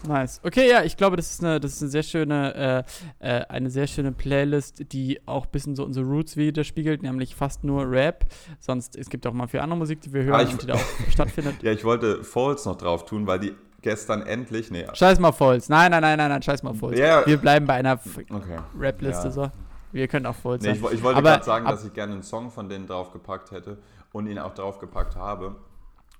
[0.06, 0.38] Nice.
[0.44, 2.84] Okay, ja, ich glaube, das ist eine, das ist eine sehr schöne,
[3.20, 7.34] äh, äh, eine sehr schöne Playlist, die auch ein bisschen so unsere Roots widerspiegelt, nämlich
[7.34, 8.26] fast nur Rap.
[8.60, 10.66] Sonst, es gibt auch mal viel andere Musik, die wir hören Ah, ich- und die
[10.66, 11.62] da auch stattfindet.
[11.62, 14.70] Ja, ich wollte Falls noch drauf tun, weil die gestern endlich.
[14.70, 15.70] Nee, Scheiß mal Falls.
[15.70, 16.98] Nein, nein, nein, nein, nein, scheiß mal Falls.
[16.98, 17.24] Ja.
[17.26, 17.98] Wir bleiben bei einer
[18.30, 18.58] okay.
[18.78, 19.30] Rap-Liste Ja.
[19.30, 19.50] so.
[19.94, 20.92] Wir können auch Falls Nee, ich, sein.
[20.92, 23.78] ich wollte gerade sagen, ab- dass ich gerne einen Song von denen draufgepackt hätte
[24.12, 25.54] und ihn auch draufgepackt habe.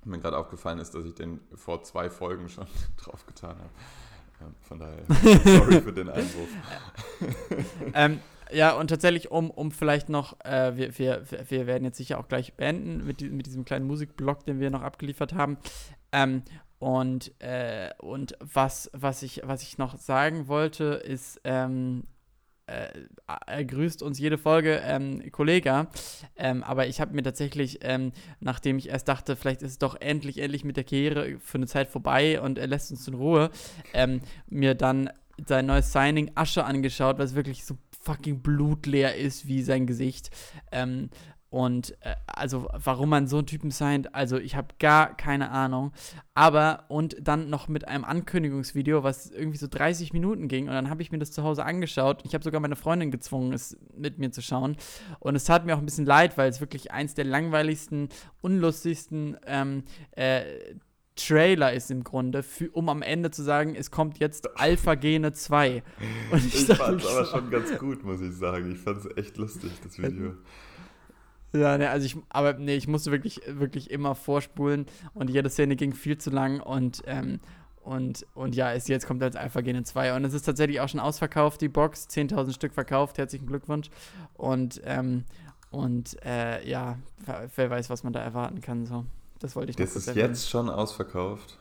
[0.05, 4.53] Mir gerade aufgefallen ist, dass ich den vor zwei Folgen schon draufgetan habe.
[4.63, 5.03] Von daher,
[5.45, 6.49] sorry für den Einwurf.
[7.95, 8.21] ähm,
[8.53, 12.29] ja, und tatsächlich, um, um vielleicht noch, äh, wir, wir, wir werden jetzt sicher auch
[12.29, 15.57] gleich beenden mit, die, mit diesem kleinen Musikblock, den wir noch abgeliefert haben.
[16.13, 16.43] Ähm,
[16.79, 22.05] und äh, und was, was, ich, was ich noch sagen wollte, ist, ähm,
[22.67, 22.89] äh,
[23.47, 25.89] er grüßt uns jede Folge, ähm, Kollega.
[26.37, 29.97] Ähm, aber ich habe mir tatsächlich, ähm, nachdem ich erst dachte, vielleicht ist es doch
[30.01, 33.51] endlich, endlich mit der Karriere für eine Zeit vorbei und er lässt uns in Ruhe,
[33.93, 35.11] ähm, mir dann
[35.47, 40.31] sein neues Signing Asche angeschaut, was wirklich so fucking blutleer ist wie sein Gesicht.
[41.55, 45.93] Und äh, also, warum man so einen Typen signed, also ich habe gar keine Ahnung.
[46.35, 50.67] Aber, und dann noch mit einem Ankündigungsvideo, was irgendwie so 30 Minuten ging.
[50.67, 52.23] Und dann habe ich mir das zu Hause angeschaut.
[52.25, 54.77] Ich habe sogar meine Freundin gezwungen, es mit mir zu schauen.
[55.21, 58.09] Und es tat mir auch ein bisschen leid, weil es wirklich eins der langweiligsten,
[58.41, 60.43] unlustigsten ähm, äh,
[61.15, 65.33] Trailer ist im Grunde, für, um am Ende zu sagen, es kommt jetzt Alpha Gene
[65.33, 65.85] 2.
[66.33, 68.73] Und Ich dachte fand es aber schon ganz gut, muss ich sagen.
[68.73, 70.35] Ich fand es echt lustig, das Video.
[71.55, 75.77] Ja, ne, also ich, aber nee, ich musste wirklich, wirklich immer vorspulen und jede Szene
[75.77, 77.39] ging viel zu lang und, ähm,
[77.83, 80.89] und, und ja, es, jetzt kommt als Alpha Gene 2 und es ist tatsächlich auch
[80.89, 83.89] schon ausverkauft, die Box, 10.000 Stück verkauft, herzlichen Glückwunsch
[84.35, 85.25] und, ähm,
[85.71, 86.99] und äh, ja,
[87.55, 89.05] wer, weiß, was man da erwarten kann, so.
[89.39, 90.29] Das wollte ich Das ist erwähnen.
[90.29, 91.59] jetzt schon ausverkauft.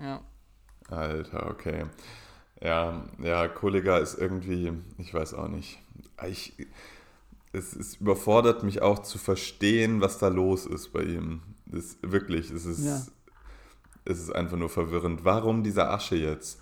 [0.00, 0.20] Ja.
[0.88, 1.84] Alter, okay.
[2.62, 5.78] Ja, ja, Kollega ist irgendwie, ich weiß auch nicht.
[6.28, 6.54] Ich,
[7.56, 11.42] es, es überfordert mich auch zu verstehen, was da los ist bei ihm.
[11.66, 13.00] Das, wirklich, es ist, Ja.
[14.04, 15.24] es ist einfach nur verwirrend.
[15.24, 16.60] Warum diese Asche jetzt?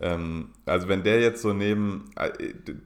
[0.00, 2.30] Ähm, also wenn der jetzt so neben, äh,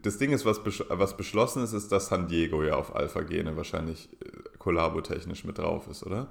[0.02, 3.56] das Ding ist, was, was beschlossen ist, ist, dass San Diego ja auf Alpha Gene
[3.56, 4.26] wahrscheinlich äh,
[4.58, 6.26] kollabotechnisch mit drauf ist, oder?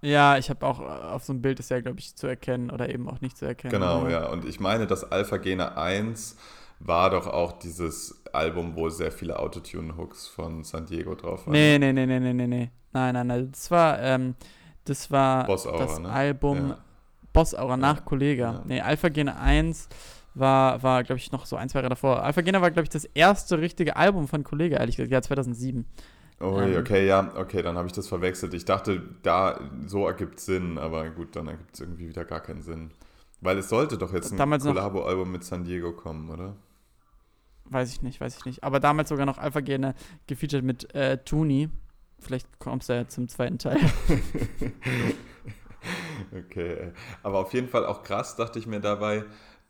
[0.00, 2.70] Ja, ich habe auch äh, auf so einem Bild ist ja, glaube ich, zu erkennen
[2.70, 3.72] oder eben auch nicht zu erkennen.
[3.72, 4.26] Genau, ja.
[4.30, 6.36] Und ich meine, das Alpha Gene 1
[6.84, 11.52] war doch auch dieses Album, wo sehr viele Autotune-Hooks von San Diego drauf waren.
[11.52, 12.70] Nee, nee, nee, nee, nee, nee, nee.
[12.92, 13.48] Nein, nein, nein.
[13.52, 14.34] Das war, ähm,
[14.84, 16.08] das war Boss Aura, das ne?
[16.08, 16.78] Album Ja.
[17.32, 18.52] Boss Aura nach Kollega.
[18.52, 18.62] Ja.
[18.66, 19.88] Nee, Alpha Gene 1
[20.34, 22.22] war, war glaube ich, noch so ein, zwei Jahre davor.
[22.22, 25.86] Alphagena war, glaube ich, das erste richtige Album von Kollege, ehrlich gesagt, ja, 2007.
[26.40, 26.76] Oh, Ähm.
[26.78, 28.54] okay, ja, okay, dann habe ich das verwechselt.
[28.54, 32.62] Ich dachte, da so ergibt Sinn, aber gut, dann ergibt es irgendwie wieder gar keinen
[32.62, 32.90] Sinn.
[33.40, 36.56] Weil es sollte doch jetzt ein Kollabo-Album mit San Diego kommen, oder?
[37.72, 38.64] Weiß ich nicht, weiß ich nicht.
[38.64, 39.94] Aber damals sogar noch Alphagene
[40.26, 41.70] gefeatured mit äh, Tuni.
[42.18, 43.78] Vielleicht kommst du ja zum zweiten Teil.
[46.32, 46.92] Okay,
[47.22, 49.24] aber auf jeden Fall auch krass, dachte ich mir dabei,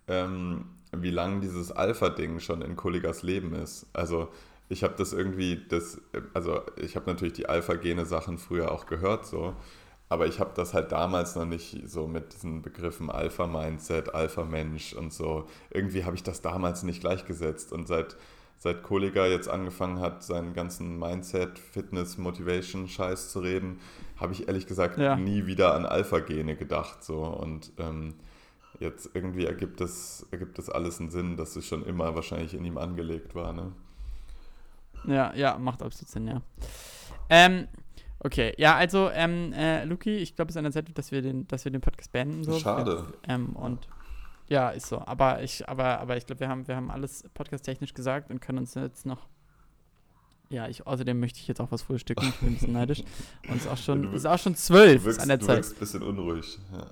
[0.09, 3.87] ähm, wie lang dieses Alpha-Ding schon in Kollegas Leben ist.
[3.95, 4.29] Also
[4.69, 6.01] ich habe das irgendwie, das,
[6.35, 9.57] also ich habe natürlich die Alpha-Gene-Sachen früher auch gehört so,
[10.12, 15.10] aber ich habe das halt damals noch nicht so mit diesen Begriffen Alpha-Mindset, Alpha-Mensch und
[15.10, 15.47] so.
[15.70, 18.16] Irgendwie habe ich das damals nicht gleichgesetzt und seit
[18.59, 23.80] seit Kollega jetzt angefangen hat, seinen ganzen Mindset, Fitness, Motivation-Scheiß zu reden,
[24.18, 25.16] habe ich ehrlich gesagt Ja.
[25.16, 27.02] nie wieder an Alpha-Gene gedacht.
[27.02, 27.24] So.
[27.24, 28.14] Und ähm,
[28.78, 32.64] jetzt irgendwie ergibt das, ergibt das alles einen Sinn, dass es schon immer wahrscheinlich in
[32.64, 33.52] ihm angelegt war.
[33.52, 33.72] Ne?
[35.06, 36.43] Ja, ja, macht absolut Sinn, ja.
[37.30, 37.66] Ähm,
[38.24, 41.23] okay, ja, also, ähm, äh, Luki, ich glaube, es ist an der Zeit, dass wir
[41.23, 42.44] den, dass wir den Podcast beenden.
[42.44, 42.59] So.
[42.59, 43.05] Schade.
[43.28, 43.89] Ähm, und
[44.49, 45.01] ja, ist so.
[45.07, 48.59] Aber ich, aber, aber ich glaube, wir haben, wir haben alles podcast-technisch gesagt und können
[48.59, 49.27] uns jetzt noch.
[50.51, 52.27] Ja, ich, außerdem möchte ich jetzt auch was frühstücken.
[52.28, 53.03] Ich bin ein bisschen neidisch.
[53.49, 55.28] Und es ist auch schon, Du es ist auch schon zwölf Du wirkst, ist an
[55.28, 55.57] der du Zeit.
[55.57, 56.59] wirkst ein bisschen unruhig.
[56.70, 56.86] Ja.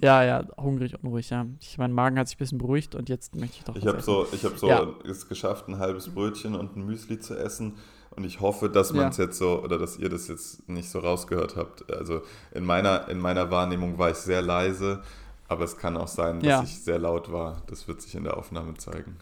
[0.00, 1.44] Ja, ja, hungrig, unruhig, ja.
[1.60, 4.00] Ich, mein Magen hat sich ein bisschen beruhigt und jetzt möchte ich doch Ich habe
[4.00, 4.86] so, ich hab so Ja.
[5.04, 7.74] es geschafft, ein halbes Brötchen und ein Müsli zu essen.
[8.16, 9.24] Und ich hoffe, dass man es Ja.
[9.24, 11.90] jetzt so, oder dass ihr das jetzt nicht so rausgehört habt.
[11.92, 12.22] Also
[12.52, 15.02] in meiner, in meiner Wahrnehmung war ich sehr leise,
[15.48, 16.62] aber es kann auch sein, dass Ja.
[16.62, 17.62] ich sehr laut war.
[17.68, 19.16] Das wird sich in der Aufnahme zeigen.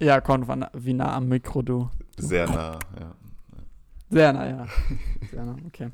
[0.00, 1.88] Ja, wann- wie nah am Mikro du.
[2.18, 3.14] Sehr nah, ja.
[4.10, 4.66] Sehr nah, ja.
[5.30, 5.88] Sehr nah, okay.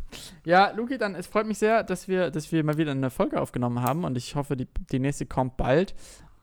[0.44, 3.40] Ja, Luki, dann es freut mich sehr, dass wir, dass wir mal wieder eine Folge
[3.40, 5.94] aufgenommen haben und ich hoffe, die, die nächste kommt bald.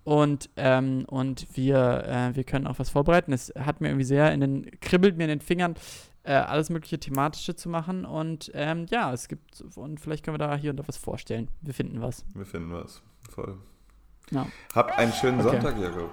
[0.08, 3.34] Und, ähm, und wir, äh, wir können auch was vorbereiten.
[3.34, 5.76] Es hat mir irgendwie sehr in den, kribbelt mir in den Fingern,
[6.24, 8.06] äh, alles mögliche thematische zu machen.
[8.06, 11.50] Und ähm, ja, es gibt, und vielleicht können wir da hier und da was vorstellen.
[11.60, 12.24] Wir finden was.
[12.34, 13.02] Wir finden was.
[13.30, 13.58] Voll.
[14.32, 14.48] Ja.
[14.74, 15.60] Hab einen schönen Okay.
[15.60, 16.10] Sonntag, Jakob.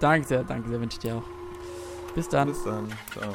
[0.00, 2.14] Danke sehr, danke sehr, wünsche ich dir auch.
[2.14, 2.48] Bis dann.
[2.48, 2.88] Bis dann.
[3.12, 3.30] Ciao.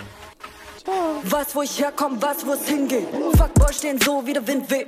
[1.23, 3.07] Weiß, wo ich herkomm, weiß, wo es hingeht.
[3.37, 4.87] Fuckboy stehen so, wie der Wind weht.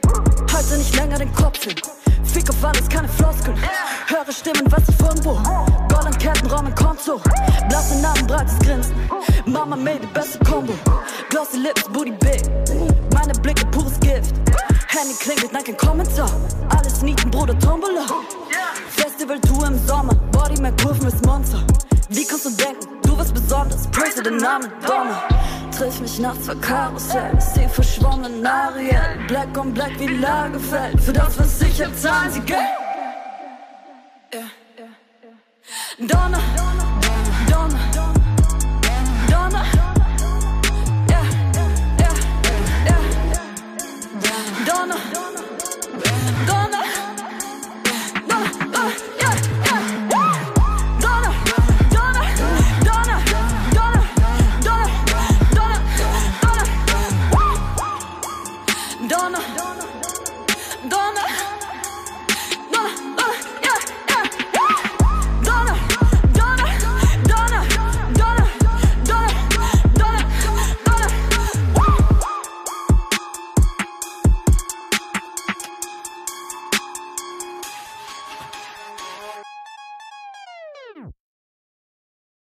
[0.51, 1.75] Halte nicht länger den Kopf hin.
[2.23, 3.57] Fick auf alles, keine Floskeln.
[4.07, 5.33] Höre Stimmen, weiß ich von wo.
[5.93, 7.19] Goldketten, Raum im Konto.
[7.69, 8.95] Blasse Namen, breites Grinsen.
[9.45, 10.73] Mama made die beste Combo.
[11.29, 12.41] Glossy Lips, Booty big.
[13.13, 14.33] Meine Blicke, pures Gift.
[14.87, 16.29] Handy klingelt, nein, kein Kommentar.
[16.69, 18.05] Alles Nieten, Bruder, Tombola.
[18.89, 20.15] Festival-Tour im Sommer.
[20.31, 21.63] Body, Kurven ist Monster.
[22.13, 23.87] Wie kannst du denken, du wirst besonders?
[23.87, 25.23] Praise den Namen Donner.
[25.71, 27.39] Triff mich nachts vor Karussell.
[27.39, 29.17] Seh verschwommenen Ariel.
[29.29, 30.99] Black on black wie Lagerfeld.
[30.99, 32.59] Für das, was ich hab, zahlen sie Geld.
[35.99, 36.41] Donner,